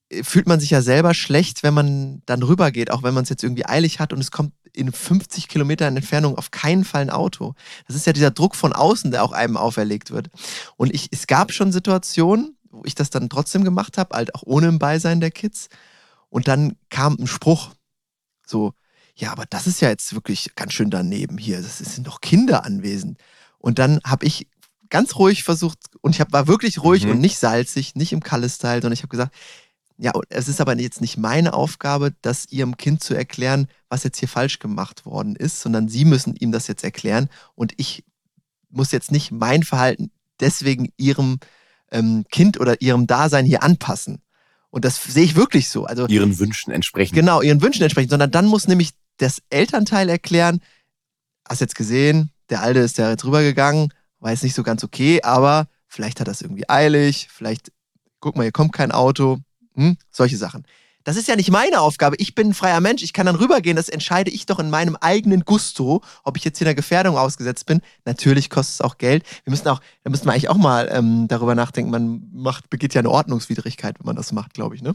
äh, 0.08 0.22
fühlt 0.22 0.46
man 0.46 0.60
sich 0.60 0.70
ja 0.70 0.82
selber 0.82 1.14
schlecht, 1.14 1.62
wenn 1.62 1.74
man 1.74 2.22
dann 2.26 2.42
rübergeht, 2.42 2.90
auch 2.90 3.02
wenn 3.02 3.14
man 3.14 3.24
es 3.24 3.28
jetzt 3.28 3.42
irgendwie 3.42 3.66
eilig 3.66 3.98
hat 3.98 4.12
und 4.12 4.20
es 4.20 4.30
kommt 4.30 4.52
in 4.74 4.92
50 4.92 5.48
Kilometern 5.48 5.96
Entfernung 5.96 6.36
auf 6.38 6.50
keinen 6.50 6.84
Fall 6.84 7.02
ein 7.02 7.10
Auto. 7.10 7.54
Das 7.86 7.96
ist 7.96 8.06
ja 8.06 8.12
dieser 8.12 8.30
Druck 8.30 8.56
von 8.56 8.72
außen, 8.72 9.10
der 9.10 9.22
auch 9.24 9.32
einem 9.32 9.56
auferlegt 9.56 10.10
wird. 10.10 10.30
Und 10.76 10.94
ich, 10.94 11.08
es 11.10 11.26
gab 11.26 11.52
schon 11.52 11.72
Situationen, 11.72 12.56
wo 12.70 12.82
ich 12.84 12.94
das 12.94 13.10
dann 13.10 13.28
trotzdem 13.28 13.64
gemacht 13.64 13.98
habe, 13.98 14.16
halt 14.16 14.34
auch 14.34 14.42
ohne 14.44 14.68
im 14.68 14.78
Beisein 14.78 15.20
der 15.20 15.30
Kids. 15.30 15.68
Und 16.30 16.48
dann 16.48 16.76
kam 16.88 17.16
ein 17.20 17.26
Spruch, 17.26 17.70
so, 18.46 18.72
ja, 19.14 19.30
aber 19.30 19.44
das 19.48 19.66
ist 19.66 19.80
ja 19.82 19.90
jetzt 19.90 20.14
wirklich 20.14 20.54
ganz 20.56 20.72
schön 20.72 20.90
daneben 20.90 21.36
hier. 21.36 21.58
Es 21.58 21.78
sind 21.78 22.06
doch 22.06 22.22
Kinder 22.22 22.64
anwesend. 22.64 23.18
Und 23.58 23.78
dann 23.78 24.00
habe 24.04 24.24
ich 24.24 24.48
ganz 24.88 25.16
ruhig 25.16 25.44
versucht, 25.44 25.78
und 26.00 26.14
ich 26.14 26.20
hab, 26.20 26.32
war 26.32 26.46
wirklich 26.48 26.82
ruhig 26.82 27.04
Mhm. 27.04 27.12
und 27.12 27.20
nicht 27.20 27.38
salzig, 27.38 27.94
nicht 27.94 28.12
im 28.12 28.22
Kalle-Style, 28.22 28.80
sondern 28.82 28.92
ich 28.92 29.00
habe 29.00 29.08
gesagt, 29.08 29.34
ja, 29.98 30.12
es 30.28 30.48
ist 30.48 30.60
aber 30.60 30.78
jetzt 30.78 31.00
nicht 31.00 31.16
meine 31.16 31.54
Aufgabe, 31.54 32.14
das 32.22 32.46
ihrem 32.50 32.76
Kind 32.76 33.02
zu 33.02 33.14
erklären, 33.14 33.68
was 33.88 34.04
jetzt 34.04 34.18
hier 34.18 34.28
falsch 34.28 34.58
gemacht 34.58 35.06
worden 35.06 35.36
ist, 35.36 35.60
sondern 35.60 35.88
sie 35.88 36.04
müssen 36.04 36.34
ihm 36.36 36.52
das 36.52 36.66
jetzt 36.66 36.84
erklären 36.84 37.28
und 37.54 37.72
ich 37.76 38.04
muss 38.70 38.90
jetzt 38.90 39.12
nicht 39.12 39.30
mein 39.30 39.62
Verhalten 39.62 40.10
deswegen 40.40 40.92
ihrem 40.96 41.38
ähm, 41.90 42.24
Kind 42.30 42.58
oder 42.58 42.80
ihrem 42.80 43.06
Dasein 43.06 43.46
hier 43.46 43.62
anpassen. 43.62 44.22
Und 44.70 44.84
das 44.84 45.02
sehe 45.02 45.24
ich 45.24 45.36
wirklich 45.36 45.68
so. 45.68 45.84
Also 45.84 46.06
Ihren 46.06 46.38
Wünschen 46.38 46.72
entsprechen. 46.72 47.14
genau, 47.14 47.42
ihren 47.42 47.60
Wünschen 47.60 47.82
entsprechen, 47.82 48.08
sondern 48.08 48.30
dann 48.30 48.46
muss 48.46 48.66
nämlich 48.66 48.92
das 49.18 49.42
Elternteil 49.50 50.08
erklären, 50.08 50.60
hast 51.46 51.60
jetzt 51.60 51.74
gesehen, 51.74 52.30
der 52.48 52.62
Alte 52.62 52.80
ist 52.80 52.98
da 52.98 53.10
jetzt 53.10 53.24
rübergegangen, 53.24 53.92
war 54.18 54.30
jetzt 54.30 54.42
nicht 54.42 54.54
so 54.54 54.62
ganz 54.62 54.82
okay, 54.82 55.22
aber 55.22 55.68
vielleicht 55.86 56.20
hat 56.20 56.28
es 56.28 56.40
irgendwie 56.40 56.68
eilig, 56.68 57.28
vielleicht, 57.30 57.70
guck 58.20 58.36
mal, 58.36 58.44
hier 58.44 58.52
kommt 58.52 58.72
kein 58.72 58.92
Auto, 58.92 59.38
hm? 59.74 59.96
solche 60.10 60.36
Sachen. 60.36 60.64
Das 61.04 61.16
ist 61.16 61.26
ja 61.26 61.36
nicht 61.36 61.50
meine 61.50 61.80
Aufgabe. 61.80 62.16
Ich 62.18 62.34
bin 62.34 62.48
ein 62.48 62.54
freier 62.54 62.80
Mensch. 62.80 63.02
Ich 63.02 63.12
kann 63.12 63.26
dann 63.26 63.34
rübergehen. 63.36 63.76
Das 63.76 63.88
entscheide 63.88 64.30
ich 64.30 64.46
doch 64.46 64.58
in 64.58 64.70
meinem 64.70 64.96
eigenen 64.96 65.44
Gusto, 65.44 66.02
ob 66.22 66.36
ich 66.36 66.44
jetzt 66.44 66.58
hier 66.58 66.66
einer 66.66 66.74
Gefährdung 66.74 67.16
ausgesetzt 67.16 67.66
bin. 67.66 67.80
Natürlich 68.04 68.50
kostet 68.50 68.74
es 68.74 68.80
auch 68.80 68.98
Geld. 68.98 69.24
Wir 69.44 69.50
müssen 69.50 69.66
auch, 69.68 69.80
da 70.04 70.10
müssen 70.10 70.26
wir 70.26 70.32
eigentlich 70.32 70.48
auch 70.48 70.56
mal 70.56 70.88
ähm, 70.92 71.26
darüber 71.28 71.54
nachdenken. 71.54 71.90
Man 71.90 72.28
macht, 72.32 72.70
begeht 72.70 72.94
ja 72.94 73.00
eine 73.00 73.10
Ordnungswidrigkeit, 73.10 73.98
wenn 73.98 74.06
man 74.06 74.16
das 74.16 74.32
macht, 74.32 74.54
glaube 74.54 74.76
ich, 74.76 74.82
ne? 74.82 74.94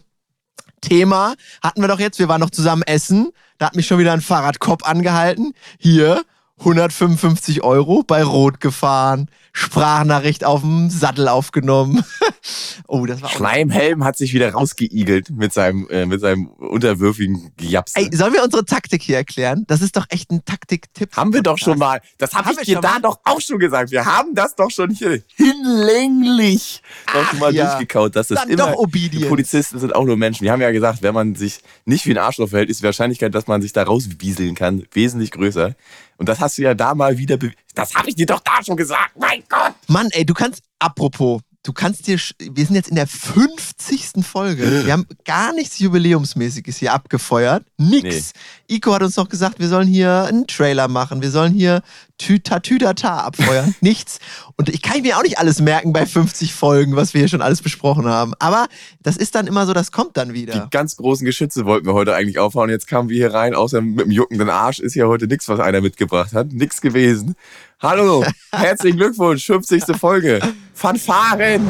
Thema 0.82 1.34
hatten 1.62 1.82
wir 1.82 1.88
doch 1.88 2.00
jetzt. 2.00 2.20
Wir 2.20 2.28
waren 2.28 2.42
noch 2.42 2.52
zusammen 2.52 2.84
essen. 2.84 3.32
Da 3.58 3.68
hat 3.68 3.76
mich 3.76 3.88
schon 3.88 4.00
wieder 4.00 4.14
ein 4.14 4.22
Fahrradkopf 4.22 4.84
angehalten. 4.84 5.54
Hier 5.80 6.24
155 6.60 7.64
Euro 7.64 8.04
bei 8.04 8.24
Rot 8.24 8.60
gefahren. 8.60 9.30
Sprachnachricht 9.58 10.46
auf 10.46 10.62
dem 10.62 10.92
Sattel 10.92 11.28
aufgenommen. 11.28 12.04
oh, 12.88 13.08
das 13.08 13.24
war 13.24 13.30
Schleimhelm 13.30 14.04
hat 14.04 14.16
sich 14.16 14.32
wieder 14.32 14.52
rausgeigelt 14.52 15.32
mit 15.32 15.52
seinem, 15.52 15.90
äh, 15.90 16.06
mit 16.06 16.22
seinem 16.22 16.46
unterwürfigen 16.46 17.54
Gejaps. 17.58 17.94
Ey, 17.96 18.16
sollen 18.16 18.34
wir 18.34 18.44
unsere 18.44 18.66
Taktik 18.66 19.02
hier 19.02 19.18
erklären? 19.18 19.64
Das 19.68 19.82
ist 19.82 19.98
doch 19.98 20.06
echt 20.10 20.30
ein 20.30 20.46
Taktik-Tipp. 20.46 21.18
Haben 21.18 21.34
wir 21.34 21.42
doch 21.42 21.58
schon 21.58 21.80
mal. 21.80 22.02
Das 22.20 22.34
habe 22.36 22.50
Haben 22.50 22.58
ich 22.62 22.68
dir 22.68 22.82
da 22.82 23.00
doch 23.00 23.20
auch 23.24 23.42
schon 23.42 23.58
gesagt. 23.58 23.90
Wir 23.90 24.06
haben 24.06 24.36
das 24.36 24.54
doch 24.56 24.70
schon 24.70 24.92
hier 24.92 25.24
hinlänglich 25.34 26.84
doch 27.12 27.28
schon 27.28 27.40
mal 27.40 27.56
ja. 27.56 27.66
durchgekaut, 27.66 28.16
es 28.16 28.28
Dann 28.28 28.50
immer 28.50 28.58
doch 28.58 28.76
obedient. 28.76 29.24
die 29.24 29.28
Polizisten 29.28 29.80
sind 29.80 29.96
auch 29.96 30.06
nur 30.06 30.18
Menschen. 30.18 30.44
Wir 30.44 30.52
haben 30.52 30.62
ja 30.62 30.70
gesagt, 30.70 31.02
wenn 31.02 31.16
man 31.16 31.34
sich 31.34 31.62
nicht 31.86 32.06
wie 32.06 32.12
ein 32.12 32.20
Arschloch 32.20 32.50
verhält, 32.50 32.70
ist 32.70 32.82
die 32.82 32.86
Wahrscheinlichkeit, 32.86 33.34
dass 33.34 33.48
man 33.48 33.64
sich 33.64 33.74
da 33.74 33.82
rauswieseln 33.82 34.54
kann, 34.54 34.84
wesentlich 34.94 35.32
größer. 35.32 35.74
Und 36.18 36.30
das 36.30 36.40
hast 36.40 36.58
du 36.58 36.64
ja 36.64 36.74
da 36.74 36.96
mal 36.96 37.18
wieder 37.18 37.38
bewiesen. 37.38 37.58
Das 37.78 37.94
habe 37.94 38.10
ich 38.10 38.16
dir 38.16 38.26
doch 38.26 38.40
da 38.40 38.64
schon 38.66 38.76
gesagt. 38.76 39.12
Mein 39.20 39.44
Gott. 39.48 39.76
Mann, 39.88 40.10
ey, 40.12 40.26
du 40.26 40.34
kannst, 40.34 40.64
apropos, 40.80 41.42
du 41.62 41.74
kannst 41.74 42.08
dir, 42.08 42.18
wir 42.40 42.66
sind 42.66 42.74
jetzt 42.76 42.90
in 42.90 42.96
der 42.96 43.06
50. 43.06 44.26
Folge. 44.26 44.64
Wir 44.86 44.94
haben 44.94 45.06
gar 45.26 45.54
nichts 45.54 45.78
Jubiläumsmäßiges 45.78 46.78
hier 46.78 46.92
abgefeuert. 46.92 47.64
Nix. 47.78 48.34
Ico 48.68 48.94
hat 48.96 49.04
uns 49.04 49.16
noch 49.16 49.30
gesagt, 49.30 49.60
wir 49.60 49.68
sollen 49.68 49.88
hier 49.88 50.24
einen 50.24 50.48
Trailer 50.48 50.88
machen, 50.88 51.22
wir 51.22 51.30
sollen 51.30 51.54
hier 51.54 51.84
Tü 52.18 52.40
Tatüdata 52.40 53.20
abfeuern. 53.20 53.76
Nichts. 53.82 54.20
Und 54.56 54.70
ich 54.70 54.82
kann 54.82 55.02
mir 55.02 55.18
auch 55.18 55.24
nicht 55.24 55.38
alles 55.38 55.62
merken 55.62 55.94
bei 55.94 56.06
50 56.06 56.54
Folgen, 56.54 56.96
was 56.96 57.14
wir 57.14 57.20
hier 57.20 57.28
schon 57.28 57.44
alles 57.44 57.62
besprochen 57.62 58.08
haben. 58.08 58.34
Aber 58.40 58.68
das 59.04 59.18
ist 59.18 59.36
dann 59.36 59.46
immer 59.46 59.66
so, 59.68 59.74
das 59.74 59.92
kommt 59.92 60.18
dann 60.18 60.34
wieder. 60.34 60.54
Die 60.54 60.70
ganz 60.72 60.98
großen 60.98 61.26
Geschütze 61.26 61.66
wollten 61.66 61.86
wir 61.86 61.94
heute 61.94 62.16
eigentlich 62.16 62.40
aufhauen. 62.40 62.70
Jetzt 62.70 62.88
kamen 62.88 63.10
wir 63.10 63.18
hier 63.18 63.34
rein, 63.34 63.54
außer 63.54 63.82
mit 63.82 64.06
dem 64.06 64.12
juckenden 64.12 64.50
Arsch 64.50 64.80
ist 64.80 64.96
ja 64.96 65.06
heute 65.06 65.28
nichts, 65.28 65.48
was 65.48 65.60
einer 65.60 65.82
mitgebracht 65.82 66.34
hat. 66.34 66.52
Nix 66.52 66.82
gewesen. 66.82 67.36
Hallo, 67.80 68.26
herzlichen 68.52 68.98
Glückwunsch, 68.98 69.46
50. 69.46 69.84
Folge. 70.00 70.40
Fanfaren! 70.74 71.68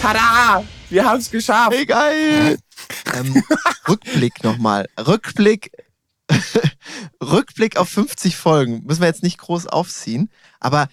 Tada! 0.00 0.62
Wir 0.88 1.04
haben 1.04 1.18
es 1.18 1.28
geschafft! 1.28 1.72
Hey, 1.74 1.84
geil! 1.84 2.58
Ähm, 3.14 3.42
Rückblick 3.88 4.44
nochmal. 4.44 4.88
Rückblick. 4.98 5.72
Rückblick 7.22 7.76
auf 7.76 7.88
50 7.88 8.36
Folgen. 8.36 8.84
Müssen 8.84 9.00
wir 9.00 9.08
jetzt 9.08 9.22
nicht 9.22 9.38
groß 9.38 9.66
aufziehen. 9.66 10.30
Aber 10.60 10.88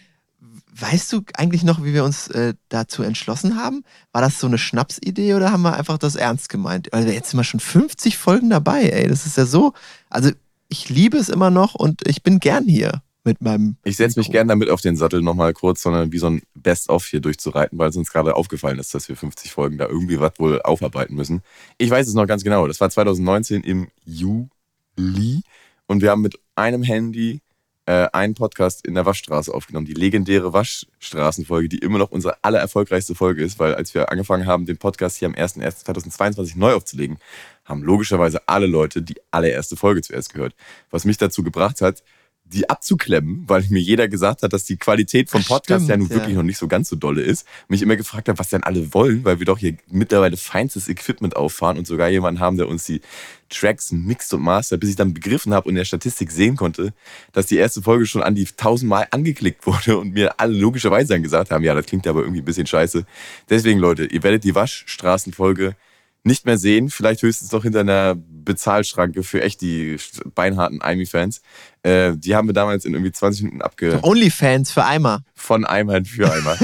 weißt 0.75 1.11
du 1.13 1.21
eigentlich 1.35 1.63
noch, 1.63 1.83
wie 1.83 1.93
wir 1.93 2.03
uns 2.03 2.27
äh, 2.27 2.53
dazu 2.69 3.03
entschlossen 3.03 3.57
haben? 3.57 3.83
War 4.11 4.21
das 4.21 4.39
so 4.39 4.47
eine 4.47 4.57
Schnapsidee 4.57 5.33
oder 5.33 5.51
haben 5.51 5.63
wir 5.63 5.75
einfach 5.75 5.97
das 5.97 6.15
ernst 6.15 6.49
gemeint? 6.49 6.89
Weil 6.91 7.09
jetzt 7.09 7.31
sind 7.31 7.39
wir 7.39 7.43
schon 7.43 7.59
50 7.59 8.17
Folgen 8.17 8.49
dabei, 8.49 8.83
ey. 8.89 9.07
Das 9.07 9.25
ist 9.25 9.37
ja 9.37 9.45
so. 9.45 9.73
Also, 10.09 10.31
ich 10.69 10.89
liebe 10.89 11.17
es 11.17 11.29
immer 11.29 11.51
noch 11.51 11.75
und 11.75 12.07
ich 12.07 12.23
bin 12.23 12.39
gern 12.39 12.67
hier 12.67 13.01
mit 13.23 13.41
meinem. 13.41 13.77
Ich 13.83 13.97
setze 13.97 14.19
mich 14.19 14.31
gern 14.31 14.47
damit 14.47 14.69
auf 14.69 14.81
den 14.81 14.95
Sattel 14.95 15.21
nochmal 15.21 15.53
kurz, 15.53 15.81
sondern 15.81 16.11
wie 16.11 16.17
so 16.17 16.27
ein 16.27 16.41
Best-of 16.55 17.05
hier 17.05 17.21
durchzureiten, 17.21 17.77
weil 17.77 17.89
es 17.89 17.95
uns 17.95 18.11
gerade 18.11 18.35
aufgefallen 18.35 18.79
ist, 18.79 18.93
dass 18.93 19.07
wir 19.09 19.15
50 19.15 19.51
Folgen 19.51 19.77
da 19.77 19.87
irgendwie 19.87 20.19
was 20.19 20.33
wohl 20.37 20.61
aufarbeiten 20.61 21.15
müssen. 21.15 21.41
Ich 21.77 21.89
weiß 21.89 22.07
es 22.07 22.13
noch 22.13 22.27
ganz 22.27 22.43
genau. 22.43 22.67
Das 22.67 22.81
war 22.81 22.89
2019 22.89 23.63
im 23.63 23.87
Juli 24.05 25.41
und 25.87 26.01
wir 26.01 26.11
haben 26.11 26.21
mit 26.21 26.39
einem 26.55 26.83
Handy 26.83 27.41
äh, 27.85 28.07
einen 28.13 28.33
Podcast 28.33 28.85
in 28.85 28.93
der 28.93 29.05
Waschstraße 29.05 29.53
aufgenommen. 29.53 29.85
Die 29.85 29.93
legendäre 29.93 30.53
Waschstraßenfolge, 30.53 31.69
die 31.69 31.79
immer 31.79 31.97
noch 31.97 32.11
unsere 32.11 32.37
allererfolgreichste 32.41 33.15
Folge 33.15 33.43
ist, 33.43 33.59
weil 33.59 33.75
als 33.75 33.93
wir 33.93 34.11
angefangen 34.11 34.45
haben, 34.45 34.65
den 34.65 34.77
Podcast 34.77 35.17
hier 35.17 35.27
am 35.27 35.33
01.01.2022 35.33 36.57
neu 36.57 36.73
aufzulegen, 36.73 37.17
haben 37.65 37.83
logischerweise 37.83 38.47
alle 38.47 38.67
Leute 38.67 39.01
die 39.01 39.15
allererste 39.31 39.75
Folge 39.75 40.01
zuerst 40.01 40.33
gehört. 40.33 40.55
Was 40.91 41.05
mich 41.05 41.17
dazu 41.17 41.43
gebracht 41.43 41.81
hat, 41.81 42.03
die 42.45 42.69
abzuklemmen, 42.69 43.43
weil 43.47 43.63
mir 43.69 43.81
jeder 43.81 44.07
gesagt 44.07 44.43
hat, 44.43 44.53
dass 44.53 44.65
die 44.65 44.77
Qualität 44.77 45.29
vom 45.29 45.43
Podcast 45.43 45.85
Stimmt, 45.85 45.89
ja 45.89 45.97
nun 45.97 46.07
ja. 46.09 46.15
wirklich 46.15 46.35
noch 46.35 46.43
nicht 46.43 46.57
so 46.57 46.67
ganz 46.67 46.89
so 46.89 46.95
dolle 46.95 47.21
ist. 47.21 47.47
Mich 47.67 47.81
immer 47.81 47.95
gefragt 47.95 48.29
habe, 48.29 48.37
was 48.37 48.49
denn 48.49 48.63
alle 48.63 48.93
wollen, 48.93 49.23
weil 49.25 49.39
wir 49.39 49.45
doch 49.45 49.57
hier 49.57 49.75
mittlerweile 49.89 50.37
feinstes 50.37 50.87
Equipment 50.87 51.35
auffahren 51.35 51.77
und 51.77 51.87
sogar 51.87 52.09
jemanden 52.09 52.39
haben, 52.39 52.57
der 52.57 52.67
uns 52.67 52.83
die 52.85 53.01
Tracks 53.49 53.91
mixt 53.91 54.33
und 54.33 54.41
master, 54.41 54.77
bis 54.77 54.89
ich 54.89 54.95
dann 54.95 55.13
begriffen 55.13 55.53
habe 55.53 55.65
und 55.65 55.71
in 55.71 55.77
der 55.77 55.85
Statistik 55.85 56.31
sehen 56.31 56.55
konnte, 56.55 56.93
dass 57.31 57.47
die 57.47 57.57
erste 57.57 57.81
Folge 57.81 58.05
schon 58.05 58.23
an 58.23 58.35
die 58.35 58.45
tausendmal 58.45 59.07
angeklickt 59.11 59.65
wurde 59.65 59.97
und 59.97 60.13
mir 60.13 60.39
alle 60.39 60.57
logischerweise 60.57 61.13
dann 61.13 61.23
gesagt 61.23 61.51
haben, 61.51 61.63
ja, 61.63 61.73
das 61.73 61.85
klingt 61.85 62.07
aber 62.07 62.21
irgendwie 62.21 62.41
ein 62.41 62.45
bisschen 62.45 62.67
scheiße. 62.67 63.05
Deswegen, 63.49 63.79
Leute, 63.79 64.05
ihr 64.05 64.23
werdet 64.23 64.43
die 64.43 64.55
Waschstraßenfolge 64.55 65.75
nicht 66.23 66.45
mehr 66.45 66.57
sehen, 66.57 66.89
vielleicht 66.89 67.21
höchstens 67.21 67.51
noch 67.51 67.63
hinter 67.63 67.81
einer 67.81 68.15
Bezahlschranke 68.15 69.23
für 69.23 69.41
echt 69.41 69.61
die 69.61 69.97
beinharten 70.33 70.79
Imi-Fans. 70.81 71.41
Äh, 71.83 72.13
die 72.15 72.35
haben 72.35 72.47
wir 72.47 72.53
damals 72.53 72.85
in 72.85 72.93
irgendwie 72.93 73.11
20 73.11 73.43
Minuten 73.43 73.61
abge... 73.61 73.99
Onlyfans 74.01 74.71
für 74.71 74.85
Eimer. 74.85 75.23
Von 75.35 75.65
Eimer 75.65 76.03
für 76.05 76.31
Eimer. 76.31 76.57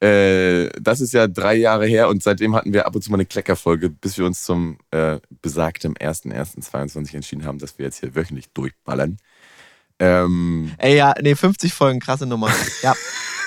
äh, 0.00 0.70
das 0.80 1.00
ist 1.00 1.12
ja 1.12 1.26
drei 1.26 1.56
Jahre 1.56 1.86
her 1.86 2.08
und 2.08 2.22
seitdem 2.22 2.54
hatten 2.54 2.72
wir 2.72 2.86
ab 2.86 2.94
und 2.94 3.02
zu 3.02 3.10
mal 3.10 3.16
eine 3.16 3.26
Kleckerfolge, 3.26 3.90
bis 3.90 4.16
wir 4.16 4.26
uns 4.26 4.44
zum 4.44 4.78
äh, 4.92 5.18
besagtem 5.42 5.94
1.1.22 5.94 7.14
entschieden 7.14 7.44
haben, 7.44 7.58
dass 7.58 7.78
wir 7.78 7.86
jetzt 7.86 7.98
hier 7.98 8.14
wöchentlich 8.14 8.50
durchballern. 8.52 9.18
Ähm, 9.98 10.72
Ey, 10.78 10.96
ja, 10.96 11.14
nee, 11.20 11.34
50 11.34 11.74
Folgen, 11.74 12.00
krasse 12.00 12.26
Nummer. 12.26 12.50
Ja, 12.82 12.94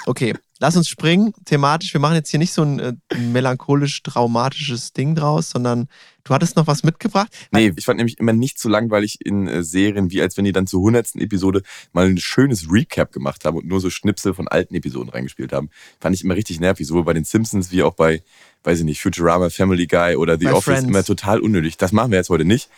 okay. 0.06 0.34
Lass 0.64 0.78
uns 0.78 0.88
springen, 0.88 1.34
thematisch. 1.44 1.94
Wir 1.94 2.00
machen 2.00 2.16
jetzt 2.16 2.30
hier 2.30 2.40
nicht 2.40 2.54
so 2.54 2.62
ein 2.62 2.80
äh, 2.80 2.94
melancholisch-traumatisches 3.18 4.94
Ding 4.94 5.14
draus, 5.14 5.50
sondern 5.50 5.90
du 6.24 6.34
hattest 6.34 6.56
noch 6.56 6.68
was 6.68 6.84
mitgebracht. 6.84 7.28
Nee, 7.52 7.74
ich 7.76 7.84
fand 7.84 7.98
nämlich 7.98 8.18
immer 8.18 8.32
nicht 8.32 8.58
so 8.58 8.70
langweilig 8.70 9.20
in 9.26 9.46
äh, 9.50 9.62
Serien, 9.62 10.10
wie 10.10 10.22
als 10.22 10.38
wenn 10.38 10.46
die 10.46 10.54
dann 10.54 10.66
zur 10.66 10.80
hundertsten 10.80 11.20
Episode 11.20 11.64
mal 11.92 12.06
ein 12.08 12.18
schönes 12.18 12.72
Recap 12.72 13.12
gemacht 13.12 13.44
haben 13.44 13.58
und 13.58 13.68
nur 13.68 13.82
so 13.82 13.90
Schnipsel 13.90 14.34
von 14.34 14.48
alten 14.48 14.74
Episoden 14.74 15.10
reingespielt 15.10 15.52
haben. 15.52 15.70
Fand 16.00 16.16
ich 16.16 16.24
immer 16.24 16.36
richtig 16.36 16.62
nervig, 16.62 16.88
sowohl 16.88 17.04
bei 17.04 17.14
den 17.14 17.26
Simpsons 17.26 17.70
wie 17.74 17.84
auch 17.84 17.96
bei, 17.96 18.24
weiß 18.64 18.80
ich 18.80 18.86
nicht, 18.86 19.02
Futurama, 19.02 19.50
Family 19.50 19.86
Guy 19.86 20.16
oder 20.16 20.40
The 20.40 20.46
Bei 20.46 20.54
Office 20.54 20.76
Friends. 20.76 20.88
immer 20.88 21.04
total 21.04 21.42
unnötig. 21.42 21.76
Das 21.76 21.92
machen 21.92 22.12
wir 22.12 22.20
jetzt 22.20 22.30
heute 22.30 22.46
nicht. 22.46 22.70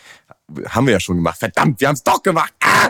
Haben 0.69 0.87
wir 0.87 0.93
ja 0.93 0.99
schon 0.99 1.17
gemacht. 1.17 1.37
Verdammt, 1.37 1.79
wir 1.79 1.87
haben 1.87 1.93
es 1.93 2.03
doch 2.03 2.23
gemacht. 2.23 2.51
Ah! 2.63 2.89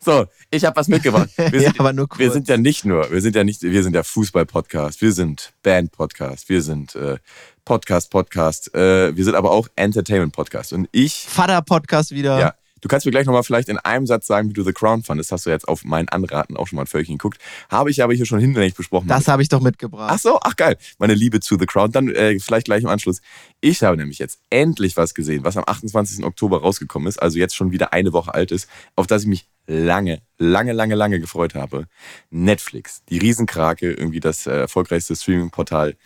So, 0.00 0.26
ich 0.50 0.64
habe 0.64 0.76
was 0.76 0.88
mitgebracht. 0.88 1.28
Wir 1.36 1.60
Ja, 1.60 1.60
sind, 1.68 1.80
aber 1.80 1.92
nur 1.92 2.08
kurz. 2.08 2.18
wir 2.20 2.30
sind 2.30 2.48
ja 2.48 2.56
nicht 2.56 2.84
nur, 2.84 3.10
wir 3.10 3.20
sind 3.20 3.36
ja 3.36 3.44
nicht, 3.44 3.62
wir 3.62 3.82
sind 3.82 3.94
ja 3.94 4.02
Fußball-Podcast, 4.02 5.00
wir 5.00 5.12
sind 5.12 5.52
Band-Podcast, 5.62 6.48
wir 6.48 6.62
sind 6.62 6.94
äh, 6.96 7.18
Podcast-Podcast, 7.64 8.74
äh, 8.74 9.16
wir 9.16 9.24
sind 9.24 9.34
aber 9.34 9.50
auch 9.50 9.68
Entertainment-Podcast. 9.76 10.72
Und 10.72 10.88
ich 10.92 11.26
Vater-Podcast 11.28 12.10
wieder. 12.12 12.38
ja, 12.38 12.54
du 12.80 12.88
kannst 12.88 13.06
mir 13.06 13.12
gleich 13.12 13.26
nochmal 13.26 13.42
vielleicht 13.44 13.68
in 13.68 13.78
einem 13.78 14.06
Satz 14.06 14.26
sagen, 14.26 14.48
wie 14.48 14.52
du 14.52 14.62
The 14.64 14.72
Crown 14.72 15.02
fandest. 15.02 15.32
Hast 15.32 15.46
du 15.46 15.50
jetzt 15.50 15.66
auf 15.68 15.84
meinen 15.84 16.08
Anraten 16.08 16.56
auch 16.56 16.66
schon 16.68 16.76
mal 16.76 16.82
ein 16.82 16.86
Völkchen 16.86 17.16
geguckt. 17.18 17.38
Habe 17.70 17.90
ich 17.90 18.02
aber 18.02 18.12
hier 18.14 18.26
schon 18.26 18.38
hinlänglich 18.40 18.74
besprochen. 18.74 19.08
Das 19.08 19.28
habe 19.28 19.42
ich 19.42 19.48
doch 19.48 19.60
mitgebracht. 19.60 20.10
Ach 20.12 20.18
so, 20.18 20.38
ach 20.42 20.56
geil. 20.56 20.76
Meine 20.98 21.14
Liebe 21.14 21.40
zu 21.40 21.56
The 21.58 21.66
Crown. 21.66 21.92
Dann 21.92 22.08
äh, 22.08 22.38
vielleicht 22.40 22.66
gleich 22.66 22.82
im 22.82 22.88
Anschluss. 22.88 23.20
Ich 23.60 23.82
habe 23.82 23.96
nämlich 23.96 24.18
jetzt 24.18 24.38
endlich 24.50 24.96
was 24.96 25.14
gesehen, 25.14 25.44
was 25.44 25.56
am 25.56 25.64
28. 25.66 26.24
Oktober 26.24 26.60
rausgekommen 26.60 27.08
ist, 27.08 27.22
also 27.22 27.38
jetzt 27.38 27.54
schon 27.54 27.70
wieder 27.70 27.92
eine 27.92 28.12
Woche 28.12 28.34
alt 28.34 28.50
ist, 28.50 28.68
auf 28.96 29.06
das 29.06 29.22
ich 29.22 29.28
mich 29.28 29.46
lange, 29.66 30.22
lange, 30.38 30.72
lange, 30.72 30.94
lange 30.94 31.20
gefreut 31.20 31.54
habe. 31.54 31.86
Netflix, 32.30 33.02
die 33.08 33.18
Riesenkrake, 33.18 33.92
irgendwie 33.92 34.20
das 34.20 34.46
äh, 34.46 34.52
erfolgreichste 34.52 35.16
Streaming-Portal 35.16 35.96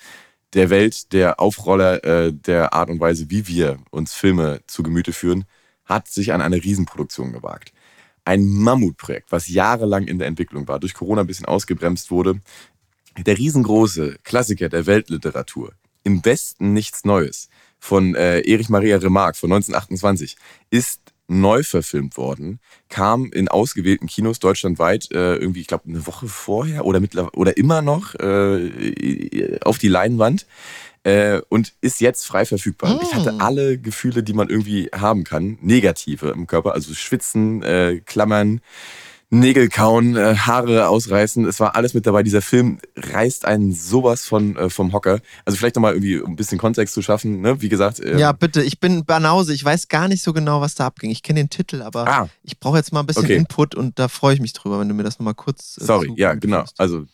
der 0.53 0.71
Welt, 0.71 1.13
der 1.13 1.41
Aufroller 1.41 2.05
äh, 2.05 2.33
der 2.33 2.73
Art 2.73 2.89
und 2.89 3.01
Weise, 3.01 3.31
wie 3.31 3.47
wir 3.47 3.79
uns 3.91 4.15
Filme 4.15 4.61
zu 4.67 4.83
Gemüte 4.83 5.13
führen, 5.13 5.45
hat 5.85 6.09
sich 6.09 6.33
an 6.33 6.41
eine 6.41 6.57
Riesenproduktion 6.57 7.33
gewagt. 7.33 7.73
Ein 8.25 8.47
Mammutprojekt, 8.47 9.31
was 9.31 9.49
jahrelang 9.49 10.07
in 10.07 10.19
der 10.19 10.29
Entwicklung 10.29 10.67
war, 10.67 10.81
durch 10.81 10.95
Corona 10.95 11.21
ein 11.21 11.27
bisschen 11.27 11.47
ausgebremst 11.47 12.11
wurde. 12.11 12.41
Der 13.19 13.39
riesengroße 13.39 14.19
Klassiker 14.25 14.69
der 14.69 14.87
Weltliteratur, 14.87 15.73
Im 16.03 16.25
Westen 16.25 16.73
nichts 16.73 17.05
Neues, 17.05 17.49
von 17.79 18.15
äh, 18.15 18.41
Erich 18.41 18.69
Maria 18.69 18.97
Remarque 18.97 19.37
von 19.37 19.53
1928, 19.53 20.37
ist 20.71 21.01
neu 21.29 21.63
verfilmt 21.63 22.17
worden, 22.17 22.61
kam 22.89 23.33
in 23.33 23.49
ausgewählten 23.49 24.07
Kinos 24.07 24.39
deutschlandweit 24.39 25.11
äh, 25.13 25.37
irgendwie, 25.37 25.61
ich 25.61 25.67
glaube, 25.67 25.85
eine 25.89 26.07
Woche 26.07 26.29
vorher 26.29 26.85
oder 26.85 27.01
mittlerweile 27.01 27.33
oder 27.33 27.57
immer 27.57 27.83
noch 27.83 28.15
äh, 28.15 29.59
auf 29.63 29.79
die 29.79 29.89
Leinwand 29.89 30.47
äh, 31.03 31.41
und 31.49 31.73
ist 31.81 32.01
jetzt 32.01 32.27
frei 32.27 32.45
verfügbar. 32.45 32.95
Und 32.95 33.03
Ich 33.03 33.15
hatte 33.15 33.41
alle 33.41 33.79
Gefühle, 33.79 34.23
die 34.23 34.33
man 34.33 34.49
irgendwie 34.49 34.89
haben 34.95 35.25
kann, 35.25 35.59
negative 35.61 36.31
im 36.31 36.47
Körper, 36.47 36.75
also 36.75 36.95
Schwitzen, 36.95 37.63
äh, 37.63 38.01
Klammern, 38.05 38.61
Nägel 39.31 39.69
kauen, 39.69 40.15
äh, 40.17 40.37
Haare 40.37 40.89
ausreißen. 40.89 41.47
Es 41.47 41.59
war 41.59 41.75
alles 41.75 41.95
mit 41.95 42.07
dabei. 42.07 42.23
Dieser 42.23 42.43
Film 42.43 42.79
reißt 42.97 43.45
einen 43.45 43.73
sowas 43.73 44.25
von 44.25 44.57
äh, 44.57 44.71
vom 44.71 44.93
Hocker. 44.93 45.19
Also 45.45 45.59
vielleicht 45.59 45.75
nochmal 45.75 45.95
irgendwie 45.95 46.21
um 46.21 46.33
ein 46.33 46.37
bisschen 46.37 46.59
Kontext 46.59 46.95
zu 46.95 47.03
schaffen. 47.03 47.41
Ne? 47.41 47.61
Wie 47.61 47.69
gesagt, 47.69 47.99
äh, 47.99 48.19
Ja, 48.19 48.31
bitte, 48.31 48.63
ich 48.63 48.79
bin 48.79 49.05
Banause. 49.05 49.53
Ich 49.53 49.65
weiß 49.65 49.89
gar 49.89 50.07
nicht 50.07 50.23
so 50.23 50.33
genau, 50.33 50.61
was 50.61 50.77
da 50.77 50.87
abging. 50.87 51.11
Ich 51.11 51.25
kenne 51.25 51.41
den 51.41 51.51
Titel, 51.51 51.83
aber 51.83 52.07
Ah. 52.07 52.29
ich 52.45 52.61
brauche 52.61 52.77
jetzt 52.77 52.93
mal 52.93 53.01
ein 53.01 53.07
bisschen 53.07 53.25
Okay. 53.25 53.35
Input 53.37 53.75
und 53.75 53.99
da 53.99 54.07
freue 54.07 54.35
ich 54.35 54.41
mich 54.41 54.53
drüber, 54.53 54.79
wenn 54.79 54.89
du 54.89 54.95
mir 54.95 55.03
das 55.03 55.19
nochmal 55.19 55.35
kurz. 55.35 55.77
äh, 55.81 55.85
Sorry, 55.85 56.13
ja, 56.17 56.35
genau. 56.35 56.65
Also 56.79 57.05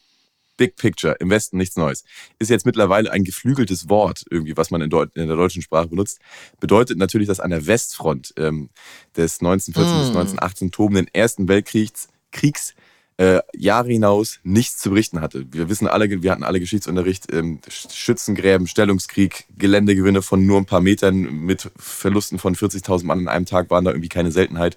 Big 0.57 0.77
Picture, 0.77 1.17
im 1.21 1.31
Westen 1.31 1.57
nichts 1.57 1.77
Neues. 1.77 2.05
Ist 2.39 2.51
jetzt 2.51 2.67
mittlerweile 2.67 3.11
ein 3.11 3.25
geflügeltes 3.25 3.89
Wort, 3.89 4.25
irgendwie, 4.31 4.57
was 4.57 4.71
man 4.71 4.81
in, 4.81 4.91
Deut 4.91 5.15
in 5.17 5.29
der 5.29 5.37
deutschen 5.37 5.63
Sprache 5.63 5.89
benutzt. 5.89 6.19
Bedeutet 6.61 6.99
natürlich, 6.99 7.29
dass 7.29 7.41
an 7.41 7.51
der 7.51 7.67
Westfront 7.67 8.35
ähm, 8.37 8.71
des 9.17 9.41
1914 9.41 9.99
bis 9.99 10.09
Mm. 10.09 10.19
1918 10.19 10.71
tobenden 10.71 11.09
Ersten 11.13 11.49
Weltkriegs 11.49 12.09
Kriegs, 12.33 12.75
äh, 13.23 13.41
Jahre 13.57 13.89
hinaus 13.91 14.41
nichts 14.43 14.79
zu 14.79 14.91
berichten 14.91 15.21
hatte. 15.21 15.47
Wir 15.53 15.69
wissen 15.69 15.87
alle, 15.87 16.11
wir 16.11 16.33
hatten 16.33 16.43
alle 16.43 16.59
Geschichtsunterricht, 16.59 17.33
ähm, 17.33 17.61
Sch- 17.69 17.95
Schützengräben, 17.95 18.67
Stellungskrieg, 18.67 19.45
Geländegewinne 19.57 20.23
von 20.23 20.45
nur 20.45 20.59
ein 20.59 20.65
paar 20.65 20.81
Metern 20.81 21.21
mit 21.21 21.71
Verlusten 21.77 22.41
von 22.41 22.57
40.000 22.57 23.05
Mann 23.05 23.21
an 23.21 23.29
einem 23.29 23.47
Tag 23.47 23.71
waren 23.71 23.85
da 23.85 23.93
irgendwie 23.93 24.09
keine 24.09 24.33
Seltenheit. 24.33 24.77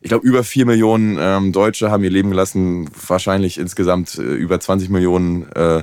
Ich 0.00 0.08
glaube, 0.08 0.26
über 0.26 0.42
vier 0.42 0.64
Millionen 0.64 1.18
ähm, 1.20 1.52
Deutsche 1.52 1.90
haben 1.90 2.02
ihr 2.02 2.08
Leben 2.08 2.30
gelassen, 2.30 2.88
wahrscheinlich 3.08 3.58
insgesamt 3.58 4.16
äh, 4.16 4.22
über 4.22 4.58
20 4.58 4.88
Millionen 4.88 5.52
äh, 5.52 5.82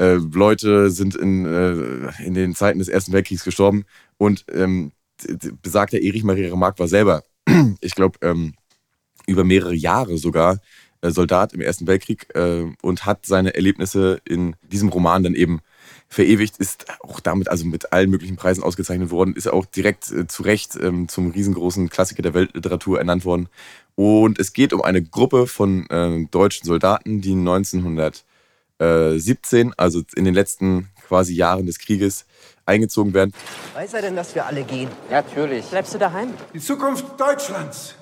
äh, 0.00 0.14
Leute 0.14 0.92
sind 0.92 1.16
in, 1.16 1.46
äh, 1.46 2.24
in 2.24 2.34
den 2.34 2.54
Zeiten 2.54 2.78
des 2.78 2.86
Ersten 2.86 3.12
Weltkriegs 3.12 3.42
gestorben. 3.42 3.86
Und 4.18 4.44
ähm, 4.52 4.92
besagter 5.62 5.98
Erich 6.00 6.22
Maria 6.22 6.48
Remarque 6.50 6.78
war 6.78 6.86
selber, 6.86 7.24
ich 7.80 7.96
glaube, 7.96 8.20
ähm, 8.22 8.54
über 9.26 9.42
mehrere 9.42 9.74
Jahre 9.74 10.16
sogar 10.16 10.60
Soldat 11.02 11.52
im 11.52 11.60
Ersten 11.60 11.86
Weltkrieg 11.86 12.34
äh, 12.34 12.64
und 12.82 13.06
hat 13.06 13.26
seine 13.26 13.54
Erlebnisse 13.54 14.20
in 14.24 14.56
diesem 14.62 14.88
Roman 14.88 15.22
dann 15.22 15.34
eben 15.34 15.60
verewigt, 16.08 16.56
ist 16.58 16.86
auch 17.00 17.20
damit, 17.20 17.48
also 17.48 17.64
mit 17.66 17.92
allen 17.92 18.10
möglichen 18.10 18.36
Preisen 18.36 18.62
ausgezeichnet 18.62 19.10
worden, 19.10 19.34
ist 19.34 19.48
auch 19.48 19.66
direkt 19.66 20.10
äh, 20.10 20.26
zu 20.26 20.42
Recht 20.42 20.76
ähm, 20.80 21.08
zum 21.08 21.30
riesengroßen 21.30 21.90
Klassiker 21.90 22.22
der 22.22 22.34
Weltliteratur 22.34 22.98
ernannt 22.98 23.24
worden. 23.24 23.48
Und 23.94 24.38
es 24.38 24.52
geht 24.52 24.72
um 24.72 24.82
eine 24.82 25.02
Gruppe 25.02 25.46
von 25.46 25.88
äh, 25.90 26.26
deutschen 26.30 26.66
Soldaten, 26.66 27.20
die 27.20 27.32
1917, 27.32 29.74
also 29.76 30.02
in 30.14 30.24
den 30.24 30.34
letzten 30.34 30.88
quasi 31.06 31.34
Jahren 31.34 31.66
des 31.66 31.78
Krieges, 31.78 32.24
eingezogen 32.64 33.14
werden. 33.14 33.32
Weiß 33.74 33.94
er 33.94 34.02
denn, 34.02 34.14
dass 34.14 34.34
wir 34.34 34.46
alle 34.46 34.62
gehen? 34.62 34.88
Natürlich. 35.10 35.64
Bleibst 35.66 35.94
du 35.94 35.98
daheim? 35.98 36.28
Die 36.54 36.60
Zukunft 36.60 37.18
Deutschlands 37.18 37.94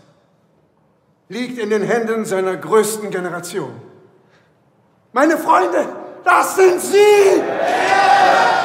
liegt 1.28 1.58
in 1.58 1.70
den 1.70 1.82
Händen 1.82 2.24
seiner 2.24 2.56
größten 2.56 3.10
Generation. 3.10 3.70
Meine 5.12 5.36
Freunde, 5.38 5.86
das 6.24 6.56
sind 6.56 6.80
Sie! 6.80 7.42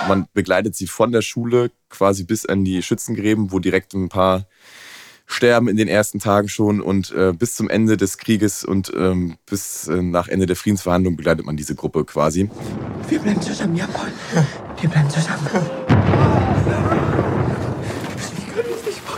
Man 0.08 0.28
begleitet 0.34 0.76
sie 0.76 0.88
von 0.88 1.12
der 1.12 1.22
Schule 1.22 1.72
quasi 1.90 2.24
bis 2.24 2.46
an 2.46 2.66
die 2.66 2.82
Schützengräben, 2.84 3.52
wo 3.52 3.60
direkt 3.60 3.94
ein 3.94 4.10
paar 4.10 4.46
sterben 5.26 5.70
in 5.70 5.78
den 5.78 5.88
ersten 5.88 6.20
Tagen 6.20 6.50
schon 6.50 6.82
und 6.82 7.12
äh, 7.12 7.32
bis 7.34 7.56
zum 7.56 7.70
Ende 7.70 7.96
des 7.98 8.18
Krieges 8.18 8.66
und 8.66 8.92
ähm, 8.96 9.38
bis 9.46 9.88
äh, 9.88 10.02
nach 10.02 10.28
Ende 10.28 10.46
der 10.46 10.56
Friedensverhandlungen 10.56 11.16
begleitet 11.16 11.46
man 11.46 11.56
diese 11.56 11.76
Gruppe 11.76 12.04
quasi. 12.04 12.50
Wir 13.08 13.20
bleiben 13.20 13.42
zusammen, 13.42 13.76
jawohl. 13.76 14.12
Wir 14.80 14.90
bleiben 14.90 15.10
zusammen. 15.10 15.48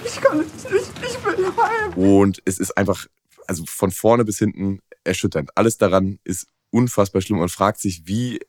Ich 0.05 0.21
kann 0.21 0.39
es 0.41 0.69
nicht, 0.69 0.91
ich 1.01 1.25
will 1.25 1.45
heim. 1.57 1.93
Und 1.93 2.41
es 2.45 2.59
ist 2.59 2.77
einfach, 2.77 3.07
also 3.47 3.63
von 3.67 3.91
vorne 3.91 4.25
bis 4.25 4.39
hinten 4.39 4.79
erschütternd. 5.03 5.51
Alles 5.55 5.77
daran 5.77 6.19
ist 6.23 6.47
unfassbar 6.69 7.21
schlimm 7.21 7.39
und 7.39 7.49
fragt 7.49 7.79
sich, 7.79 8.03
wie 8.05 8.39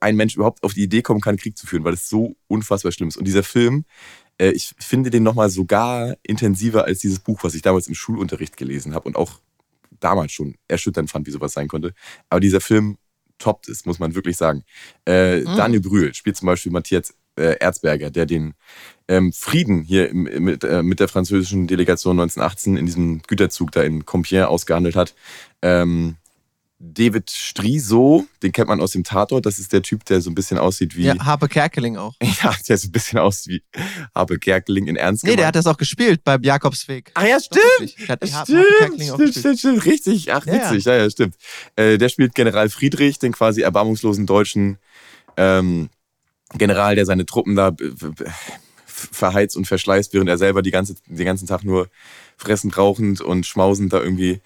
ein 0.00 0.16
Mensch 0.16 0.36
überhaupt 0.36 0.62
auf 0.62 0.74
die 0.74 0.82
Idee 0.82 1.02
kommen 1.02 1.20
kann, 1.20 1.36
Krieg 1.36 1.58
zu 1.58 1.66
führen, 1.66 1.84
weil 1.84 1.94
es 1.94 2.08
so 2.08 2.36
unfassbar 2.46 2.92
schlimm 2.92 3.08
ist. 3.08 3.16
Und 3.16 3.26
dieser 3.26 3.42
Film, 3.42 3.84
äh, 4.38 4.50
ich 4.50 4.74
finde 4.78 5.10
den 5.10 5.22
nochmal 5.22 5.50
sogar 5.50 6.16
intensiver 6.22 6.84
als 6.84 7.00
dieses 7.00 7.18
Buch, 7.18 7.44
was 7.44 7.54
ich 7.54 7.62
damals 7.62 7.86
im 7.86 7.94
Schulunterricht 7.94 8.56
gelesen 8.56 8.94
habe 8.94 9.06
und 9.06 9.16
auch 9.16 9.40
damals 10.00 10.32
schon 10.32 10.56
erschütternd 10.68 11.10
fand, 11.10 11.26
wie 11.26 11.30
sowas 11.30 11.52
sein 11.52 11.68
konnte. 11.68 11.92
Aber 12.30 12.40
dieser 12.40 12.60
Film 12.60 12.96
toppt 13.38 13.68
es, 13.68 13.84
muss 13.84 13.98
man 13.98 14.14
wirklich 14.14 14.36
sagen. 14.36 14.64
Äh, 15.06 15.40
Mhm. 15.40 15.56
Daniel 15.56 15.80
Brühl 15.80 16.14
spielt 16.14 16.36
zum 16.36 16.46
Beispiel 16.46 16.72
Matthias 16.72 17.14
äh, 17.36 17.56
Erzberger, 17.58 18.10
der 18.10 18.26
den 18.26 18.54
ähm, 19.08 19.32
Frieden 19.32 19.82
hier 19.82 20.08
im, 20.08 20.22
mit, 20.22 20.64
äh, 20.64 20.82
mit 20.82 21.00
der 21.00 21.08
französischen 21.08 21.66
Delegation 21.66 22.18
1918 22.18 22.76
in 22.76 22.86
diesem 22.86 23.22
Güterzug 23.22 23.72
da 23.72 23.82
in 23.82 24.04
Compiègne 24.04 24.46
ausgehandelt 24.46 24.96
hat. 24.96 25.14
Ähm, 25.62 26.16
David 26.78 27.30
Striso, 27.30 28.26
den 28.42 28.52
kennt 28.52 28.68
man 28.68 28.80
aus 28.80 28.92
dem 28.92 29.04
Tatort. 29.04 29.46
Das 29.46 29.58
ist 29.58 29.72
der 29.72 29.80
Typ, 29.80 30.04
der 30.04 30.20
so 30.20 30.28
ein 30.28 30.34
bisschen 30.34 30.58
aussieht 30.58 30.96
wie. 30.96 31.04
Ja, 31.04 31.18
Harpe 31.24 31.48
Kerkeling 31.48 31.96
auch. 31.96 32.14
Ja, 32.42 32.54
der 32.68 32.76
so 32.76 32.88
ein 32.88 32.92
bisschen 32.92 33.18
aussieht 33.18 33.62
wie 33.72 33.80
Habe 34.14 34.38
Kerkeling 34.38 34.86
in 34.88 34.96
Ernst 34.96 35.24
Nee, 35.24 35.30
der 35.30 35.36
gemeint. 35.36 35.48
hat 35.48 35.56
das 35.56 35.66
auch 35.66 35.76
gespielt 35.78 36.22
beim 36.24 36.42
Jakobsweg. 36.42 37.10
Ach 37.14 37.24
ja, 37.24 37.38
stimmt. 37.40 37.98
Der 38.00 38.08
hat 38.08 38.22
die 38.22 38.34
Harpe 38.34 38.52
Stimmt, 38.52 39.10
auch 39.10 39.14
stimmt, 39.16 39.34
stimmt, 39.34 39.58
stimmt, 39.58 39.84
richtig. 39.86 40.32
Ach, 40.32 40.44
ja. 40.46 40.52
witzig, 40.52 40.84
ja, 40.84 40.96
ja, 40.96 41.08
stimmt. 41.10 41.36
Äh, 41.76 41.96
der 41.96 42.08
spielt 42.08 42.34
General 42.34 42.68
Friedrich, 42.68 43.18
den 43.18 43.32
quasi 43.32 43.62
erbarmungslosen 43.62 44.26
deutschen 44.26 44.78
ähm, 45.36 45.88
General, 46.58 46.94
der 46.94 47.06
seine 47.06 47.26
Truppen 47.26 47.56
da 47.56 47.70
b- 47.70 47.90
b- 47.90 48.24
verheizt 48.86 49.56
und 49.56 49.66
verschleißt, 49.66 50.12
während 50.14 50.28
er 50.28 50.38
selber 50.38 50.62
die 50.62 50.70
ganze, 50.70 50.94
den 51.06 51.26
ganzen 51.26 51.46
Tag 51.46 51.64
nur 51.64 51.88
fressend, 52.36 52.76
rauchend 52.76 53.20
und 53.20 53.46
schmausend 53.46 53.92
da 53.92 54.00
irgendwie 54.00 54.40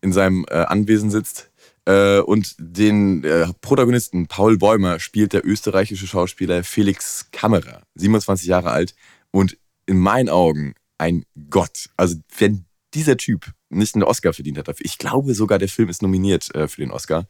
in 0.00 0.12
seinem 0.12 0.44
äh, 0.48 0.54
Anwesen 0.54 1.10
sitzt. 1.10 1.50
Äh, 1.86 2.20
und 2.20 2.54
den 2.58 3.24
äh, 3.24 3.46
Protagonisten 3.60 4.26
Paul 4.26 4.56
Bäumer 4.56 5.00
spielt 5.00 5.32
der 5.32 5.46
österreichische 5.46 6.06
Schauspieler 6.06 6.64
Felix 6.64 7.28
Kammerer, 7.32 7.82
27 7.94 8.46
Jahre 8.46 8.70
alt 8.70 8.94
und 9.30 9.58
in 9.86 9.98
meinen 9.98 10.28
Augen 10.30 10.74
ein 10.96 11.24
Gott. 11.50 11.90
Also 11.96 12.16
wenn 12.38 12.64
dieser 12.94 13.16
Typ 13.16 13.52
nicht 13.68 13.94
einen 13.94 14.04
Oscar 14.04 14.32
verdient 14.32 14.56
hat 14.56 14.68
ich 14.80 14.98
glaube 14.98 15.34
sogar 15.34 15.58
der 15.58 15.68
Film 15.68 15.88
ist 15.88 16.00
nominiert 16.00 16.54
äh, 16.54 16.68
für 16.68 16.80
den 16.80 16.90
Oscar, 16.90 17.26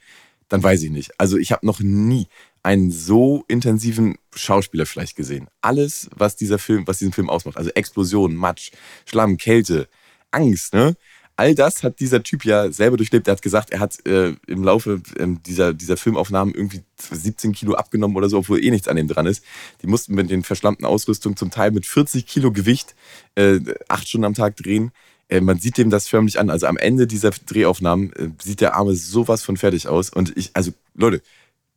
dann 0.48 0.62
weiß 0.62 0.82
ich 0.82 0.90
nicht. 0.90 1.18
Also 1.18 1.36
ich 1.36 1.50
habe 1.50 1.66
noch 1.66 1.80
nie 1.80 2.28
einen 2.64 2.90
so 2.90 3.44
intensiven 3.46 4.16
Schauspieler 4.34 4.86
vielleicht 4.86 5.16
gesehen. 5.16 5.48
Alles, 5.60 6.08
was 6.16 6.34
dieser 6.34 6.58
Film, 6.58 6.86
was 6.86 6.98
diesen 6.98 7.12
Film 7.12 7.28
ausmacht, 7.30 7.58
also 7.58 7.70
Explosionen, 7.70 8.36
Matsch, 8.36 8.72
Schlamm, 9.04 9.36
Kälte, 9.36 9.86
Angst, 10.30 10.74
ne? 10.74 10.96
All 11.36 11.56
das 11.56 11.82
hat 11.82 11.98
dieser 11.98 12.22
Typ 12.22 12.44
ja 12.44 12.70
selber 12.70 12.96
durchlebt. 12.96 13.26
Er 13.26 13.32
hat 13.32 13.42
gesagt, 13.42 13.70
er 13.70 13.80
hat 13.80 14.06
äh, 14.06 14.34
im 14.46 14.62
Laufe 14.62 15.02
ähm, 15.18 15.42
dieser, 15.42 15.74
dieser 15.74 15.96
Filmaufnahmen 15.96 16.54
irgendwie 16.54 16.82
17 16.96 17.52
Kilo 17.52 17.74
abgenommen 17.74 18.16
oder 18.16 18.28
so, 18.28 18.38
obwohl 18.38 18.64
eh 18.64 18.70
nichts 18.70 18.86
an 18.86 18.96
ihm 18.96 19.08
dran 19.08 19.26
ist. 19.26 19.44
Die 19.82 19.88
mussten 19.88 20.14
mit 20.14 20.30
den 20.30 20.44
verschlammten 20.44 20.86
Ausrüstungen 20.86 21.36
zum 21.36 21.50
Teil 21.50 21.72
mit 21.72 21.86
40 21.86 22.24
Kilo 22.24 22.52
Gewicht 22.52 22.94
äh, 23.34 23.58
acht 23.88 24.06
Stunden 24.06 24.26
am 24.26 24.34
Tag 24.34 24.56
drehen. 24.56 24.92
Äh, 25.28 25.40
man 25.40 25.58
sieht 25.58 25.76
dem 25.76 25.90
das 25.90 26.06
förmlich 26.06 26.38
an. 26.38 26.50
Also 26.50 26.68
am 26.68 26.76
Ende 26.76 27.08
dieser 27.08 27.30
Drehaufnahmen 27.30 28.12
äh, 28.12 28.28
sieht 28.40 28.60
der 28.60 28.76
Arme 28.76 28.94
sowas 28.94 29.42
von 29.42 29.56
fertig 29.56 29.88
aus. 29.88 30.10
Und 30.10 30.36
ich, 30.36 30.52
also 30.54 30.72
Leute, 30.94 31.20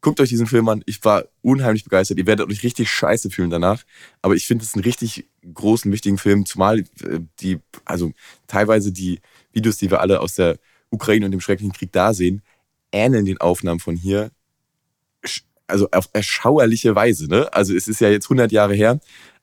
guckt 0.01 0.19
euch 0.19 0.29
diesen 0.29 0.47
Film 0.47 0.69
an. 0.69 0.83
Ich 0.85 1.03
war 1.03 1.25
unheimlich 1.41 1.83
begeistert. 1.83 2.17
Ihr 2.17 2.27
werdet 2.27 2.49
euch 2.49 2.63
richtig 2.63 2.89
scheiße 2.89 3.29
fühlen 3.29 3.49
danach. 3.49 3.83
Aber 4.21 4.35
ich 4.35 4.45
finde 4.45 4.63
es 4.63 4.73
einen 4.73 4.83
richtig 4.83 5.27
großen, 5.53 5.91
wichtigen 5.91 6.17
Film. 6.17 6.45
Zumal 6.45 6.79
äh, 6.79 7.19
die, 7.39 7.59
also 7.85 8.11
teilweise 8.47 8.91
die 8.91 9.19
Videos, 9.51 9.77
die 9.77 9.89
wir 9.89 10.01
alle 10.01 10.21
aus 10.21 10.35
der 10.35 10.59
Ukraine 10.89 11.25
und 11.25 11.31
dem 11.31 11.41
schrecklichen 11.41 11.73
Krieg 11.73 11.91
da 11.91 12.13
sehen, 12.13 12.41
ähneln 12.91 13.25
den 13.25 13.39
Aufnahmen 13.39 13.79
von 13.79 13.95
hier. 13.95 14.31
Also 15.65 15.89
auf 15.91 16.09
erschauerliche 16.13 16.95
Weise. 16.95 17.27
Ne? 17.27 17.51
Also 17.53 17.75
es 17.75 17.87
ist 17.87 17.99
ja 17.99 18.09
jetzt 18.09 18.25
100 18.25 18.51
Jahre 18.51 18.73
her, 18.73 18.99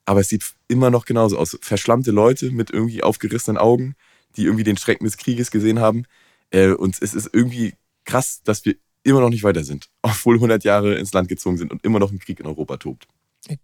aber 0.07 0.21
es 0.21 0.29
sieht 0.29 0.45
immer 0.69 0.91
noch 0.91 1.05
genauso 1.05 1.37
aus. 1.37 1.59
Verschlammte 1.61 2.13
Leute 2.13 2.51
mit 2.51 2.71
irgendwie 2.71 3.03
aufgerissenen 3.03 3.59
Augen, 3.59 3.95
die 4.37 4.45
irgendwie 4.45 4.65
den 4.65 4.79
Schrecken 4.79 5.05
des 5.05 5.19
Krieges 5.19 5.51
gesehen 5.51 5.81
haben. 5.81 6.05
Äh, 6.51 6.71
und 6.71 6.97
es 7.03 7.13
ist 7.13 7.29
irgendwie 7.33 7.75
krass, 8.05 8.43
dass 8.43 8.65
wir 8.65 8.77
immer 9.05 9.21
noch 9.21 9.31
nicht 9.31 9.45
weiter 9.45 9.65
sind, 9.65 9.89
obwohl 10.03 10.37
100 10.37 10.65
Jahre 10.65 10.97
ins 10.97 11.13
Land 11.13 11.29
gezogen 11.29 11.57
sind 11.57 11.71
und 11.73 11.85
immer 11.85 11.99
noch 11.99 12.11
ein 12.11 12.19
Krieg 12.19 12.41
in 12.41 12.47
Europa 12.47 12.77
tobt. 12.79 13.07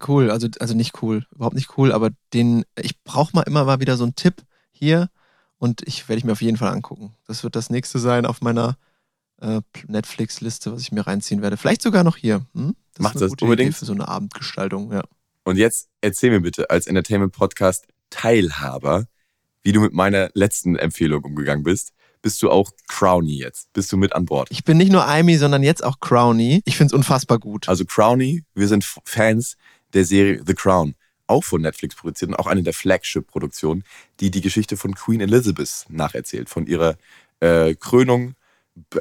Cool, 0.07 0.29
also, 0.29 0.47
also 0.59 0.75
nicht 0.75 1.01
cool, 1.01 1.25
überhaupt 1.31 1.55
nicht 1.55 1.75
cool, 1.77 1.91
aber 1.91 2.11
den, 2.33 2.65
ich 2.79 3.03
brauche 3.03 3.35
mal 3.35 3.41
immer 3.41 3.65
mal 3.65 3.79
wieder 3.79 3.97
so 3.97 4.03
einen 4.03 4.15
Tipp 4.15 4.43
hier 4.71 5.09
und 5.57 5.81
ich 5.87 6.07
werde 6.07 6.19
ich 6.19 6.23
mir 6.23 6.33
auf 6.33 6.41
jeden 6.41 6.57
Fall 6.57 6.71
angucken. 6.71 7.15
Das 7.25 7.43
wird 7.43 7.55
das 7.55 7.71
nächste 7.71 7.97
sein 7.97 8.27
auf 8.27 8.41
meiner 8.41 8.77
äh, 9.41 9.61
Netflix-Liste, 9.87 10.71
was 10.71 10.81
ich 10.81 10.91
mir 10.91 11.07
reinziehen 11.07 11.41
werde. 11.41 11.57
Vielleicht 11.57 11.81
sogar 11.81 12.03
noch 12.03 12.17
hier. 12.17 12.45
Hm? 12.53 12.75
Das 12.93 13.03
Macht 13.03 13.15
ist 13.15 13.21
eine 13.21 13.25
das 13.25 13.31
gute 13.31 13.45
unbedingt. 13.45 13.69
Idee 13.71 13.77
für 13.79 13.85
so 13.85 13.93
eine 13.93 14.07
Abendgestaltung, 14.07 14.91
ja. 14.93 15.03
Und 15.43 15.57
jetzt 15.57 15.89
erzähl 16.01 16.29
mir 16.29 16.41
bitte 16.41 16.69
als 16.69 16.85
Entertainment-Podcast 16.85 17.87
Teilhaber, 18.11 19.07
wie 19.63 19.71
du 19.71 19.81
mit 19.81 19.93
meiner 19.93 20.29
letzten 20.33 20.75
Empfehlung 20.75 21.23
umgegangen 21.23 21.63
bist. 21.63 21.93
Bist 22.21 22.41
du 22.41 22.51
auch 22.51 22.71
Crowny 22.87 23.37
jetzt? 23.37 23.73
Bist 23.73 23.91
du 23.91 23.97
mit 23.97 24.13
an 24.13 24.25
Bord? 24.25 24.47
Ich 24.51 24.63
bin 24.63 24.77
nicht 24.77 24.91
nur 24.91 25.07
Amy, 25.07 25.37
sondern 25.37 25.63
jetzt 25.63 25.83
auch 25.83 25.99
Crowny. 25.99 26.61
Ich 26.65 26.77
finde 26.77 26.87
es 26.87 26.93
unfassbar 26.93 27.39
gut. 27.39 27.67
Also 27.67 27.85
Crowny, 27.85 28.43
wir 28.53 28.67
sind 28.67 28.85
Fans 29.05 29.57
der 29.93 30.05
Serie 30.05 30.43
The 30.45 30.53
Crown, 30.53 30.95
auch 31.27 31.43
von 31.43 31.61
Netflix 31.61 31.95
produziert 31.95 32.29
und 32.29 32.35
auch 32.35 32.47
eine 32.47 32.63
der 32.63 32.73
Flagship-Produktionen, 32.73 33.83
die 34.19 34.31
die 34.31 34.41
Geschichte 34.41 34.77
von 34.77 34.93
Queen 34.93 35.21
Elizabeth 35.21 35.85
nacherzählt, 35.89 36.49
von 36.49 36.67
ihrer 36.67 36.95
äh, 37.39 37.73
Krönung 37.75 38.35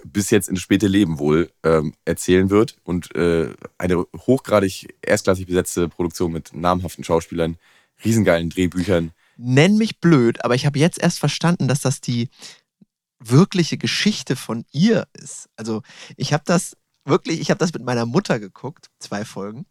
bis 0.04 0.30
jetzt 0.30 0.48
ins 0.48 0.60
späte 0.60 0.88
Leben 0.88 1.18
wohl 1.18 1.50
ähm, 1.62 1.94
erzählen 2.04 2.50
wird 2.50 2.76
und 2.84 3.14
äh, 3.14 3.50
eine 3.78 4.04
hochgradig 4.16 4.94
erstklassig 5.02 5.46
besetzte 5.46 5.88
Produktion 5.88 6.32
mit 6.32 6.52
namhaften 6.54 7.04
Schauspielern, 7.04 7.56
riesengeilen 8.04 8.50
Drehbüchern. 8.50 9.12
Nenn 9.36 9.78
mich 9.78 10.00
blöd, 10.00 10.44
aber 10.44 10.54
ich 10.54 10.66
habe 10.66 10.78
jetzt 10.78 11.00
erst 11.00 11.18
verstanden, 11.18 11.68
dass 11.68 11.80
das 11.80 12.00
die 12.00 12.28
wirkliche 13.20 13.78
Geschichte 13.78 14.34
von 14.36 14.64
ihr 14.72 15.06
ist. 15.12 15.48
Also 15.56 15.82
ich 16.16 16.32
habe 16.32 16.42
das 16.46 16.76
wirklich, 17.04 17.40
ich 17.40 17.50
habe 17.50 17.58
das 17.58 17.72
mit 17.72 17.84
meiner 17.84 18.06
Mutter 18.06 18.38
geguckt, 18.40 18.86
zwei 18.98 19.24
Folgen. 19.24 19.66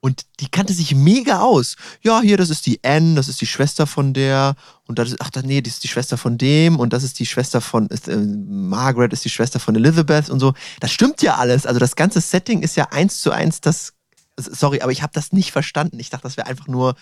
Und 0.00 0.26
die 0.38 0.48
kannte 0.48 0.72
sich 0.74 0.94
mega 0.94 1.40
aus. 1.40 1.74
Ja, 2.02 2.20
hier, 2.20 2.36
das 2.36 2.50
ist 2.50 2.66
die 2.66 2.78
Anne, 2.84 3.16
das 3.16 3.26
ist 3.26 3.40
die 3.40 3.46
Schwester 3.46 3.84
von 3.84 4.14
der. 4.14 4.54
Und 4.86 4.96
das 5.00 5.08
ist, 5.10 5.20
ach, 5.20 5.30
da- 5.30 5.42
nee, 5.42 5.60
das 5.60 5.74
ist 5.74 5.82
die 5.84 5.88
Schwester 5.88 6.16
von 6.16 6.38
dem. 6.38 6.78
Und 6.78 6.92
das 6.92 7.02
ist 7.02 7.18
die 7.18 7.26
Schwester 7.26 7.60
von, 7.60 7.88
ist, 7.88 8.06
äh, 8.06 8.16
Margaret 8.16 9.12
ist 9.12 9.24
die 9.24 9.28
Schwester 9.30 9.58
von 9.58 9.74
Elizabeth 9.74 10.30
und 10.30 10.38
so. 10.38 10.54
Das 10.78 10.92
stimmt 10.92 11.20
ja 11.22 11.36
alles. 11.36 11.66
Also 11.66 11.80
das 11.80 11.96
ganze 11.96 12.20
Setting 12.20 12.62
ist 12.62 12.76
ja 12.76 12.84
eins 12.92 13.20
zu 13.20 13.32
eins 13.32 13.60
das, 13.60 13.92
sorry, 14.36 14.82
aber 14.82 14.92
ich 14.92 15.02
habe 15.02 15.12
das 15.12 15.32
nicht 15.32 15.50
verstanden. 15.50 15.98
Ich 15.98 16.10
dachte, 16.10 16.22
das 16.22 16.36
wäre 16.36 16.46
einfach 16.46 16.68
nur 16.68 16.94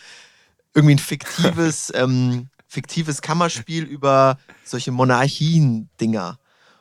irgendwie 0.75 0.95
ein 0.95 0.99
fiktives, 0.99 1.93
ähm, 1.95 2.49
fiktives 2.77 3.23
Kammerspiel 3.23 3.85
über 3.85 4.39
solche 4.65 4.93
Monarchien-Dinger. 4.93 6.39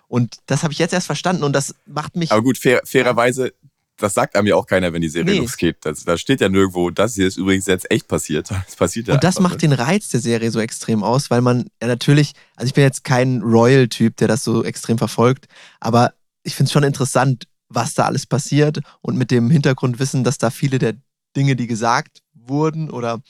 Und 0.09 0.35
das 0.45 0.63
habe 0.63 0.73
ich 0.73 0.79
jetzt 0.79 0.93
erst 0.93 1.07
verstanden 1.07 1.43
und 1.43 1.53
das 1.53 1.73
macht 1.85 2.17
mich. 2.17 2.33
Aber 2.33 2.41
gut, 2.43 2.57
fair, 2.57 2.81
fairerweise, 2.83 3.53
das 3.97 4.13
sagt 4.13 4.35
einem 4.35 4.47
ja 4.47 4.55
auch 4.55 4.67
keiner, 4.67 4.91
wenn 4.91 5.01
die 5.01 5.07
Serie 5.07 5.35
Nee. 5.35 5.39
losgeht. 5.39 5.77
Das, 5.81 6.03
da 6.03 6.17
steht 6.17 6.41
ja 6.41 6.49
nirgendwo, 6.49 6.89
das 6.89 7.15
hier 7.15 7.27
ist 7.27 7.37
übrigens 7.37 7.65
jetzt 7.65 7.89
echt 7.89 8.09
passiert. 8.09 8.49
Das 8.65 8.75
passiert 8.75 9.07
ja 9.07 9.13
und 9.13 9.23
das 9.23 9.39
macht 9.39 9.53
ne? 9.53 9.69
den 9.69 9.71
Reiz 9.71 10.09
der 10.09 10.19
Serie 10.19 10.51
so 10.51 10.59
extrem 10.59 11.01
aus, 11.01 11.31
weil 11.31 11.41
man 11.41 11.69
ja 11.81 11.87
natürlich, 11.87 12.33
also 12.57 12.67
ich 12.67 12.73
bin 12.73 12.83
jetzt 12.83 13.05
kein 13.05 13.41
Royal-Typ, 13.41 14.17
der 14.17 14.27
das 14.27 14.43
so 14.43 14.65
extrem 14.65 14.97
verfolgt, 14.97 15.45
aber 15.79 16.13
ich 16.43 16.55
finde 16.55 16.67
es 16.67 16.73
schon 16.73 16.83
interessant, 16.83 17.45
was 17.69 17.93
da 17.93 18.03
alles 18.03 18.25
passiert 18.25 18.79
und 19.01 19.17
mit 19.17 19.31
dem 19.31 19.49
Hintergrundwissen, 19.49 20.25
dass 20.25 20.37
da 20.37 20.49
viele 20.49 20.77
der 20.77 20.95
Dinge, 21.37 21.55
die 21.55 21.67
gesagt 21.67 22.19
wurden 22.33 22.89
oder 22.91 23.21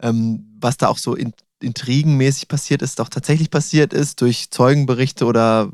ähm, 0.00 0.44
was 0.60 0.76
da 0.76 0.88
auch 0.88 0.98
so 0.98 1.14
in, 1.14 1.32
intrigenmäßig 1.62 2.48
passiert 2.48 2.82
ist, 2.82 2.98
doch 2.98 3.08
tatsächlich 3.08 3.50
passiert 3.50 3.92
ist 3.92 4.20
durch 4.20 4.50
Zeugenberichte 4.50 5.24
oder 5.24 5.70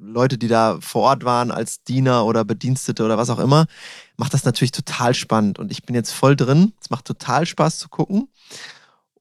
Leute, 0.00 0.38
die 0.38 0.48
da 0.48 0.78
vor 0.80 1.02
Ort 1.02 1.24
waren 1.24 1.50
als 1.50 1.82
Diener 1.84 2.24
oder 2.24 2.44
Bedienstete 2.44 3.04
oder 3.04 3.16
was 3.16 3.30
auch 3.30 3.38
immer, 3.38 3.66
macht 4.16 4.34
das 4.34 4.44
natürlich 4.44 4.72
total 4.72 5.14
spannend. 5.14 5.58
Und 5.58 5.70
ich 5.70 5.84
bin 5.84 5.94
jetzt 5.94 6.12
voll 6.12 6.36
drin. 6.36 6.72
Es 6.80 6.90
macht 6.90 7.04
total 7.04 7.46
Spaß 7.46 7.78
zu 7.78 7.88
gucken. 7.88 8.28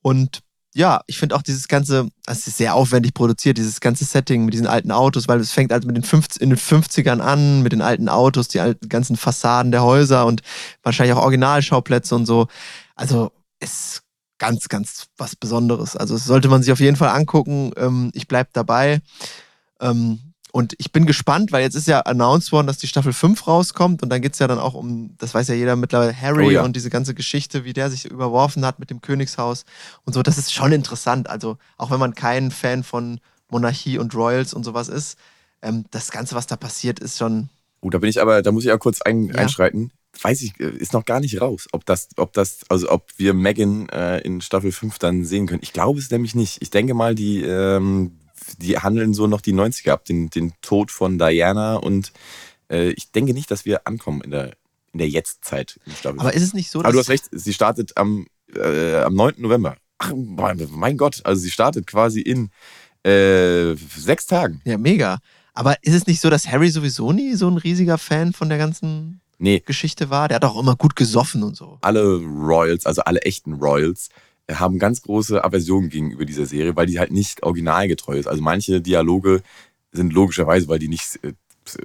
Und 0.02 0.42
ja, 0.76 1.02
ich 1.08 1.18
finde 1.18 1.36
auch 1.36 1.42
dieses 1.42 1.68
ganze, 1.68 2.10
es 2.28 2.48
ist 2.48 2.58
sehr 2.58 2.76
aufwendig 2.76 3.14
produziert, 3.14 3.58
dieses 3.58 3.80
ganze 3.80 4.06
Setting 4.06 4.46
mit 4.46 4.54
diesen 4.54 4.68
alten 4.68 4.92
Autos, 4.92 5.28
weil 5.28 5.40
es 5.40 5.52
fängt 5.52 5.74
also 5.74 5.88
mit 5.88 5.98
den 5.98 6.04
50, 6.04 6.42
in 6.42 6.50
den 6.50 6.60
50ern 6.60 7.20
an, 7.20 7.64
mit 7.64 7.72
den 7.72 7.82
alten 7.82 8.08
Autos, 8.08 8.50
die 8.50 8.60
alten 8.60 8.88
ganzen 8.88 9.18
Fassaden 9.18 9.72
der 9.72 9.84
Häuser 9.84 10.26
und 10.26 10.42
wahrscheinlich 10.84 11.16
auch 11.16 11.24
Originalschauplätze 11.24 12.16
und 12.16 12.26
so. 12.26 12.48
Also 12.96 13.32
es 13.60 14.04
ganz, 14.40 14.68
ganz 14.70 15.08
was 15.18 15.36
Besonderes. 15.36 15.96
Also 15.96 16.16
das 16.16 16.26
sollte 16.26 16.48
man 16.48 16.64
sich 16.64 16.72
auf 16.72 16.80
jeden 16.80 16.96
Fall 16.98 17.10
angucken. 17.10 17.72
Ähm, 17.78 18.10
ich 18.14 18.28
bleibe 18.28 18.50
dabei. 18.54 19.02
Ähm, 19.80 20.20
und 20.52 20.74
ich 20.80 20.92
bin 20.92 21.06
gespannt, 21.06 21.52
weil 21.52 21.62
jetzt 21.62 21.76
ist 21.76 21.88
ja 21.88 22.00
announced 22.00 22.52
worden, 22.52 22.66
dass 22.66 22.80
die 22.80 22.88
Staffel 22.88 23.14
5 23.14 23.46
rauskommt 23.46 24.02
und 24.02 24.10
dann 24.10 24.20
geht 24.22 24.34
es 24.34 24.40
ja 24.40 24.48
dann 24.48 24.58
auch 24.58 24.74
um, 24.74 25.16
das 25.20 25.36
weiß 25.36 25.48
ja 25.50 25.54
jeder 25.54 25.76
mittlerweile, 25.76 26.20
Harry 26.20 26.48
Oh 26.48 26.50
ja. 26.50 26.64
und 26.64 26.76
diese 26.76 26.90
ganze 26.90 27.14
Geschichte, 27.14 27.66
wie 27.66 27.74
der 27.74 27.92
sich 27.92 28.06
überworfen 28.06 28.66
hat 28.66 28.80
mit 28.80 28.90
dem 28.90 29.00
Königshaus 29.00 29.64
und 30.06 30.14
so. 30.14 30.24
Das 30.24 30.40
ist 30.40 30.52
schon 30.52 30.72
interessant. 30.72 31.30
Also 31.30 31.58
auch 31.78 31.92
wenn 31.92 32.00
man 32.00 32.16
kein 32.16 32.50
Fan 32.50 32.84
von 32.84 33.20
Monarchie 33.52 34.00
und 34.00 34.16
Royals 34.16 34.56
und 34.56 34.64
sowas 34.64 34.88
ist, 34.88 35.20
ähm, 35.62 35.86
das 35.92 36.10
Ganze, 36.10 36.34
was 36.34 36.48
da 36.48 36.56
passiert, 36.56 37.00
ist 37.00 37.20
schon. 37.20 37.50
Oh, 37.82 37.92
da 37.92 38.00
bin 38.00 38.10
ich 38.10 38.20
aber, 38.20 38.42
da 38.42 38.52
muss 38.52 38.66
ich 38.66 38.72
auch 38.72 38.80
kurz 38.80 39.02
ein, 39.04 39.26
Ja. 39.26 39.36
einschreiten. 39.36 39.92
Weiß 40.22 40.42
ich, 40.42 40.60
äh, 40.60 40.70
ist 40.70 40.94
noch 40.94 41.06
gar 41.06 41.20
nicht 41.20 41.42
raus, 41.42 41.68
ob 41.72 41.86
das, 41.86 42.10
ob 42.18 42.34
das, 42.34 42.60
also 42.70 42.90
ob 42.92 43.08
wir 43.18 43.34
Megan 43.34 43.90
äh, 43.90 44.20
in 44.20 44.42
Staffel 44.42 44.72
5 44.72 45.00
dann 45.00 45.26
sehen 45.26 45.48
können. 45.48 45.62
Ich 45.64 45.74
glaube 45.74 46.00
es 46.00 46.12
nämlich 46.12 46.36
nicht. 46.36 46.62
Ich 46.62 46.70
denke 46.70 46.94
mal, 46.94 47.16
die, 47.16 47.42
ähm, 47.42 48.20
die 48.58 48.78
handeln 48.78 49.14
so 49.14 49.28
noch 49.28 49.42
die 49.42 49.54
90er 49.54 49.92
ab, 49.92 50.06
den, 50.06 50.30
den 50.30 50.54
Tod 50.62 50.92
von 50.92 51.18
Diana 51.18 51.76
und 51.76 52.12
äh, 52.70 52.90
ich 52.92 53.12
denke 53.12 53.34
nicht, 53.34 53.52
dass 53.52 53.66
wir 53.66 53.88
ankommen 53.88 54.22
in 54.22 54.32
der, 54.32 54.56
in 54.94 55.00
der 55.00 55.10
Jetztzeit 55.10 55.80
in 55.86 55.94
Staffel 55.94 56.20
Aber 56.20 56.32
5. 56.32 56.36
ist 56.42 56.48
es 56.50 56.54
nicht 56.54 56.72
so, 56.72 56.80
dass. 56.80 56.86
Aber 56.86 56.94
du 56.94 57.00
hast 57.00 57.10
recht, 57.10 57.26
sie 57.32 57.54
startet 57.54 57.98
am, 57.98 58.28
äh, 58.56 58.98
am 58.98 59.14
9. 59.16 59.36
November. 59.38 59.78
Ach, 59.98 60.14
mein 60.16 60.98
Gott, 60.98 61.22
also 61.26 61.42
sie 61.42 61.52
startet 61.52 61.86
quasi 61.86 62.22
in 62.22 62.52
äh, 63.04 63.76
sechs 63.76 64.28
Tagen. 64.28 64.62
Ja, 64.66 64.78
mega. 64.78 65.20
Aber 65.54 65.76
ist 65.82 65.94
es 65.94 66.08
nicht 66.08 66.22
so, 66.22 66.30
dass 66.30 66.48
Harry 66.48 66.70
sowieso 66.70 67.12
nie 67.12 67.36
so 67.36 67.50
ein 67.50 67.58
riesiger 67.58 67.98
Fan 67.98 68.32
von 68.32 68.48
der 68.48 68.58
ganzen 68.58 69.20
Nee, 69.40 69.62
Geschichte 69.66 70.10
war? 70.10 70.28
Der 70.28 70.36
hat 70.36 70.46
auch 70.46 70.60
immer 70.60 70.76
gut 70.76 70.96
gesoffen 70.96 71.44
und 71.44 71.56
so. 71.56 71.78
alle 71.82 72.18
Royals, 72.18 72.86
also 72.86 73.02
alle 73.04 73.22
echten 73.22 73.54
Royals, 73.54 74.10
äh, 74.48 74.56
haben 74.56 74.80
ganz 74.80 75.02
große 75.02 75.44
Aversion 75.44 75.90
gegenüber 75.90 76.26
dieser 76.26 76.46
Serie, 76.46 76.76
weil 76.76 76.88
die 76.88 77.00
halt 77.00 77.12
nicht 77.12 77.42
originalgetreu 77.44 78.18
ist. 78.18 78.28
Also 78.28 78.42
manche 78.42 78.82
Dialoge 78.82 79.42
sind 79.92 80.14
logischerweise, 80.14 80.68
weil 80.68 80.80
die 80.80 80.90
nicht 80.90 81.20
äh, 81.24 81.34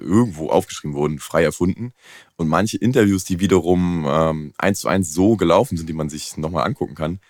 irgendwo 0.00 0.48
aufgeschrieben 0.48 0.96
wurden, 0.96 1.18
frei 1.20 1.44
erfunden. 1.44 1.92
Und 2.36 2.48
manche 2.48 2.76
Interviews, 2.76 3.24
die 3.24 3.38
wiederum 3.38 4.04
ähm, 4.08 4.52
eins 4.58 4.80
zu 4.80 4.88
eins 4.88 5.12
so 5.12 5.36
gelaufen 5.36 5.76
sind, 5.76 5.88
die 5.88 5.94
man 5.94 6.08
sich 6.08 6.36
nochmal 6.36 6.66
angucken 6.66 6.94
kann, 6.94 7.20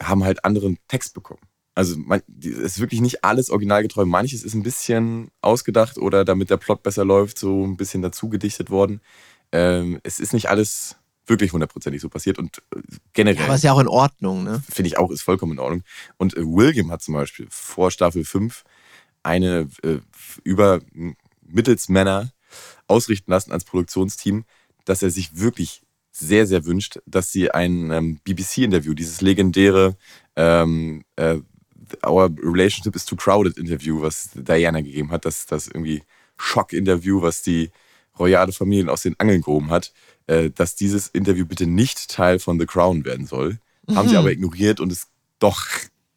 haben 0.00 0.24
halt 0.24 0.44
anderen 0.44 0.78
Text 0.88 1.12
bekommen. 1.12 1.40
Also 1.74 1.96
man, 1.96 2.22
es 2.40 2.54
ist 2.56 2.80
wirklich 2.80 3.00
nicht 3.00 3.24
alles 3.24 3.50
originalgetreu. 3.50 4.04
Manches 4.04 4.42
ist 4.42 4.54
ein 4.54 4.62
bisschen 4.62 5.30
ausgedacht 5.42 5.98
oder 5.98 6.24
damit 6.24 6.50
der 6.50 6.56
Plot 6.56 6.82
besser 6.82 7.04
läuft, 7.04 7.38
so 7.38 7.64
ein 7.64 7.76
bisschen 7.76 8.02
dazu 8.02 8.28
gedichtet 8.28 8.70
worden. 8.70 9.00
Ähm, 9.52 10.00
es 10.02 10.20
ist 10.20 10.32
nicht 10.32 10.48
alles 10.48 10.96
wirklich 11.26 11.52
hundertprozentig 11.52 12.00
so 12.00 12.08
passiert 12.08 12.38
und 12.38 12.62
äh, 12.74 12.80
generell 13.12 13.38
Ja, 13.38 13.44
aber 13.44 13.54
ist 13.54 13.64
ja 13.64 13.72
auch 13.72 13.80
in 13.80 13.88
Ordnung, 13.88 14.44
ne? 14.44 14.62
finde 14.70 14.88
ich 14.88 14.98
auch, 14.98 15.10
ist 15.10 15.22
vollkommen 15.22 15.52
in 15.52 15.58
Ordnung. 15.58 15.82
Und 16.16 16.36
äh, 16.36 16.42
William 16.42 16.90
hat 16.90 17.02
zum 17.02 17.14
Beispiel 17.14 17.46
vor 17.50 17.90
Staffel 17.90 18.24
5 18.24 18.64
eine 19.22 19.68
äh, 19.82 19.98
über 20.44 20.80
Mittelsmänner 21.46 22.32
ausrichten 22.86 23.30
lassen 23.30 23.52
als 23.52 23.64
Produktionsteam, 23.64 24.44
dass 24.84 25.02
er 25.02 25.10
sich 25.10 25.38
wirklich 25.38 25.82
sehr, 26.10 26.46
sehr 26.46 26.64
wünscht, 26.64 26.98
dass 27.06 27.30
sie 27.30 27.50
ein 27.50 27.90
ähm, 27.90 28.20
BBC-Interview, 28.24 28.94
dieses 28.94 29.20
legendäre 29.20 29.96
ähm, 30.36 31.04
äh, 31.16 31.38
Our 32.04 32.30
Relationship 32.42 32.96
is 32.96 33.04
Too 33.04 33.16
Crowded 33.16 33.56
Interview, 33.56 34.00
was 34.02 34.30
Diana 34.34 34.80
gegeben 34.80 35.10
hat, 35.10 35.24
das, 35.24 35.46
das 35.46 35.68
irgendwie 35.68 36.02
Schock-Interview, 36.36 37.22
was 37.22 37.42
die 37.42 37.70
royale 38.18 38.52
Familien 38.52 38.88
aus 38.88 39.02
den 39.02 39.18
Angeln 39.18 39.42
gehoben 39.42 39.70
hat, 39.70 39.92
äh, 40.26 40.50
dass 40.50 40.76
dieses 40.76 41.08
Interview 41.08 41.46
bitte 41.46 41.66
nicht 41.66 42.10
Teil 42.10 42.38
von 42.38 42.58
The 42.58 42.66
Crown 42.66 43.04
werden 43.04 43.26
soll. 43.26 43.58
Haben 43.94 44.08
sie 44.10 44.16
aber 44.16 44.30
ignoriert 44.30 44.80
und 44.80 44.92
es 44.92 45.08
doch 45.38 45.66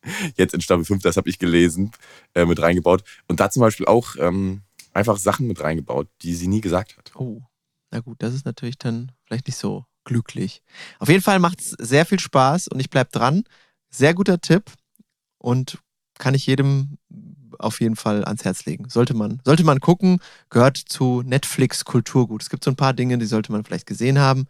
jetzt 0.35 0.53
in 0.53 0.61
Staffel 0.61 0.83
5, 0.83 1.01
das 1.03 1.17
habe 1.17 1.29
ich 1.29 1.39
gelesen, 1.39 1.91
äh, 2.33 2.45
mit 2.45 2.61
reingebaut. 2.61 3.03
Und 3.27 3.39
da 3.39 3.49
zum 3.49 3.61
Beispiel 3.61 3.85
auch 3.85 4.15
ähm, 4.17 4.61
einfach 4.93 5.17
Sachen 5.17 5.47
mit 5.47 5.61
reingebaut, 5.61 6.09
die 6.21 6.35
sie 6.35 6.47
nie 6.47 6.61
gesagt 6.61 6.97
hat. 6.97 7.11
Oh, 7.15 7.41
na 7.91 7.99
gut, 7.99 8.21
das 8.21 8.33
ist 8.33 8.45
natürlich 8.45 8.77
dann 8.77 9.11
vielleicht 9.25 9.47
nicht 9.47 9.57
so 9.57 9.85
glücklich. 10.03 10.61
Auf 10.99 11.09
jeden 11.09 11.21
Fall 11.21 11.39
macht 11.39 11.61
es 11.61 11.71
sehr 11.79 12.05
viel 12.05 12.19
Spaß 12.19 12.67
und 12.69 12.79
ich 12.79 12.89
bleib 12.89 13.11
dran. 13.11 13.43
Sehr 13.89 14.13
guter 14.13 14.39
Tipp 14.39 14.71
und 15.37 15.79
kann 16.21 16.35
ich 16.35 16.45
jedem 16.45 16.97
auf 17.57 17.81
jeden 17.81 17.95
Fall 17.95 18.23
ans 18.23 18.45
Herz 18.45 18.65
legen. 18.65 18.89
Sollte 18.89 19.13
man, 19.13 19.41
sollte 19.43 19.63
man 19.63 19.79
gucken, 19.79 20.19
gehört 20.49 20.77
zu 20.77 21.21
Netflix 21.25 21.83
Kulturgut. 21.83 22.41
Es 22.41 22.49
gibt 22.49 22.63
so 22.63 22.71
ein 22.71 22.75
paar 22.75 22.93
Dinge, 22.93 23.17
die 23.17 23.25
sollte 23.25 23.51
man 23.51 23.65
vielleicht 23.65 23.87
gesehen 23.87 24.19
haben. 24.19 24.47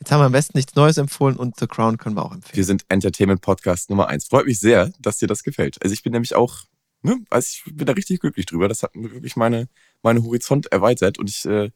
Jetzt 0.00 0.12
haben 0.12 0.20
wir 0.20 0.26
am 0.26 0.32
besten 0.32 0.58
nichts 0.58 0.74
Neues 0.74 0.96
empfohlen 0.96 1.36
und 1.36 1.58
The 1.58 1.66
Crown 1.66 1.96
können 1.96 2.16
wir 2.16 2.24
auch 2.24 2.32
empfehlen. 2.32 2.56
Wir 2.56 2.64
sind 2.64 2.84
Entertainment 2.88 3.40
Podcast 3.40 3.90
Nummer 3.90 4.08
eins. 4.08 4.26
Freut 4.26 4.46
mich 4.46 4.60
sehr, 4.60 4.92
dass 4.98 5.18
dir 5.18 5.26
das 5.26 5.42
gefällt. 5.42 5.82
Also 5.82 5.92
ich 5.92 6.02
bin 6.02 6.12
nämlich 6.12 6.34
auch, 6.34 6.64
ne, 7.02 7.18
also 7.30 7.46
ich 7.48 7.74
bin 7.74 7.86
da 7.86 7.94
richtig 7.94 8.20
glücklich 8.20 8.46
drüber. 8.46 8.68
Das 8.68 8.82
hat 8.82 8.90
wirklich 8.94 9.36
meine, 9.36 9.68
meine 10.02 10.22
Horizont 10.22 10.66
erweitert 10.70 11.18
und 11.18 11.30
ich, 11.30 11.44
äh, 11.46 11.70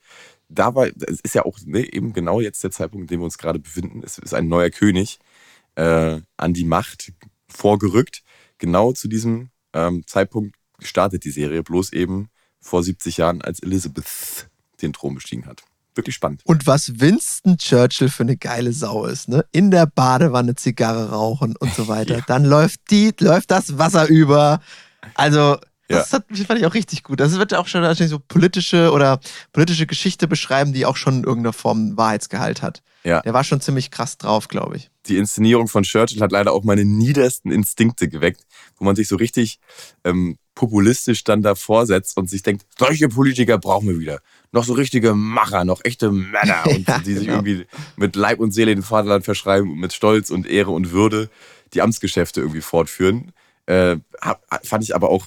da 0.49 0.73
es 1.07 1.20
ist 1.20 1.35
ja 1.35 1.45
auch 1.45 1.59
ne, 1.64 1.93
eben 1.93 2.12
genau 2.12 2.41
jetzt 2.41 2.62
der 2.62 2.70
Zeitpunkt, 2.70 3.05
in 3.05 3.09
dem 3.09 3.20
wir 3.20 3.25
uns 3.25 3.39
gerade 3.39 3.59
befinden. 3.59 4.03
Es 4.05 4.18
ist 4.18 4.35
ein 4.35 4.49
neuer 4.49 4.70
König 4.70 5.18
äh, 5.75 6.20
an 6.37 6.55
die 6.55 6.64
Macht 6.64 7.12
vorgerückt. 7.49 8.23
Genau 8.62 8.92
zu 8.92 9.08
diesem 9.08 9.50
ähm, 9.72 10.04
Zeitpunkt 10.06 10.54
startet 10.78 11.24
die 11.24 11.32
Serie, 11.32 11.64
bloß 11.64 11.92
eben 11.92 12.28
vor 12.60 12.84
70 12.84 13.16
Jahren, 13.16 13.42
als 13.42 13.58
Elizabeth 13.58 14.48
den 14.80 14.92
Thron 14.92 15.16
bestiegen 15.16 15.46
hat. 15.46 15.64
Wirklich 15.96 16.14
spannend. 16.14 16.42
Und 16.44 16.64
was 16.64 17.00
Winston 17.00 17.58
Churchill 17.58 18.08
für 18.08 18.22
eine 18.22 18.36
geile 18.36 18.72
Sau 18.72 19.06
ist, 19.06 19.28
ne? 19.28 19.44
In 19.50 19.72
der 19.72 19.86
Badewanne 19.86 20.54
Zigarre 20.54 21.10
rauchen 21.10 21.56
und 21.56 21.74
so 21.74 21.88
weiter. 21.88 22.14
Ja. 22.18 22.24
Dann 22.28 22.44
läuft 22.44 22.82
die, 22.92 23.12
läuft 23.18 23.50
das 23.50 23.78
Wasser 23.78 24.06
über. 24.06 24.60
Also. 25.14 25.58
Das 25.99 26.12
hat, 26.12 26.24
fand 26.47 26.61
ich 26.61 26.66
auch 26.66 26.74
richtig 26.74 27.03
gut. 27.03 27.20
Das 27.20 27.36
wird 27.38 27.55
auch 27.55 27.66
schon 27.66 27.82
wahrscheinlich 27.82 28.11
so 28.11 28.18
politische 28.18 28.93
oder 28.93 29.20
politische 29.53 29.86
Geschichte 29.86 30.28
beschreiben, 30.28 30.72
die 30.72 30.86
auch 30.86 30.97
schon 30.97 31.18
in 31.18 31.24
irgendeiner 31.24 31.53
Form 31.53 31.97
Wahrheitsgehalt 31.97 32.62
hat. 32.62 32.82
Ja. 33.05 33.20
Der 33.22 33.34
war 33.34 33.43
schon 33.45 33.61
ziemlich 33.61 33.90
krass 33.90 34.16
drauf, 34.18 34.49
glaube 34.49 34.76
ich. 34.76 34.90
die 35.07 35.16
Inszenierung 35.16 35.66
von 35.66 35.82
Churchill 35.82 36.20
hat 36.20 36.30
leider 36.30 36.53
auch 36.53 36.62
meine 36.62 36.84
niedersten 36.84 37.51
Instinkte 37.51 38.09
geweckt, 38.09 38.43
wo 38.76 38.84
man 38.84 38.95
sich 38.95 39.09
so 39.09 39.16
richtig 39.16 39.59
ähm, 40.05 40.36
populistisch 40.55 41.24
dann 41.24 41.43
davor 41.43 41.86
setzt 41.86 42.16
und 42.16 42.30
sich 42.30 42.43
denkt, 42.43 42.64
solche 42.78 43.09
Politiker 43.09 43.59
brauchen 43.59 43.88
wir 43.88 43.99
wieder. 43.99 44.20
Noch 44.53 44.64
so 44.64 44.74
richtige 44.74 45.14
Macher, 45.14 45.64
noch 45.64 45.80
echte 45.84 46.12
Männer 46.12 46.62
und 46.66 46.86
Ja, 46.86 46.99
die 47.01 47.14
sich 47.14 47.26
genau. 47.26 47.38
irgendwie 47.38 47.66
mit 47.97 48.14
Leib 48.14 48.38
und 48.38 48.53
Seele 48.53 48.74
dem 48.74 48.84
Vaterland 48.84 49.24
verschreiben 49.24 49.70
und 49.72 49.78
mit 49.78 49.93
Stolz 49.93 50.30
und 50.30 50.47
Ehre 50.47 50.70
und 50.70 50.93
Würde 50.93 51.28
die 51.74 51.82
Amtsgeschäfte 51.82 52.40
irgendwie 52.40 52.61
fortführen. 52.61 53.32
Äh, 53.66 53.96
hab, 54.20 54.42
fand 54.66 54.84
ich 54.84 54.94
aber 54.94 55.10
auch 55.10 55.26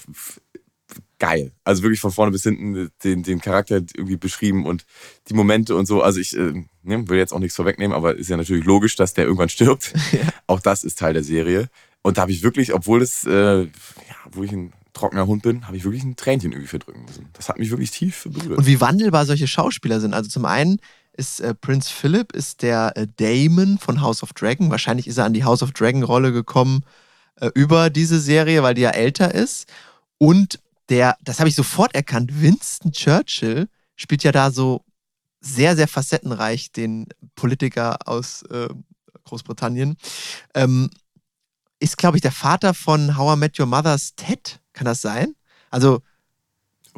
geil. 1.19 1.51
Also 1.63 1.83
wirklich 1.83 1.99
von 1.99 2.11
vorne 2.11 2.31
bis 2.31 2.43
hinten 2.43 2.91
den, 3.03 3.23
den 3.23 3.41
Charakter 3.41 3.75
irgendwie 3.95 4.17
beschrieben 4.17 4.65
und 4.65 4.85
die 5.29 5.33
Momente 5.33 5.75
und 5.75 5.85
so. 5.85 6.01
Also 6.01 6.19
ich 6.19 6.35
äh, 6.35 6.65
ne, 6.83 7.07
will 7.07 7.17
jetzt 7.17 7.33
auch 7.33 7.39
nichts 7.39 7.55
vorwegnehmen, 7.55 7.95
aber 7.95 8.15
ist 8.15 8.29
ja 8.29 8.37
natürlich 8.37 8.65
logisch, 8.65 8.95
dass 8.95 9.13
der 9.13 9.25
irgendwann 9.25 9.49
stirbt. 9.49 9.93
Auch 10.47 10.59
das 10.59 10.83
ist 10.83 10.99
Teil 10.99 11.13
der 11.13 11.23
Serie. 11.23 11.69
Und 12.01 12.17
da 12.17 12.23
habe 12.23 12.31
ich 12.31 12.43
wirklich, 12.43 12.73
obwohl 12.73 13.01
es, 13.01 13.25
äh, 13.25 13.63
ja, 13.63 13.69
wo 14.31 14.43
ich 14.43 14.51
ein 14.51 14.73
trockener 14.93 15.27
Hund 15.27 15.43
bin, 15.43 15.65
habe 15.67 15.75
ich 15.75 15.83
wirklich 15.83 16.03
ein 16.03 16.15
Tränchen 16.15 16.51
irgendwie 16.51 16.69
verdrücken 16.69 17.05
müssen. 17.05 17.29
Das 17.33 17.49
hat 17.49 17.57
mich 17.59 17.69
wirklich 17.69 17.91
tief 17.91 18.27
berührt. 18.29 18.59
Und 18.59 18.67
wie 18.67 18.79
wandelbar 18.79 19.25
solche 19.25 19.47
Schauspieler 19.47 19.99
sind. 19.99 20.13
Also 20.13 20.29
zum 20.29 20.45
einen 20.45 20.79
ist 21.13 21.39
äh, 21.39 21.53
Prince 21.55 21.91
Philip 21.91 22.33
ist 22.33 22.61
der 22.61 22.93
äh, 22.95 23.07
Damon 23.17 23.77
von 23.79 24.01
House 24.01 24.21
of 24.21 24.33
Dragon. 24.33 24.69
Wahrscheinlich 24.69 25.07
ist 25.07 25.17
er 25.17 25.25
an 25.25 25.33
die 25.33 25.43
House 25.43 25.63
of 25.63 25.71
Dragon 25.71 26.03
Rolle 26.03 26.31
gekommen 26.31 26.83
äh, 27.39 27.49
über 27.53 27.89
diese 27.89 28.19
Serie, 28.19 28.63
weil 28.63 28.75
die 28.75 28.81
ja 28.81 28.91
älter 28.91 29.33
ist. 29.33 29.67
Und 30.17 30.59
der, 30.89 31.17
das 31.21 31.39
habe 31.39 31.49
ich 31.49 31.55
sofort 31.55 31.95
erkannt, 31.95 32.41
Winston 32.41 32.91
Churchill 32.91 33.67
spielt 33.95 34.23
ja 34.23 34.31
da 34.31 34.51
so 34.51 34.83
sehr, 35.39 35.75
sehr 35.75 35.87
facettenreich 35.87 36.71
den 36.71 37.07
Politiker 37.35 38.07
aus 38.07 38.43
äh, 38.43 38.69
Großbritannien. 39.25 39.97
Ähm, 40.53 40.89
ist, 41.79 41.97
glaube 41.97 42.17
ich, 42.17 42.21
der 42.21 42.31
Vater 42.31 42.73
von 42.73 43.17
How 43.17 43.35
I 43.35 43.39
Met 43.39 43.59
Your 43.59 43.65
Mother's 43.65 44.15
Ted. 44.15 44.59
Kann 44.73 44.85
das 44.85 45.01
sein? 45.01 45.35
Also 45.69 46.01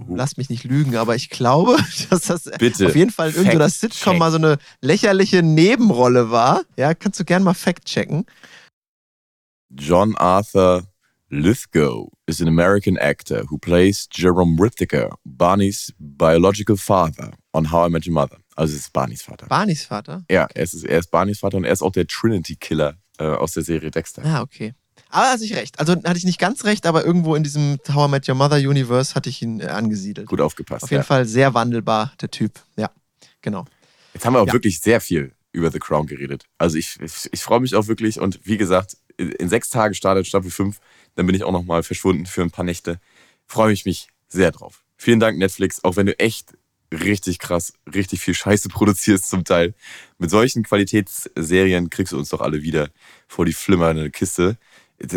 lass 0.08 0.38
mich 0.38 0.50
nicht 0.50 0.64
lügen, 0.64 0.96
aber 0.96 1.16
ich 1.16 1.30
glaube, 1.30 1.78
dass 2.10 2.22
das 2.22 2.44
Bitte. 2.58 2.88
auf 2.88 2.96
jeden 2.96 3.12
Fall 3.12 3.30
in 3.30 3.36
irgendeiner 3.36 3.70
Fact 3.70 3.94
Sitcom 3.94 4.18
mal 4.18 4.32
so 4.32 4.38
eine 4.38 4.60
lächerliche 4.82 5.42
Nebenrolle 5.44 6.30
war. 6.30 6.64
Ja, 6.76 6.94
kannst 6.94 7.20
du 7.20 7.26
gerne 7.26 7.44
mal 7.44 7.54
Fact 7.54 7.86
checken. 7.86 8.26
John 9.70 10.16
Arthur 10.18 10.84
Lithgow 11.30 12.10
is 12.26 12.42
an 12.42 12.48
American 12.48 12.98
actor 12.98 13.44
who 13.50 13.58
plays 13.58 14.08
Jerome 14.10 14.58
Whittaker, 14.58 15.10
Barney's 15.26 15.94
biological 16.00 16.78
father 16.78 17.32
on 17.54 17.66
How 17.72 17.88
I 17.88 17.90
Met 17.90 18.08
Your 18.08 18.14
Mother. 18.14 18.38
Also 18.56 18.74
es 18.76 18.82
ist 18.82 18.94
Barneys 18.94 19.22
Vater. 19.24 19.46
Barneys 19.48 19.84
Vater? 19.84 20.24
ja, 20.32 20.48
er 20.54 20.64
ist, 20.64 20.84
er 20.86 21.00
ist 21.00 21.12
Barneys 21.12 21.40
Vater 21.40 21.58
und 21.58 21.66
er 21.66 21.74
ist 21.74 21.82
auch 21.82 21.92
der 21.92 22.08
Trinity-Killer 22.08 22.96
äh, 23.20 23.24
aus 23.26 23.52
der 23.52 23.64
Serie 23.64 23.92
Dexter. 23.92 24.24
Ah, 24.26 24.42
okay. 24.42 24.74
Aber 25.10 25.30
hatte 25.32 25.44
ich 25.44 25.56
recht. 25.56 25.80
Also 25.80 25.94
hatte 25.94 26.18
ich 26.18 26.24
nicht 26.24 26.40
ganz 26.40 26.64
recht, 26.64 26.86
aber 26.86 27.06
irgendwo 27.06 27.36
in 27.36 27.44
diesem 27.44 27.78
How 27.94 28.08
I 28.08 28.12
Met 28.12 28.28
Your 28.30 28.36
Mother 28.36 28.58
Universe 28.58 29.14
hatte 29.16 29.30
ich 29.30 29.42
ihn 29.42 29.60
äh, 29.60 29.66
angesiedelt. 29.68 30.28
Gut 30.28 30.42
aufgepasst. 30.42 30.84
Auf 30.86 30.92
jeden 30.92 31.02
ja. 31.02 31.06
Fall 31.06 31.26
sehr 31.26 31.54
wandelbar, 31.54 32.14
der 32.22 32.32
Typ. 32.32 32.60
Ja, 32.78 32.90
genau. 33.42 33.66
Jetzt 34.14 34.26
haben 34.26 34.34
wir 34.34 34.42
auch 34.42 34.48
Ja. 34.48 34.54
wirklich 34.54 34.80
sehr 34.80 35.02
viel 35.02 35.34
über 35.52 35.72
The 35.72 35.80
Crown 35.80 36.08
geredet. 36.08 36.46
Also 36.58 36.78
ich, 36.78 36.98
ich, 37.02 37.30
ich 37.32 37.42
freue 37.42 37.60
mich 37.60 37.76
auch 37.76 37.88
wirklich 37.88 38.20
und 38.20 38.40
wie 38.46 38.58
gesagt, 38.58 38.98
in, 39.18 39.50
sechs 39.50 39.70
Tagen 39.70 39.94
startet 39.94 40.28
Staffel 40.28 40.52
5, 40.52 40.80
dann 41.16 41.26
bin 41.26 41.36
ich 41.36 41.44
auch 41.44 41.52
nochmal 41.52 41.84
verschwunden 41.84 42.26
für 42.26 42.42
ein 42.42 42.52
paar 42.52 42.66
Nächte. 42.66 43.00
Freue 43.46 43.74
ich 43.74 43.86
mich 43.86 44.10
sehr 44.28 44.52
drauf. 44.52 44.84
Vielen 44.98 45.20
Dank 45.20 45.38
Netflix, 45.38 45.84
auch 45.84 45.96
wenn 45.96 46.06
du 46.06 46.18
echt 46.20 46.54
richtig 46.92 47.40
krass, 47.40 47.74
richtig 47.94 48.22
viel 48.22 48.34
Scheiße 48.34 48.70
produzierst 48.70 49.30
zum 49.30 49.44
Teil. 49.44 49.74
Mit 50.18 50.30
solchen 50.30 50.64
Qualitätsserien 50.64 51.90
kriegst 51.90 52.14
du 52.14 52.18
uns 52.18 52.30
doch 52.30 52.42
alle 52.42 52.62
wieder 52.64 52.90
vor 53.28 53.46
die 53.46 53.54
flimmernde 53.54 54.10
Kiste. 54.10 54.58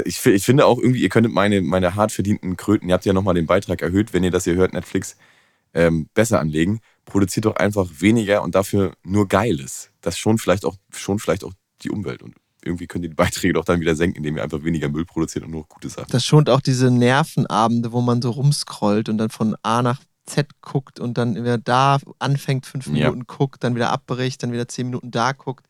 Ich, 0.04 0.24
ich 0.26 0.44
finde 0.44 0.66
auch 0.66 0.78
irgendwie, 0.78 1.00
ihr 1.00 1.08
könntet 1.08 1.32
meine, 1.32 1.62
meine 1.62 1.94
hart 1.94 2.12
verdienten 2.12 2.56
Kröten, 2.56 2.88
ihr 2.88 2.94
habt 2.94 3.06
ja 3.06 3.14
nochmal 3.14 3.34
den 3.34 3.46
Beitrag 3.46 3.80
erhöht, 3.80 4.12
wenn 4.12 4.24
ihr 4.24 4.30
das 4.30 4.44
hier 4.44 4.56
hört, 4.56 4.74
Netflix, 4.74 5.16
ähm, 5.72 6.08
besser 6.12 6.40
anlegen. 6.40 6.80
Produziert 7.06 7.46
doch 7.46 7.56
einfach 7.56 7.88
weniger 7.98 8.42
und 8.42 8.54
dafür 8.54 8.92
nur 9.02 9.26
Geiles. 9.28 9.90
Das 10.00 10.18
schon 10.18 10.38
vielleicht 10.38 10.64
auch, 10.64 10.76
schon 10.92 11.18
vielleicht 11.18 11.44
auch 11.44 11.54
die 11.82 11.90
Umwelt. 11.90 12.22
Und 12.22 12.34
irgendwie 12.64 12.86
könnt 12.86 13.04
ihr 13.04 13.10
die 13.10 13.14
Beiträge 13.16 13.54
doch 13.54 13.64
dann 13.64 13.80
wieder 13.80 13.94
senken, 13.94 14.18
indem 14.18 14.36
ihr 14.36 14.42
einfach 14.42 14.62
weniger 14.62 14.88
Müll 14.88 15.04
produziert 15.04 15.44
und 15.44 15.50
nur 15.50 15.66
gute 15.66 15.88
Sachen. 15.88 16.10
Das 16.10 16.24
schont 16.24 16.50
auch 16.50 16.60
diese 16.60 16.90
Nervenabende, 16.90 17.92
wo 17.92 18.00
man 18.00 18.22
so 18.22 18.30
rumscrollt 18.30 19.08
und 19.08 19.18
dann 19.18 19.30
von 19.30 19.56
A 19.62 19.82
nach 19.82 20.00
Z 20.26 20.48
guckt 20.60 21.00
und 21.00 21.18
dann 21.18 21.34
wieder 21.34 21.58
da 21.58 21.98
anfängt, 22.18 22.66
fünf 22.66 22.86
Ja. 22.86 22.92
Minuten 22.92 23.26
guckt, 23.26 23.64
dann 23.64 23.74
wieder 23.74 23.90
abbricht, 23.90 24.42
dann 24.42 24.52
wieder 24.52 24.68
zehn 24.68 24.86
Minuten 24.86 25.10
da 25.10 25.32
guckt. 25.32 25.66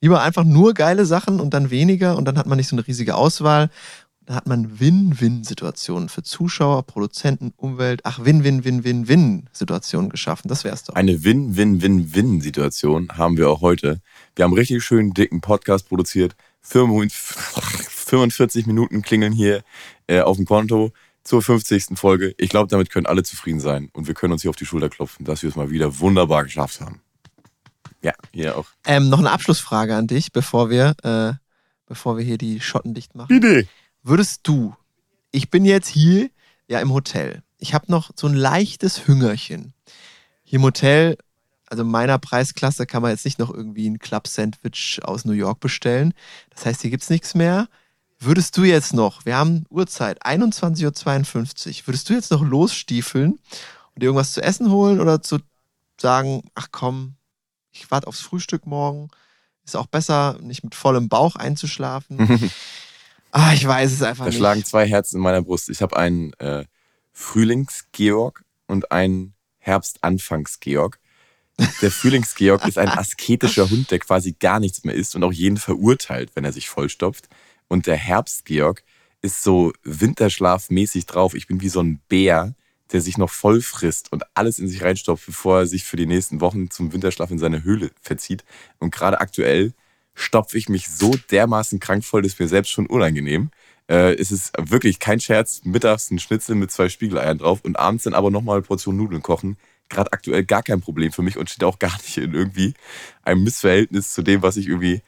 Lieber 0.00 0.22
einfach 0.22 0.44
nur 0.44 0.74
geile 0.74 1.04
Sachen 1.06 1.40
und 1.40 1.52
dann 1.54 1.70
weniger 1.70 2.16
und 2.16 2.24
dann 2.24 2.38
hat 2.38 2.46
man 2.46 2.56
nicht 2.56 2.68
so 2.68 2.74
eine 2.76 2.86
riesige 2.86 3.14
Auswahl. 3.14 3.70
Da 4.26 4.34
hat 4.34 4.46
man 4.46 4.78
Win-Win-Situationen 4.78 6.08
für 6.08 6.22
Zuschauer, 6.22 6.84
Produzenten, 6.84 7.52
Umwelt. 7.56 8.02
Ach, 8.04 8.24
Win-Win-Win-Win-Win-Situationen 8.24 10.10
geschaffen. 10.10 10.48
Das 10.48 10.62
wär's 10.62 10.84
doch. 10.84 10.94
Eine 10.94 11.24
Win-Win-Win-Win-Situation 11.24 13.08
haben 13.16 13.36
wir 13.36 13.50
auch 13.50 13.60
heute. 13.60 14.00
Wir 14.36 14.44
haben 14.44 14.52
einen 14.52 14.58
richtig 14.58 14.84
schönen 14.84 15.14
dicken 15.14 15.40
Podcast 15.40 15.88
produziert. 15.88 16.36
45 16.60 18.66
Minuten 18.66 19.02
klingeln 19.02 19.32
hier 19.32 19.62
äh, 20.06 20.20
auf 20.20 20.36
dem 20.36 20.46
Konto 20.46 20.92
zur 21.24 21.42
50. 21.42 21.98
Folge. 21.98 22.34
Ich 22.38 22.50
glaube, 22.50 22.68
damit 22.68 22.90
können 22.90 23.06
alle 23.06 23.22
zufrieden 23.22 23.60
sein 23.60 23.90
und 23.92 24.06
wir 24.06 24.14
können 24.14 24.32
uns 24.32 24.42
hier 24.42 24.50
auf 24.50 24.56
die 24.56 24.66
Schulter 24.66 24.88
klopfen, 24.88 25.24
dass 25.24 25.42
wir 25.42 25.48
es 25.48 25.56
mal 25.56 25.70
wieder 25.70 25.98
wunderbar 25.98 26.44
geschafft 26.44 26.80
haben. 26.80 27.00
Ja, 28.02 28.12
hier 28.32 28.56
auch. 28.56 28.66
Ähm, 28.86 29.08
noch 29.08 29.18
eine 29.18 29.30
Abschlussfrage 29.30 29.94
an 29.94 30.06
dich, 30.06 30.32
bevor 30.32 30.70
wir, 30.70 30.94
äh, 31.02 31.32
bevor 31.86 32.16
wir 32.16 32.24
hier 32.24 32.38
die 32.38 32.60
Schotten 32.60 32.94
dicht 32.94 33.14
machen. 33.14 33.28
Bitte. 33.28 33.66
Würdest 34.02 34.40
du, 34.44 34.74
ich 35.30 35.50
bin 35.50 35.64
jetzt 35.64 35.88
hier 35.88 36.30
ja 36.68 36.80
im 36.80 36.92
Hotel, 36.92 37.42
ich 37.58 37.74
habe 37.74 37.90
noch 37.90 38.10
so 38.16 38.26
ein 38.26 38.34
leichtes 38.34 39.06
Hüngerchen. 39.06 39.74
Hier 40.42 40.58
im 40.58 40.64
Hotel, 40.64 41.18
also 41.66 41.82
in 41.82 41.90
meiner 41.90 42.18
Preisklasse, 42.18 42.86
kann 42.86 43.02
man 43.02 43.10
jetzt 43.10 43.24
nicht 43.24 43.38
noch 43.38 43.52
irgendwie 43.52 43.88
ein 43.88 43.98
Club-Sandwich 43.98 45.00
aus 45.04 45.24
New 45.24 45.32
York 45.32 45.60
bestellen. 45.60 46.14
Das 46.50 46.64
heißt, 46.64 46.80
hier 46.80 46.90
gibt 46.90 47.02
es 47.02 47.10
nichts 47.10 47.34
mehr. 47.34 47.68
Würdest 48.18 48.56
du 48.56 48.64
jetzt 48.64 48.92
noch, 48.92 49.24
wir 49.24 49.36
haben 49.36 49.64
Uhrzeit, 49.70 50.24
21.52 50.24 51.80
Uhr, 51.80 51.86
würdest 51.86 52.08
du 52.08 52.14
jetzt 52.14 52.30
noch 52.30 52.42
losstiefeln 52.42 53.32
und 53.32 54.02
dir 54.02 54.06
irgendwas 54.06 54.32
zu 54.32 54.42
essen 54.42 54.70
holen 54.70 55.00
oder 55.00 55.22
zu 55.22 55.38
sagen, 55.98 56.42
ach 56.54 56.68
komm, 56.70 57.14
ich 57.70 57.90
warte 57.90 58.06
aufs 58.06 58.20
Frühstück 58.20 58.66
morgen, 58.66 59.08
ist 59.64 59.76
auch 59.76 59.86
besser, 59.86 60.38
nicht 60.40 60.64
mit 60.64 60.74
vollem 60.74 61.08
Bauch 61.08 61.36
einzuschlafen. 61.36 62.50
Ah, 63.32 63.52
ich 63.54 63.66
weiß 63.66 63.92
es 63.92 64.02
einfach 64.02 64.24
Da 64.24 64.30
nicht. 64.30 64.38
schlagen 64.38 64.64
zwei 64.64 64.86
Herzen 64.86 65.16
in 65.16 65.22
meiner 65.22 65.42
Brust. 65.42 65.68
Ich 65.68 65.82
habe 65.82 65.96
einen 65.96 66.32
äh, 66.34 66.64
Frühlings-Georg 67.12 68.44
und 68.66 68.90
einen 68.92 69.34
Herbst-Anfangs-Georg. 69.58 70.98
Der 71.82 71.90
Frühlings-Georg 71.90 72.66
ist 72.66 72.78
ein 72.78 72.88
asketischer 72.88 73.68
Hund, 73.68 73.90
der 73.90 73.98
quasi 73.98 74.32
gar 74.32 74.60
nichts 74.60 74.84
mehr 74.84 74.94
isst 74.94 75.14
und 75.14 75.22
auch 75.24 75.32
jeden 75.32 75.58
verurteilt, 75.58 76.30
wenn 76.34 76.44
er 76.44 76.52
sich 76.52 76.68
vollstopft. 76.68 77.28
Und 77.68 77.86
der 77.86 77.96
Herbst-Georg 77.96 78.82
ist 79.22 79.42
so 79.42 79.72
winterschlafmäßig 79.84 81.06
drauf. 81.06 81.34
Ich 81.34 81.46
bin 81.46 81.60
wie 81.60 81.68
so 81.68 81.80
ein 81.82 82.00
Bär, 82.08 82.54
der 82.92 83.00
sich 83.00 83.18
noch 83.18 83.30
voll 83.30 83.60
frisst 83.60 84.10
und 84.10 84.24
alles 84.34 84.58
in 84.58 84.68
sich 84.68 84.82
reinstopft, 84.82 85.26
bevor 85.26 85.60
er 85.60 85.66
sich 85.66 85.84
für 85.84 85.96
die 85.96 86.06
nächsten 86.06 86.40
Wochen 86.40 86.70
zum 86.70 86.92
Winterschlaf 86.92 87.30
in 87.30 87.38
seine 87.38 87.62
Höhle 87.62 87.90
verzieht. 88.00 88.44
Und 88.78 88.92
gerade 88.92 89.20
aktuell 89.20 89.74
stopfe 90.20 90.58
ich 90.58 90.68
mich 90.68 90.88
so 90.88 91.14
dermaßen 91.30 91.80
krank 91.80 92.04
voll, 92.04 92.22
das 92.22 92.32
ist 92.32 92.40
mir 92.40 92.48
selbst 92.48 92.70
schon 92.70 92.86
unangenehm. 92.86 93.50
Äh, 93.88 94.14
es 94.14 94.30
ist 94.30 94.52
wirklich 94.58 94.98
kein 95.00 95.18
Scherz, 95.20 95.62
mittags 95.64 96.10
ein 96.10 96.18
Schnitzel 96.18 96.54
mit 96.54 96.70
zwei 96.70 96.88
Spiegeleiern 96.88 97.38
drauf 97.38 97.60
und 97.62 97.78
abends 97.78 98.04
dann 98.04 98.14
aber 98.14 98.30
nochmal 98.30 98.56
eine 98.56 98.62
Portion 98.62 98.96
Nudeln 98.96 99.22
kochen. 99.22 99.56
Gerade 99.88 100.12
aktuell 100.12 100.44
gar 100.44 100.62
kein 100.62 100.80
Problem 100.80 101.10
für 101.10 101.22
mich 101.22 101.36
und 101.36 101.50
steht 101.50 101.64
auch 101.64 101.78
gar 101.78 101.96
nicht 102.02 102.16
in 102.18 102.34
irgendwie 102.34 102.74
einem 103.22 103.42
Missverhältnis 103.42 104.12
zu 104.12 104.22
dem, 104.22 104.42
was 104.42 104.56
ich 104.56 104.68
irgendwie 104.68 105.02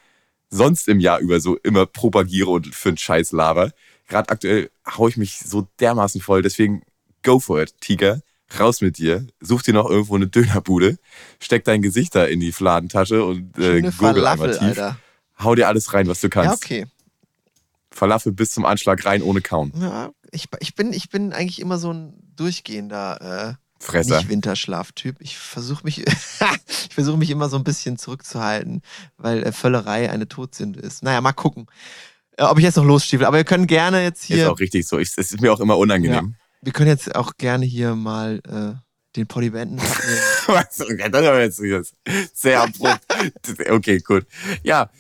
sonst 0.51 0.89
im 0.89 0.99
Jahr 0.99 1.21
über 1.21 1.41
so 1.41 1.57
immer 1.59 1.87
propagiere 1.87 2.51
und 2.51 2.75
für 2.75 2.89
einen 2.89 2.99
Scheiß 2.99 3.33
laber. 3.33 3.73
Gerade 4.09 4.31
aktuell 4.31 4.71
haue 4.97 5.11
ich 5.11 5.17
mich 5.17 5.39
so 5.39 5.69
dermaßen 5.79 6.21
voll, 6.21 6.43
deswegen 6.43 6.83
go 7.23 7.39
for 7.39 7.63
it, 7.63 7.75
Tiger. 7.81 8.21
Raus 8.59 8.83
mit 8.83 8.99
dir, 8.99 9.27
such 9.41 9.63
dir 9.63 9.73
noch 9.73 9.89
irgendwo 9.89 10.15
eine 10.15 10.27
Dönerbude, 10.27 10.99
steck 11.41 11.65
dein 11.65 11.81
Gesicht 11.81 12.15
da 12.15 12.27
in 12.27 12.39
die 12.39 12.53
Fladentasche 12.53 13.25
und 13.25 13.57
äh, 13.57 13.79
Schöne 13.79 13.93
gurgel 13.93 14.27
einmal 14.27 14.53
Falafel, 14.53 14.59
tief. 14.59 14.79
Alter. 14.79 14.99
Hau 15.43 15.55
dir 15.55 15.69
alles 15.69 15.93
rein, 15.95 16.09
was 16.09 16.21
du 16.21 16.29
kannst. 16.29 16.49
Ja, 16.49 16.55
okay. 16.55 16.87
Falafel 17.91 18.33
bis 18.33 18.53
zum 18.53 18.65
Anschlag 18.65 19.05
rein, 19.05 19.23
ohne 19.23 19.41
Kauen. 19.41 19.73
Ja, 19.79 20.11
ich, 20.31 20.49
ich, 20.61 20.75
bin, 20.75 20.93
ich 20.93 21.11
bin 21.11 21.33
eigentlich 21.33 21.61
immer 21.61 21.79
so 21.79 21.93
ein 21.93 22.15
durchgehender 22.37 23.59
äh, 23.59 23.83
Fresser. 23.83 24.17
nicht 24.17 24.29
Winterschlaftyp. 24.29 25.17
Ich 25.21 25.37
versuche 25.37 25.85
mich, 25.85 25.99
ich 26.89 26.95
versuche 26.95 27.19
mich 27.19 27.31
immer 27.31 27.49
so 27.49 27.57
ein 27.57 27.65
bisschen 27.65 27.99
zurückzuhalten, 27.99 28.83
weil 29.19 29.43
äh, 29.43 29.53
Völlerei 29.53 30.11
eine 30.11 30.29
Todsünde 30.29 30.81
ist. 30.81 31.03
Naja, 31.03 31.21
mal 31.21 31.33
gucken, 31.33 31.67
äh, 32.37 32.45
ob 32.45 32.59
ich 32.59 32.65
jetzt 32.65 32.77
noch 32.77 32.85
losstiefel. 32.85 33.27
Aber 33.27 33.37
wir 33.37 33.45
können 33.45 33.67
gerne 33.67 34.03
jetzt 34.03 34.23
Ist 34.23 34.37
hier, 34.37 34.53
auch 34.53 34.61
richtig 34.61 34.87
so. 34.87 34.99
Ich, 34.99 35.11
es 35.17 35.33
ist 35.33 35.41
mir 35.41 35.53
auch 35.53 35.61
immer 35.61 35.77
unangenehm. 35.77 36.37
wir 36.63 36.73
können 36.73 36.89
jetzt 36.89 37.15
auch 37.15 37.37
gerne 37.37 37.67
hier 37.67 37.95
mal 37.95 38.41
äh, 38.49 38.79
den 39.17 39.27
Poddy 39.27 39.51
beenden. 39.51 39.79
Was? 40.47 40.81
Okay, 40.81 41.09
das 41.11 41.23
war 41.25 41.41
jetzt 41.41 41.95
sehr 42.35 42.63
abrupt. 42.63 43.01
Okay, 43.71 43.99
gut. 44.01 44.27
Ja, 44.63 44.91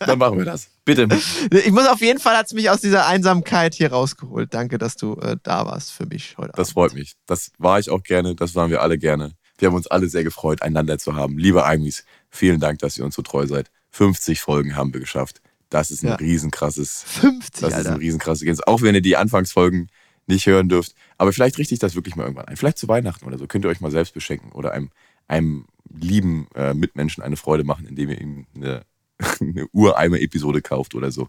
dann 0.00 0.18
machen 0.18 0.38
wir 0.38 0.44
das. 0.44 0.68
Bitte. 0.84 1.06
ich 1.50 1.70
muss 1.70 1.86
auf 1.86 2.00
jeden 2.00 2.18
Fall, 2.18 2.36
hat 2.36 2.46
es 2.46 2.52
mich 2.54 2.68
aus 2.68 2.80
dieser 2.80 3.06
Einsamkeit 3.06 3.74
hier 3.74 3.92
rausgeholt. 3.92 4.52
Danke, 4.52 4.78
dass 4.78 4.96
du 4.96 5.14
äh, 5.20 5.36
da 5.42 5.64
warst 5.64 5.92
für 5.92 6.06
mich 6.06 6.34
heute 6.38 6.52
Das 6.56 6.68
Abend. 6.68 6.72
freut 6.74 6.94
mich. 6.94 7.14
Das 7.26 7.52
war 7.58 7.78
ich 7.78 7.88
auch 7.90 8.02
gerne. 8.02 8.34
Das 8.34 8.54
waren 8.56 8.70
wir 8.70 8.82
alle 8.82 8.98
gerne. 8.98 9.32
Wir 9.58 9.68
haben 9.68 9.76
uns 9.76 9.86
alle 9.86 10.08
sehr 10.08 10.24
gefreut, 10.24 10.60
einander 10.62 10.98
zu 10.98 11.14
haben. 11.14 11.38
Liebe 11.38 11.64
Aimis, 11.64 12.04
vielen 12.30 12.58
Dank, 12.58 12.80
dass 12.80 12.98
ihr 12.98 13.04
uns 13.04 13.14
so 13.14 13.22
treu 13.22 13.46
seid. 13.46 13.70
50 13.90 14.40
Folgen 14.40 14.74
haben 14.74 14.92
wir 14.92 15.00
geschafft. 15.00 15.40
Das 15.70 15.90
ist 15.92 16.02
ein 16.02 16.08
Ja. 16.08 16.14
riesenkrasses 16.16 17.04
50, 17.06 17.60
Das 17.60 17.70
ist 17.70 17.74
Alter. 17.76 17.90
ein 17.92 17.96
riesenkrasses. 17.98 18.66
Auch 18.66 18.82
wenn 18.82 18.96
ihr 18.96 19.02
die 19.02 19.16
Anfangsfolgen 19.16 19.88
nicht 20.26 20.46
hören 20.46 20.68
dürft. 20.68 20.94
Aber 21.18 21.32
vielleicht 21.32 21.58
richte 21.58 21.74
ich 21.74 21.80
das 21.80 21.94
wirklich 21.94 22.16
mal 22.16 22.24
irgendwann 22.24 22.46
ein. 22.46 22.56
Vielleicht 22.56 22.78
zu 22.78 22.88
Weihnachten 22.88 23.24
oder 23.26 23.38
so. 23.38 23.46
Könnt 23.46 23.64
ihr 23.64 23.68
euch 23.68 23.80
mal 23.80 23.90
selbst 23.90 24.14
beschenken 24.14 24.52
oder 24.52 24.72
einem, 24.72 24.90
einem 25.28 25.66
lieben 25.92 26.46
äh, 26.54 26.74
Mitmenschen 26.74 27.22
eine 27.22 27.36
Freude 27.36 27.64
machen, 27.64 27.86
indem 27.86 28.10
ihr 28.10 28.20
ihm 28.20 28.46
eine, 28.54 28.82
eine 29.40 29.66
Ureimer-Episode 29.72 30.62
kauft 30.62 30.94
oder 30.94 31.10
so. 31.10 31.28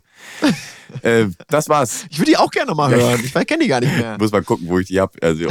äh, 1.02 1.28
das 1.48 1.70
war's. 1.70 2.06
Ich 2.10 2.20
würde 2.20 2.32
die 2.32 2.38
auch 2.38 2.52
gerne 2.52 2.74
Ja. 2.78 2.90
hören. 2.90 3.22
Ich 3.24 3.34
kenne 3.34 3.64
die 3.64 3.68
gar 3.70 3.82
nicht 3.82 3.96
mehr. 3.98 4.18
Muss 4.20 4.32
mal 4.32 4.44
gucken, 4.44 4.68
wo 4.68 4.80
ich 4.80 4.88
die 4.88 5.00
habe, 5.00 5.18
also 5.22 5.48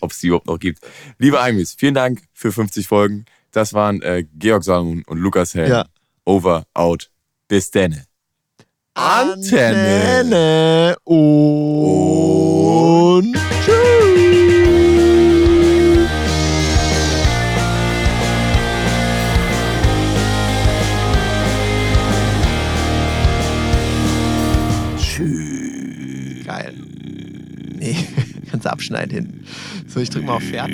ob 0.00 0.10
es 0.10 0.18
die 0.18 0.26
überhaupt 0.28 0.46
noch 0.46 0.58
gibt. 0.58 0.80
Liebe 1.18 1.40
Aimis, 1.40 1.74
vielen 1.74 1.94
Dank 1.94 2.22
für 2.32 2.52
50 2.52 2.86
Folgen. 2.86 3.24
Das 3.52 3.74
waren 3.74 4.00
äh, 4.02 4.24
Georg 4.34 4.64
Salmon 4.64 5.02
und 5.06 5.18
Lukas 5.18 5.54
Helm. 5.54 5.70
Ja. 5.70 5.86
Over, 6.24 6.66
out. 6.74 7.10
Bis 7.48 7.70
denne. 7.70 8.06
Antenne. 8.94 10.18
Antenne 10.20 10.96
und 11.04 11.24
tschüss. 13.64 14.12
Tschüss. 24.98 26.44
Geil. 26.44 26.74
Nee, 27.76 27.96
kannst 28.50 28.66
du 28.66 28.70
abschneiden 28.70 29.10
hinten. 29.10 29.46
So, 29.88 30.00
ich 30.00 30.10
drück 30.10 30.24
mal 30.24 30.36
auf 30.36 30.42
Pferd. 30.42 30.70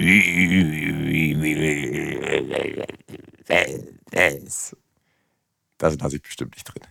Das 5.78 5.96
lasse 6.00 6.16
ich 6.16 6.22
bestimmt 6.22 6.56
nicht 6.56 6.64
drin. 6.64 6.82